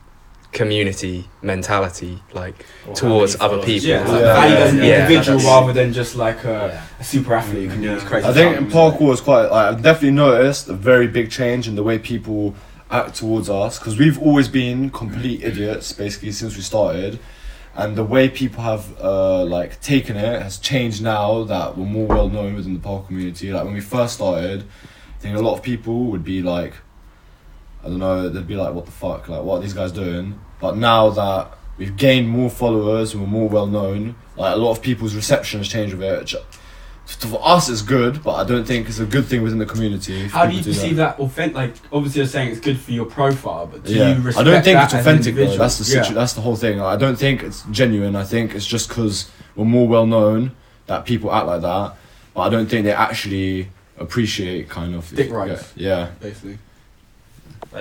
[0.52, 3.88] community mentality like Or towards other people.
[3.88, 5.02] you Yeah, like Yeah, yeah, as an yeah.
[5.08, 5.48] individual Yeah.
[5.60, 6.82] rather than just like a, Yeah.
[7.00, 7.94] a super athlete who can do Yeah.
[7.96, 8.28] these crazy.
[8.28, 8.74] I think in things.
[8.74, 9.44] parkour is quite.
[9.52, 12.56] Like, I've definitely noticed a very big change in the way people
[12.92, 17.20] act towards us because we've always been complete idiots basically since we started,
[17.76, 22.08] and the way people have uh, like taken it has changed now that we're more
[22.08, 23.52] well known within the park community.
[23.52, 26.74] Like when we first started, I think a lot of people would be like,
[27.84, 29.30] I don't know, they'd be like, "What the fuck?
[29.30, 33.50] Like, what these guys doing?" But now that we've gained more followers and we're more
[33.50, 36.36] well known, like a lot of people's reception has changed with it.
[37.10, 39.66] Which for us it's good, but I don't think it's a good thing within the
[39.66, 40.22] community.
[40.22, 41.20] if How do people you perceive that?
[41.20, 41.56] authentic?
[41.56, 44.52] Like, obviously, you're saying it's good for your profile, but do yeah, you respect I
[44.52, 45.58] don't think that it's authentic though.
[45.58, 46.78] That's the situ- That's the whole thing.
[46.78, 48.16] Like, I don't think it's genuine.
[48.16, 50.52] I think it's just because we're more well known
[50.88, 51.96] that people act like that,
[52.34, 55.74] but I don't think they actually appreciate kind of Dick rights.
[55.76, 56.58] Yeah, basically.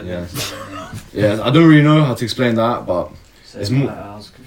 [0.05, 0.27] Yeah.
[1.13, 1.41] yeah.
[1.43, 3.11] I don't really know how to explain that, but
[3.45, 3.89] So, It's more-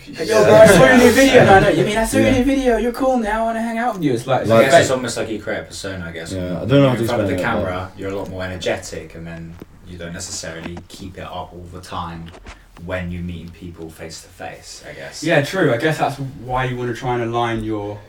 [0.08, 0.32] I was confused.
[0.32, 1.46] Hey, yo, bro, I saw your new video.
[1.46, 2.38] No, no, you mean I saw your Yeah.
[2.38, 2.78] new video?
[2.78, 3.42] You're cool now.
[3.42, 4.14] I want to hang out with you.
[4.14, 6.32] It's like, So I guess it's almost like you create a persona, I guess.
[6.32, 8.16] Yeah, I don't know how in to front of the explain it, camera, you're a
[8.16, 9.56] lot more energetic, and then
[9.88, 12.32] you don't necessarily keep it up all the time
[12.86, 14.84] when you're meeting people face to face.
[14.90, 15.24] I guess.
[15.24, 15.74] yeah, true.
[15.74, 18.00] I guess that's why you want to try and align your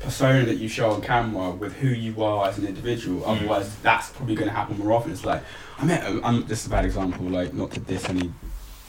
[0.00, 3.22] persona that you show on camera with who you are as an individual.
[3.22, 3.36] Mm.
[3.36, 5.12] Otherwise, that's probably going to happen more often.
[5.12, 5.42] It's like
[5.78, 6.02] I met.
[6.22, 7.26] I'm, this is a bad example.
[7.26, 8.30] Like not to diss any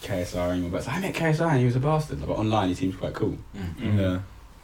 [0.02, 2.20] KSR anymore, but it's like, I met KSR and he was a bastard.
[2.26, 3.38] But online, he seems quite cool.
[3.56, 3.98] Mm.
[4.00, 4.20] yeah.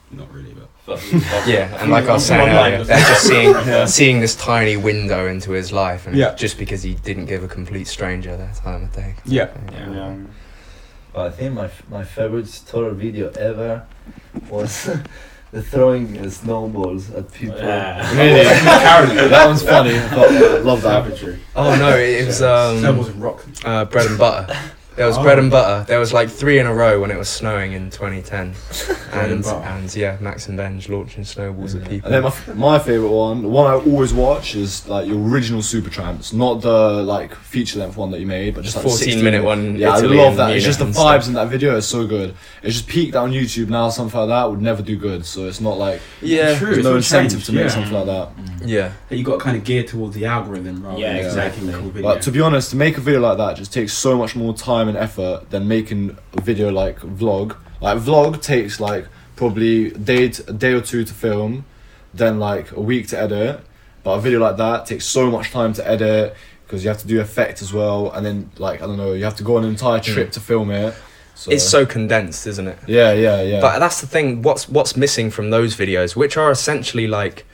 [0.10, 1.02] Not really, but But
[1.48, 5.52] Yeah, and like I was saying earlier, they're just seeing seeing this tiny window into
[5.52, 6.34] his life, and Yeah.
[6.36, 9.16] just because he didn't give a complete stranger their time of day.
[9.26, 9.50] yeah.
[9.72, 9.92] Yeah.
[9.94, 10.16] yeah.
[11.14, 13.86] Well, I think my f- my favorite story video ever
[14.50, 14.90] was
[15.52, 17.58] the throwing uh, snowballs at people.
[17.58, 18.10] Yeah.
[18.18, 18.44] Really,
[19.30, 19.96] that one's funny.
[19.96, 21.04] I I love that.
[21.04, 21.40] Savagery.
[21.56, 23.46] Oh no, it was um, Snowballs and rock.
[23.66, 24.56] uh, bread and butter.
[24.98, 25.22] There was Oh.
[25.22, 25.86] bread and butter.
[25.88, 28.54] There was like three in a row when it was snowing in 2010,
[29.14, 32.12] and and and yeah, Max and Benj launching snowballs at people.
[32.12, 35.62] And then my, my favorite one, the one I always watch is like your original
[35.62, 39.06] Supertramps, not the like feature length one that you made, but just like the 14
[39.06, 39.76] 16 minute one.
[39.76, 40.56] Yeah, Italy I love that.
[40.56, 41.28] It's just the vibes stuff.
[41.28, 42.34] in that video is so good.
[42.64, 43.90] It's just peaked on YouTube now.
[43.90, 45.26] Something like that would never do good.
[45.28, 46.74] So it's not like Yeah, True.
[46.74, 47.70] there's no incentive changed, to make yeah.
[47.70, 48.36] something like that.
[48.36, 48.62] Mm.
[48.66, 48.92] yeah.
[49.12, 51.66] You got kind of geared towards the algorithm rather Yeah, than exactly.
[51.68, 52.14] making cool video.
[52.14, 54.56] But to be honest, to make a video like that just takes so much more
[54.56, 57.56] time and effort than making a video like vlog.
[57.82, 61.66] Like vlog takes like probably a day, t- a day or two to film,
[62.14, 63.62] then like a week to edit.
[64.04, 66.36] But a video like that takes so much time to edit
[66.66, 69.24] because you have to do effect as well, and then like I don't know, you
[69.24, 70.94] have to go on an entire trip to film it.
[71.36, 72.80] So, It's so condensed, isn't it?
[72.88, 73.62] yeah, yeah, yeah.
[73.62, 74.42] But that's the thing.
[74.42, 77.46] What's what's missing from those videos, which are essentially like,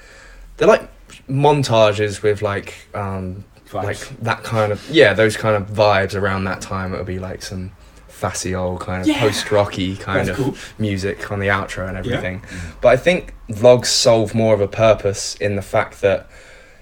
[0.57, 0.89] they're like
[1.27, 3.43] montages with like um.
[3.73, 6.93] Like that kind of yeah those kind of vibes around that time.
[6.93, 7.71] It would be like some
[8.07, 9.19] fussy old kind of Yeah.
[9.19, 10.55] post rocky kind That's of cool.
[10.77, 12.39] music on the outro and everything.
[12.41, 12.75] Mm.
[12.81, 16.27] But I think vlogs solve more of a purpose in the fact that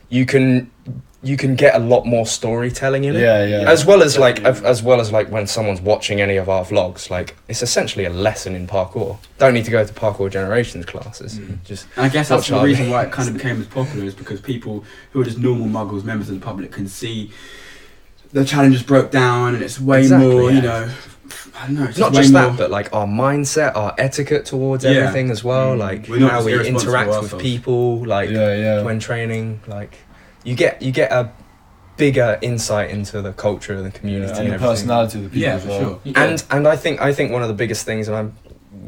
[0.10, 0.70] you can
[1.24, 3.70] you can get a lot more storytelling in it yeah, yeah.
[3.70, 4.70] as well as like Definitely.
[4.70, 8.10] as well as like when someone's watching any of our vlogs like it's essentially a
[8.10, 11.64] lesson in parkour don't need to go to parkour generations classes Mm.
[11.64, 14.16] just And I guess that's the reason why it kind of became as popular is
[14.16, 17.32] because people who are just normal muggles, members of the public, can see
[18.34, 20.90] the challenges broke down and it's way Exactly, more, you know,
[21.56, 21.84] I don't know.
[21.84, 24.92] It's not way just more, that but like our mindset our etiquette towards Yeah.
[24.92, 25.80] everything as well Mm.
[25.80, 28.82] like We're how we interact with people like yeah, yeah.
[28.84, 29.98] when training like
[30.44, 31.32] you get you get a
[31.98, 34.70] bigger insight into the culture of the community and and the everything.
[34.70, 36.02] personality of the people yeah, as for well.
[36.04, 36.14] sure.
[36.16, 38.36] and and I think I think one of the biggest things, and I'm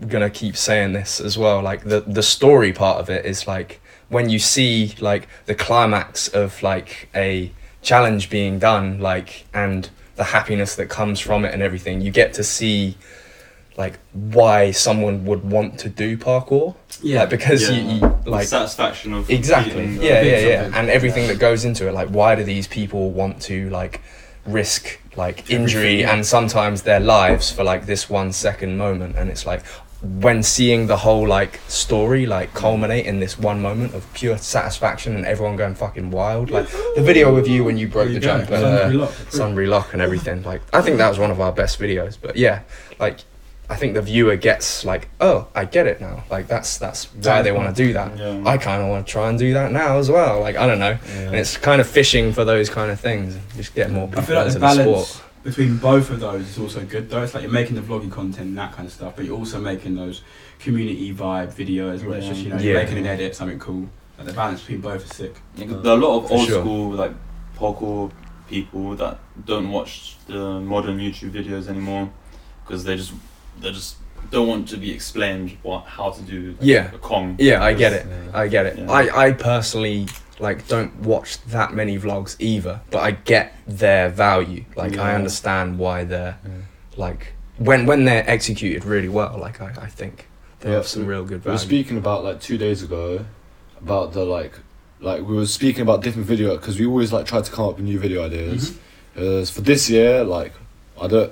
[0.08, 3.82] gonna keep saying this as well, like the the story part of it is like
[4.10, 7.52] when you see like the climax of like a
[7.82, 12.34] challenge being done, like and the happiness that comes from it and everything, you get
[12.34, 12.96] to see
[13.78, 16.76] like why someone would want to do parkour.
[17.02, 17.76] Yeah, like, because Yeah.
[17.76, 21.66] you, you The like satisfaction of exactly completing yeah yeah yeah and everything that goes
[21.66, 24.02] into it like why do these people want to like
[24.46, 26.14] risk like injury Everything, yeah.
[26.14, 29.64] and sometimes their lives for like this one second moment and it's like
[30.22, 35.16] when seeing the whole like story like culminate in this one moment of pure satisfaction
[35.16, 38.20] and everyone going fucking wild like the video of you when you broke There you
[38.20, 38.38] the go.
[38.38, 41.40] jump at Sunbury uh, Sunbury Lock and everything like I think that was one of
[41.42, 42.62] our best videos but yeah
[43.00, 43.20] like
[43.70, 47.42] I think the viewer gets like oh I get it now like that's that's why
[47.42, 48.44] they want to do that Yeah.
[48.46, 50.42] I kind of want to try and do that now as well.
[50.42, 53.38] Like I don't know, and it's kind of fishing for those kind of things.
[53.56, 55.24] Just get more I people feel like into the the, balance sport.
[55.44, 57.24] between both of those is also good though.
[57.24, 59.60] It's like you're making the vlogging content and that kind of stuff, but you're also
[59.60, 60.22] making those
[60.60, 62.84] community vibe videos where it's just you know you're Yeah.
[62.84, 63.90] making an edit, something cool.
[64.18, 65.36] Like the balance between both is sick.
[65.56, 66.62] Yeah, 'cause there are a lot of For old sure.
[66.62, 67.14] school like
[67.58, 68.12] parkour
[68.50, 72.10] people that don't watch the modern YouTube videos anymore
[72.66, 73.14] because they just
[73.60, 73.98] they just
[74.32, 76.92] don't want to be explained what how to do like, Yeah.
[76.94, 77.36] a Kong.
[77.40, 78.06] Yeah, I get it.
[78.08, 78.40] Yeah.
[78.40, 78.80] I get it.
[78.80, 78.92] Yeah.
[78.92, 80.08] I I personally
[80.40, 84.66] like don't watch that many vlogs either, but I get their value.
[84.76, 86.52] Like I understand why they're Yeah.
[86.98, 89.38] like when when they're executed really well.
[89.40, 90.28] Like I, I think
[90.62, 91.52] they Yeah, have some real good value.
[91.52, 93.26] We were speaking about like two days ago
[93.82, 94.54] about the like
[95.00, 97.76] like we were speaking about different video because we always like try to come up
[97.76, 98.72] with new video ideas.
[98.72, 99.42] Mm-hmm.
[99.42, 100.54] As for this year, like
[101.00, 101.32] I don't.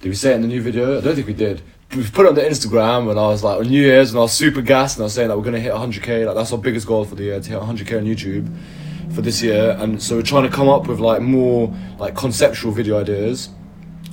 [0.00, 0.98] Did we say it in the new video?
[0.98, 1.60] I don't think we did.
[1.94, 4.22] We put it on the Instagram and I was like on New Year's and I
[4.22, 6.24] was super gassed and I was saying that we're gonna hit 100k.
[6.24, 9.42] Like that's our biggest goal for the year to hit 100k on YouTube for this
[9.42, 9.76] year.
[9.78, 13.50] And so we're trying to come up with like more like conceptual video ideas.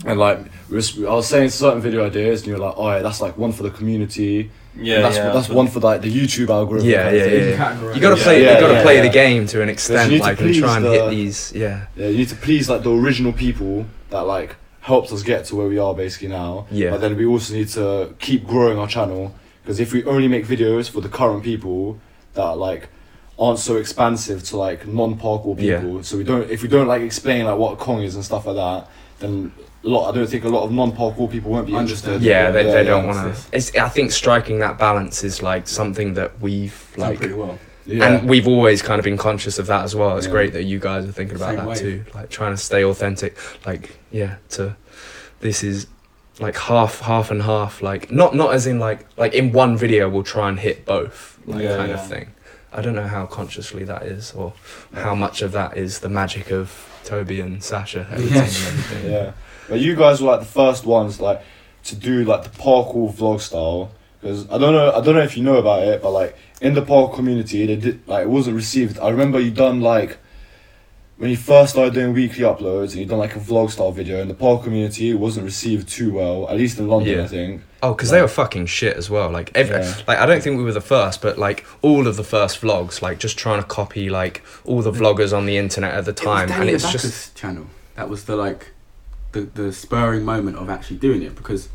[0.05, 2.99] And like we was, I was saying certain video ideas and you're like, oh yeah,
[2.99, 4.51] that's like one for the community.
[4.75, 5.31] yeah, that's yeah.
[5.31, 6.89] that's one for like the YouTube algorithm.
[6.89, 7.93] Yeah, kind of yeah, yeah.
[7.93, 8.43] You gotta play.
[8.43, 9.01] yeah, you gotta yeah, play yeah.
[9.03, 11.53] the game to an extent, like and try and the- hit these.
[11.55, 14.57] Yeah, Yeah, you need to please like the original people that like
[14.91, 16.65] helped us get to where we are basically now.
[16.71, 16.91] Yeah.
[16.91, 20.45] But then we also need to keep growing our channel because if we only make
[20.55, 21.99] videos for the current people
[22.35, 22.83] that like
[23.37, 25.81] aren't so expansive to like non-parkour Yeah.
[25.81, 28.23] people, so we don't if we don't like explain like what a Kong is and
[28.23, 29.51] stuff like that, then
[29.83, 32.15] a lot I don't think a lot of non-parkour people won't be Understand.
[32.23, 32.29] interested.
[32.29, 33.13] yeah, they, they don't yeah.
[33.25, 33.83] want to.
[33.87, 37.59] I think striking that balance is like something that we've Done like pretty well.
[37.87, 38.05] Yeah.
[38.19, 40.17] and we've always kind of been conscious of that as well.
[40.17, 40.31] It's Yeah.
[40.33, 41.75] great that you guys are thinking about Same that way.
[41.75, 43.37] too, like trying to stay authentic.
[43.65, 44.75] Like yeah, to
[45.39, 45.87] this is
[46.39, 47.81] like half half and half.
[47.81, 51.39] Like not not as in like like in one video we'll try and hit both
[51.45, 52.33] like Yeah, kind of thing.
[52.73, 54.53] I don't know how consciously that is or
[54.93, 58.15] how much of that is the magic of Toby and Sasha Yeah.
[58.17, 59.11] and everything.
[59.11, 59.31] Yeah,
[59.69, 61.41] but you guys were like the first ones like
[61.85, 65.37] to do like the parkour vlog style because I don't know I don't know if
[65.37, 68.55] you know about it, but like in the parkour community they did like it wasn't
[68.55, 68.99] received.
[68.99, 70.17] I remember you done like
[71.17, 74.21] when you first started doing weekly uploads and you done like a vlog style video
[74.21, 77.23] and the park community it wasn't received too well, at least in London, Yeah.
[77.23, 77.61] I think.
[77.81, 79.29] Oh, because they were fucking shit as well.
[79.31, 79.95] Like, every, Yeah.
[80.07, 83.01] like I don't think we were the first, but like all of the first vlogs,
[83.01, 86.49] like just trying to copy like all the vloggers on the internet at the time,
[86.49, 87.65] it was and it's Rebecca's just channel.
[87.95, 88.71] That was the like,
[89.31, 91.69] the the spurring moment of actually doing it because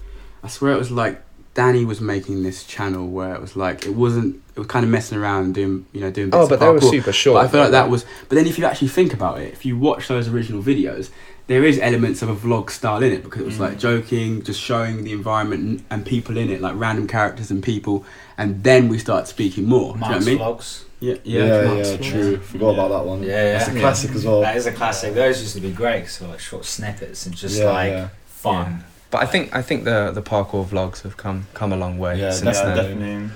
[0.44, 1.20] I swear it was like
[1.54, 4.90] Danny was making this channel where it was like it wasn't it was kind of
[4.90, 6.90] messing around and doing you know doing bits oh, of but they were parkour.
[6.90, 7.34] super short.
[7.36, 8.04] But I feel like that was.
[8.28, 11.10] But then if you actually think about it, if you watch those original videos,
[11.48, 13.60] there is elements of a vlog style in it because it was Mm.
[13.60, 17.62] like joking, just showing the environment and, and people in it, like random characters and
[17.62, 18.04] people,
[18.38, 19.92] and then we start speaking more.
[19.94, 20.38] Do you know what I mean?
[20.38, 20.84] vlogs.
[21.00, 22.36] Yeah, Yeah, yeah, yeah, true.
[22.38, 22.42] vlogs.
[22.44, 23.22] Forgot about that one.
[23.24, 23.58] Yeah, yeah.
[23.58, 23.80] That's a Yeah.
[23.80, 24.40] classic as well.
[24.40, 25.14] That is a classic.
[25.14, 28.08] Those used to be great because like short snippets and just Yeah, like yeah.
[28.26, 28.84] fun.
[29.12, 32.18] But I think I think the the parkour vlogs have come come a long way
[32.18, 32.76] Yeah, since yeah, then.
[32.76, 33.30] definitely.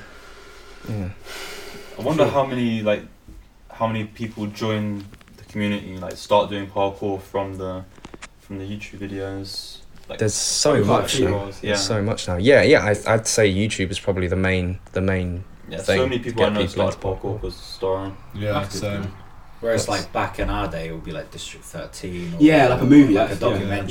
[0.89, 1.09] Yeah.
[1.99, 3.03] I wonder how many like
[3.71, 5.05] how many people join
[5.37, 7.85] the community, like start doing parkour from the
[8.41, 9.79] from the YouTube videos.
[10.09, 11.31] Like There's so much yeah.
[11.31, 11.47] now.
[11.47, 12.37] yeah, There's so much now.
[12.37, 12.81] Yeah, yeah.
[12.85, 15.45] I, I'd say YouTube is probably the main the main.
[15.69, 15.79] yeah.
[15.79, 18.13] thing So many people I get know people started into parkour because Star.
[18.35, 19.13] Yeah, That's good, same.
[19.61, 22.35] Whereas That's- like back in our day, it would be like District Thirteen.
[22.35, 23.49] Or Yeah, like a movie, like a that's- yeah,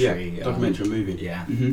[0.07, 0.29] documentary.
[0.29, 1.13] Yeah, um, documentary movie.
[1.13, 1.45] Yeah.
[1.45, 1.71] hmm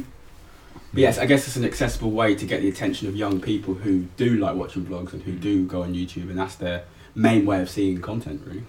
[0.92, 3.74] But yes, I guess it's an accessible way to get the attention of young people
[3.74, 6.84] who do like watching vlogs and who do go on YouTube, and that's their
[7.14, 8.42] main way of seeing content.
[8.46, 8.62] Really.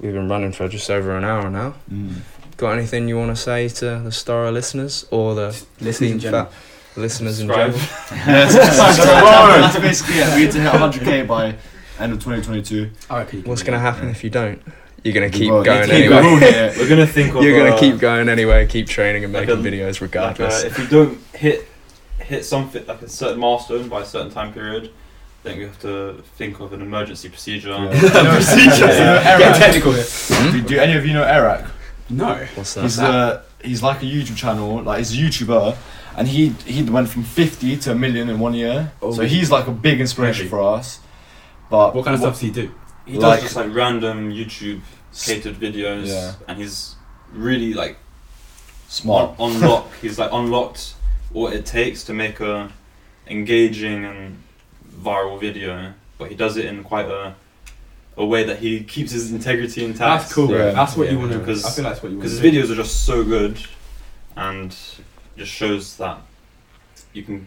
[0.00, 1.74] We've been running for just over an hour now.
[1.90, 2.16] Mm.
[2.58, 5.46] Got anything you want to say to the Stora listeners or the
[5.80, 6.48] Listeners in Team general.
[6.96, 7.74] Listeners in Subscribe.
[7.74, 7.90] general?
[9.60, 10.34] That's basically it.
[10.34, 11.54] We need to hit 100k by
[11.98, 12.90] end of 2022.
[13.10, 13.94] I reckon What's going to that.
[13.94, 14.60] happen if you don't?
[15.04, 15.62] You're going to keep will.
[15.62, 16.08] going Keep anyway.
[16.22, 16.72] going, yeah.
[16.76, 17.42] We're gonna think of.
[17.44, 20.02] You're going uh, to keep going anyway, keep training and like making a- videos Like,
[20.02, 20.64] uh, regardless.
[20.64, 21.68] if we don't hit
[22.18, 24.90] hit something like a certain milestone by a certain time period,
[25.44, 27.68] then we have to think of an emergency procedure.
[27.68, 27.88] Yeah.
[28.34, 28.86] Procedure.
[28.86, 29.56] you know Get Airrack?
[29.58, 30.04] technical here.
[30.50, 31.66] Do, do any of you know Airrack?
[32.10, 32.34] No.
[32.56, 32.82] What's that?
[32.82, 35.76] He's uh, he's like a YouTube channel, like he's a YouTuber,
[36.16, 38.90] and he he went from 50 to a million in one year.
[39.00, 39.12] Oh.
[39.12, 40.50] So he's like a big inspiration Heavy.
[40.50, 40.98] for us.
[41.70, 42.72] But What kind of stuff does he do?
[43.06, 44.80] He does just like random YouTube
[45.24, 46.34] catered videos, Yeah.
[46.48, 46.94] and he's
[47.32, 47.98] really like
[48.88, 49.34] Smart.
[49.38, 49.90] on, unlock.
[50.02, 50.94] he's like unlocked
[51.30, 52.70] what it takes to make a
[53.28, 54.42] engaging and
[55.00, 57.34] viral video, but he does it in quite a
[58.18, 60.22] a way that he keeps his integrity intact.
[60.22, 60.50] That's cool.
[60.50, 60.70] Yeah.
[60.70, 61.38] That's what you want to.
[61.38, 62.22] Because- I feel like that's what you want.
[62.28, 63.58] because to his videos are just so good,
[64.36, 64.74] and
[65.36, 66.18] just shows that
[67.12, 67.46] you can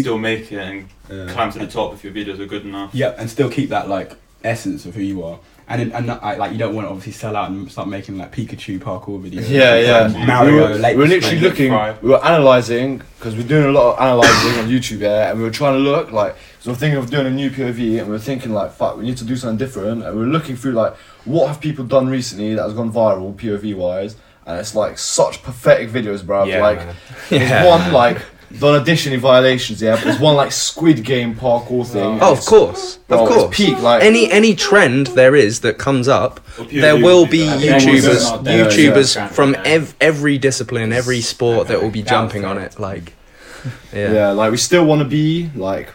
[0.00, 1.32] still make it and Yeah.
[1.32, 2.94] climb to the top if your videos are good enough.
[2.94, 4.12] Yep, and still keep that like
[4.44, 5.38] essence of who you are.
[5.68, 8.18] And then, and not, like you don't want to obviously sell out and start making
[8.18, 9.48] like Pikachu parkour videos.
[9.48, 10.00] Yeah, yeah.
[10.08, 10.52] Like Mario.
[10.52, 11.94] we were, late we were literally looking, Fry.
[12.02, 15.44] we were analysing, because we're doing a lot of analysing on YouTube, yeah, and we
[15.44, 18.18] were trying to look, like, so we're thinking of doing a new POV, and we're
[18.18, 21.46] thinking, like, fuck, we need to do something different, and we're looking through, like, what
[21.46, 24.16] have people done recently that has gone viral, POV wise,
[24.46, 26.42] and it's, like, such pathetic videos, bro.
[26.44, 26.94] yeah, like, man.
[27.30, 27.66] there's Yeah.
[27.66, 28.18] one, like,
[28.60, 32.18] done addition violations, yeah, but there's one, like, Squid Game parkour thing.
[32.20, 33.56] Oh, of course, Bro, of oh, course.
[33.56, 36.40] peak, like, Any any trend there is that comes up,
[36.70, 37.82] there will be be that.
[37.82, 38.64] YouTubers, yeah, yeah.
[38.66, 42.78] YouTubers from ev- every discipline, every sport that will be jumping on it.
[42.78, 43.14] Like,
[43.92, 44.12] Yeah.
[44.12, 45.92] yeah, like we still want to be like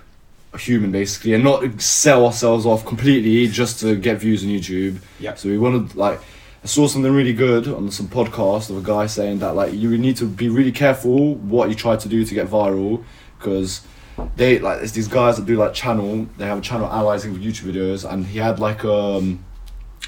[0.53, 4.99] a human basically, and not sell ourselves off completely just to get views on YouTube.
[5.19, 5.35] Yeah.
[5.35, 6.19] So we want to like.
[6.67, 9.97] I saw something really good on some podcast of a guy saying that like you
[9.97, 13.05] need to be really careful what you try to do to get viral
[13.39, 13.87] because
[14.35, 17.71] they like it's these guys that do like channel they have a channel analyzing YouTube
[17.71, 19.45] videos and he had like um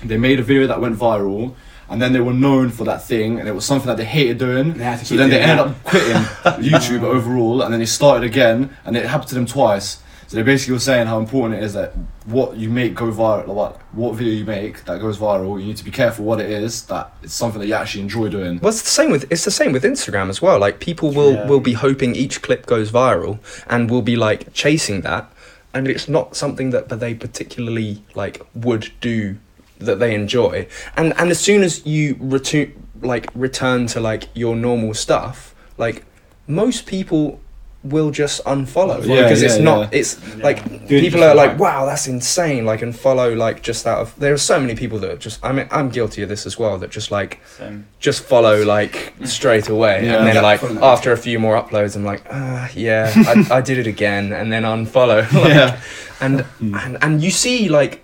[0.03, 1.55] they made a video that went viral
[1.87, 4.37] and then they were known for that thing and it was something that they hated
[4.37, 6.11] doing They so then they doing ended up quitting
[6.71, 9.99] YouTube overall, and then they started again, and it happened to them twice.
[10.29, 11.93] So they basically were saying how important it is that
[12.25, 15.65] what you make go viral, like what, what video you make that goes viral, you
[15.65, 16.83] need to be careful what it is.
[16.83, 18.59] That it's something that you actually enjoy doing.
[18.59, 20.59] Well, it's the same with it's the same with Instagram as well.
[20.59, 21.47] Like people will Yeah.
[21.47, 25.31] will be hoping each clip goes viral and will be like chasing that,
[25.73, 29.37] and it's not something that, that they particularly like would do
[29.79, 30.67] that they enjoy.
[30.95, 36.05] And and as soon as you return like return to like your normal stuff, like
[36.45, 37.39] most people
[37.83, 39.99] will just unfollow Yeah, because yeah, it's not yeah.
[39.99, 43.99] it's like Doing people are like wow that's insane like and follow like just out
[43.99, 46.59] of there are so many people that just i mean i'm guilty of this as
[46.59, 47.85] well that just like Same.
[47.99, 50.17] just follow like straight away Yeah.
[50.17, 53.57] and then Yeah, like follow after a few more uploads i'm like ah yeah I,
[53.59, 55.79] I did it again and then unfollow like, Yeah.
[56.19, 58.03] and, and and you see like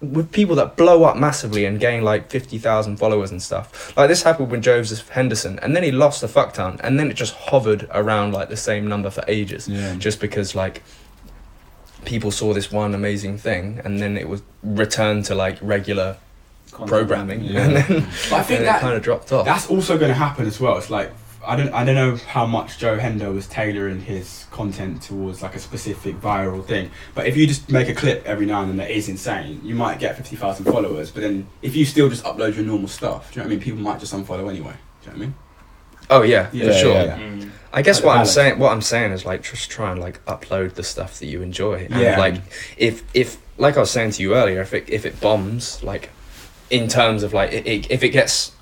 [0.00, 4.22] with people that blow up massively and gain like 50,000 followers and stuff like this
[4.24, 7.32] happened with Joseph Henderson and then he lost a fuck ton and then it just
[7.34, 9.94] hovered around like the same number for ages Yeah.
[9.94, 10.82] just because like
[12.04, 16.16] people saw this one amazing thing and then it was returned to like regular
[16.70, 16.88] Content.
[16.90, 17.60] programming, Yeah.
[17.64, 17.86] and then
[18.30, 19.46] But I think and it that kind of dropped off.
[19.46, 20.76] That's also going to happen as well.
[20.76, 21.10] It's like
[21.46, 25.54] I don't I don't know how much Joe Hendo was tailoring his content towards like
[25.54, 26.90] a specific viral thing.
[27.14, 29.74] But if you just make a clip every now and then that is insane, you
[29.74, 31.10] might get fifty thousand followers.
[31.10, 33.56] But then if you still just upload your normal stuff, do you know what I
[33.56, 33.64] mean?
[33.64, 34.74] People might just unfollow anyway.
[35.02, 35.34] Do you know what I mean?
[36.08, 36.92] oh yeah, Yeah, for sure.
[36.94, 37.18] yeah.
[37.18, 37.50] Mm.
[37.72, 38.30] I guess Like what I'm balance.
[38.30, 41.42] saying, what I'm saying is like just try and like upload the stuff that you
[41.42, 41.86] enjoy.
[41.90, 42.18] And, Yeah.
[42.18, 42.36] Like
[42.76, 46.10] if if like I was saying to you earlier, if it if it bombs, like
[46.70, 48.52] in terms of like it, it, if it gets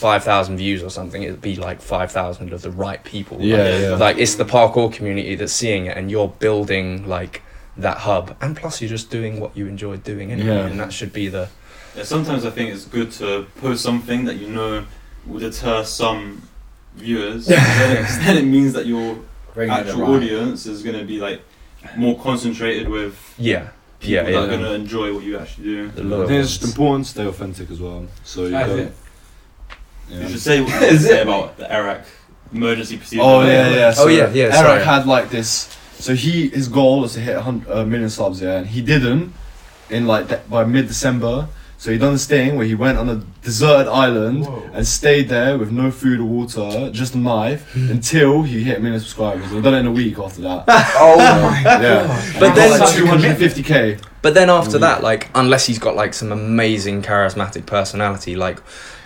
[0.00, 3.36] five thousand views or something, it'd be like five thousand of the right people.
[3.36, 3.96] Like, Yeah, yeah.
[3.96, 7.42] Like it's the parkour community that's seeing it, and you're building like
[7.76, 10.66] that hub, and plus you're just doing what you enjoy doing anyway, Yeah.
[10.66, 11.48] and that should be the
[11.96, 14.84] Yeah, sometimes I think it's good to post something that you know
[15.26, 16.42] will deter some
[16.96, 17.46] viewers.
[17.80, 19.18] then, it, then it means that your
[19.54, 20.14] Bringing it actual around.
[20.16, 21.40] audience is going to be like
[21.96, 23.68] more concentrated with yeah
[24.00, 24.38] people yeah that yeah.
[24.44, 25.88] are going to enjoy what you actually do.
[25.90, 28.06] The I loyal think it's just important to stay authentic as well.
[28.24, 28.92] So you That's don't.
[30.10, 30.14] It.
[30.16, 30.22] Yeah.
[30.22, 31.22] You should say what you say it?
[31.22, 32.04] about the Airrack
[32.52, 33.22] emergency procedure.
[33.22, 33.94] Oh yeah, yeah.
[33.96, 34.84] Oh, yeah, yeah, Airrack sorry.
[34.84, 35.76] had like this.
[35.98, 38.80] So he his goal was to hit a hun- a million subs, yeah, and he
[38.82, 39.32] didn't
[39.90, 41.48] in like de- by mid December.
[41.78, 44.68] So he done this thing where he went on a deserted island Whoa.
[44.74, 48.80] and stayed there with no food or water, just a knife, until he hit a
[48.80, 49.44] million subscribers.
[49.46, 50.64] And he done it in a week after that.
[50.98, 53.98] Oh my Yeah, But then- like 250k.
[54.20, 58.60] But then after that, like, unless he's got like some amazing charismatic personality, like,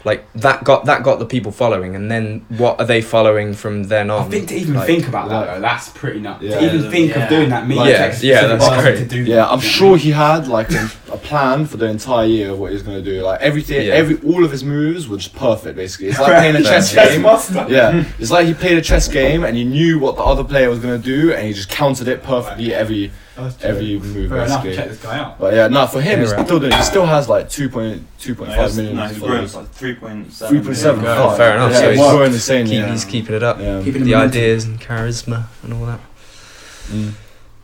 [0.05, 3.85] like that got that got the people following, and then what are they following from
[3.85, 4.26] then on?
[4.26, 6.43] I think to even Like- think about that though, that's pretty nuts.
[6.43, 6.59] Yeah.
[6.60, 7.22] to even think Yeah.
[7.24, 8.97] of doing that, me Like- text Yeah, specific that's great.
[8.98, 9.22] to do.
[9.22, 12.59] Yeah, that, I'm sure he had like a, a plan for the entire year of
[12.59, 13.22] what he was gonna do.
[13.22, 13.94] Like everything, Yeah.
[13.94, 15.76] every all of his moves were just perfect.
[15.76, 16.31] Basically, it's I mean?
[16.31, 17.66] like playing a chess Chess game.
[17.70, 20.68] Yeah, it's like he played a chess game and he knew what the other player
[20.68, 23.34] was gonna do, and he just countered it perfectly every That's true.
[23.36, 24.28] Every move.
[24.31, 24.62] Fair enough.
[24.62, 24.77] basically.
[24.77, 25.39] Check this guy out.
[25.39, 26.47] But yeah, no, for him, he's Yeah, right.
[26.47, 26.73] still doing.
[26.73, 29.31] He still has like 2.2.5 No, million no, he's grown.
[29.31, 29.44] followers.
[29.44, 30.48] It's like 3.7.
[30.62, 31.02] 3.7.
[31.02, 31.73] Yeah, Oh, fair enough.
[31.73, 32.66] Yeah, So he's he's- growing insane.
[32.66, 32.90] Keep, Yeah.
[32.93, 33.59] He's keeping it up.
[33.61, 33.82] yeah.
[33.82, 34.31] Keeping The momentum.
[34.39, 36.01] ideas and charisma and all that.
[36.89, 37.12] Mm.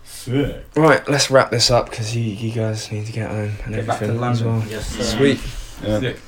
[0.04, 0.64] Sick.
[0.76, 3.86] Right, let's wrap this up because you, you guys need to get home and Get
[3.86, 4.60] back to everything as London.
[4.60, 4.68] well.
[4.68, 5.02] Yes, sir.
[5.02, 5.40] Sweet.
[5.82, 6.00] Yeah.
[6.00, 6.20] Sick.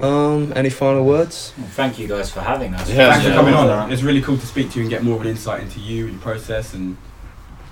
[0.00, 1.52] Um, any final words?
[1.58, 2.88] Well, thank you guys for having us.
[2.88, 3.10] Yeah.
[3.10, 3.92] Thanks for Yeah, coming on.
[3.92, 6.04] It's really cool to speak to you and get more of an insight into you
[6.04, 6.96] and your process and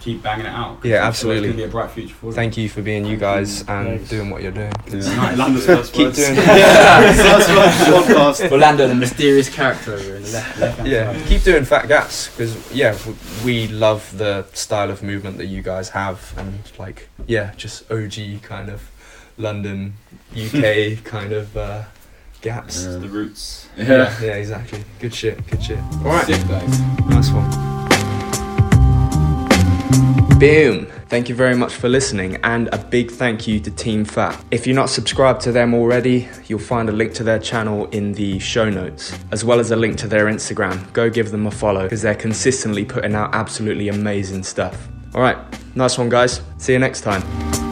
[0.00, 0.78] keep banging it out.
[0.84, 1.48] Yeah, absolutely.
[1.48, 2.32] It's gonna be a bright future for.
[2.32, 4.08] Thank you for being you guys and Thanks.
[4.10, 4.72] doing what you're doing.
[4.88, 4.94] Yeah.
[4.94, 6.16] United London's First Keep words.
[6.18, 7.48] doing Yeah, so that's
[7.90, 8.50] what the podcast.
[8.52, 10.58] Orlando, the mysterious character over in the left.
[10.58, 12.96] left yeah, keep doing fat gaps because yeah,
[13.44, 18.42] we love the style of movement that you guys have and like yeah, just OG
[18.42, 18.90] kind of
[19.38, 19.94] London,
[20.32, 21.82] UK kind of uh,
[22.40, 22.84] gaps.
[22.84, 22.92] Yeah.
[22.96, 23.68] The roots.
[23.76, 24.14] Yeah.
[24.20, 24.84] yeah, exactly.
[24.98, 25.46] Good shit.
[25.46, 25.78] Good shit.
[25.78, 26.80] All right, Sick guys.
[27.08, 27.79] nice one.
[30.40, 30.86] Boom.
[31.10, 34.42] Thank you very much for listening, and a big thank you to Team Phat.
[34.50, 38.14] If you're not subscribed to them already, you'll find a link to their channel in
[38.14, 40.90] the show notes, as well as a link to their Instagram.
[40.94, 44.88] Go give them a follow because they're consistently putting out absolutely amazing stuff.
[45.14, 45.36] All right,
[45.76, 46.40] nice one, guys.
[46.56, 47.69] See you next time.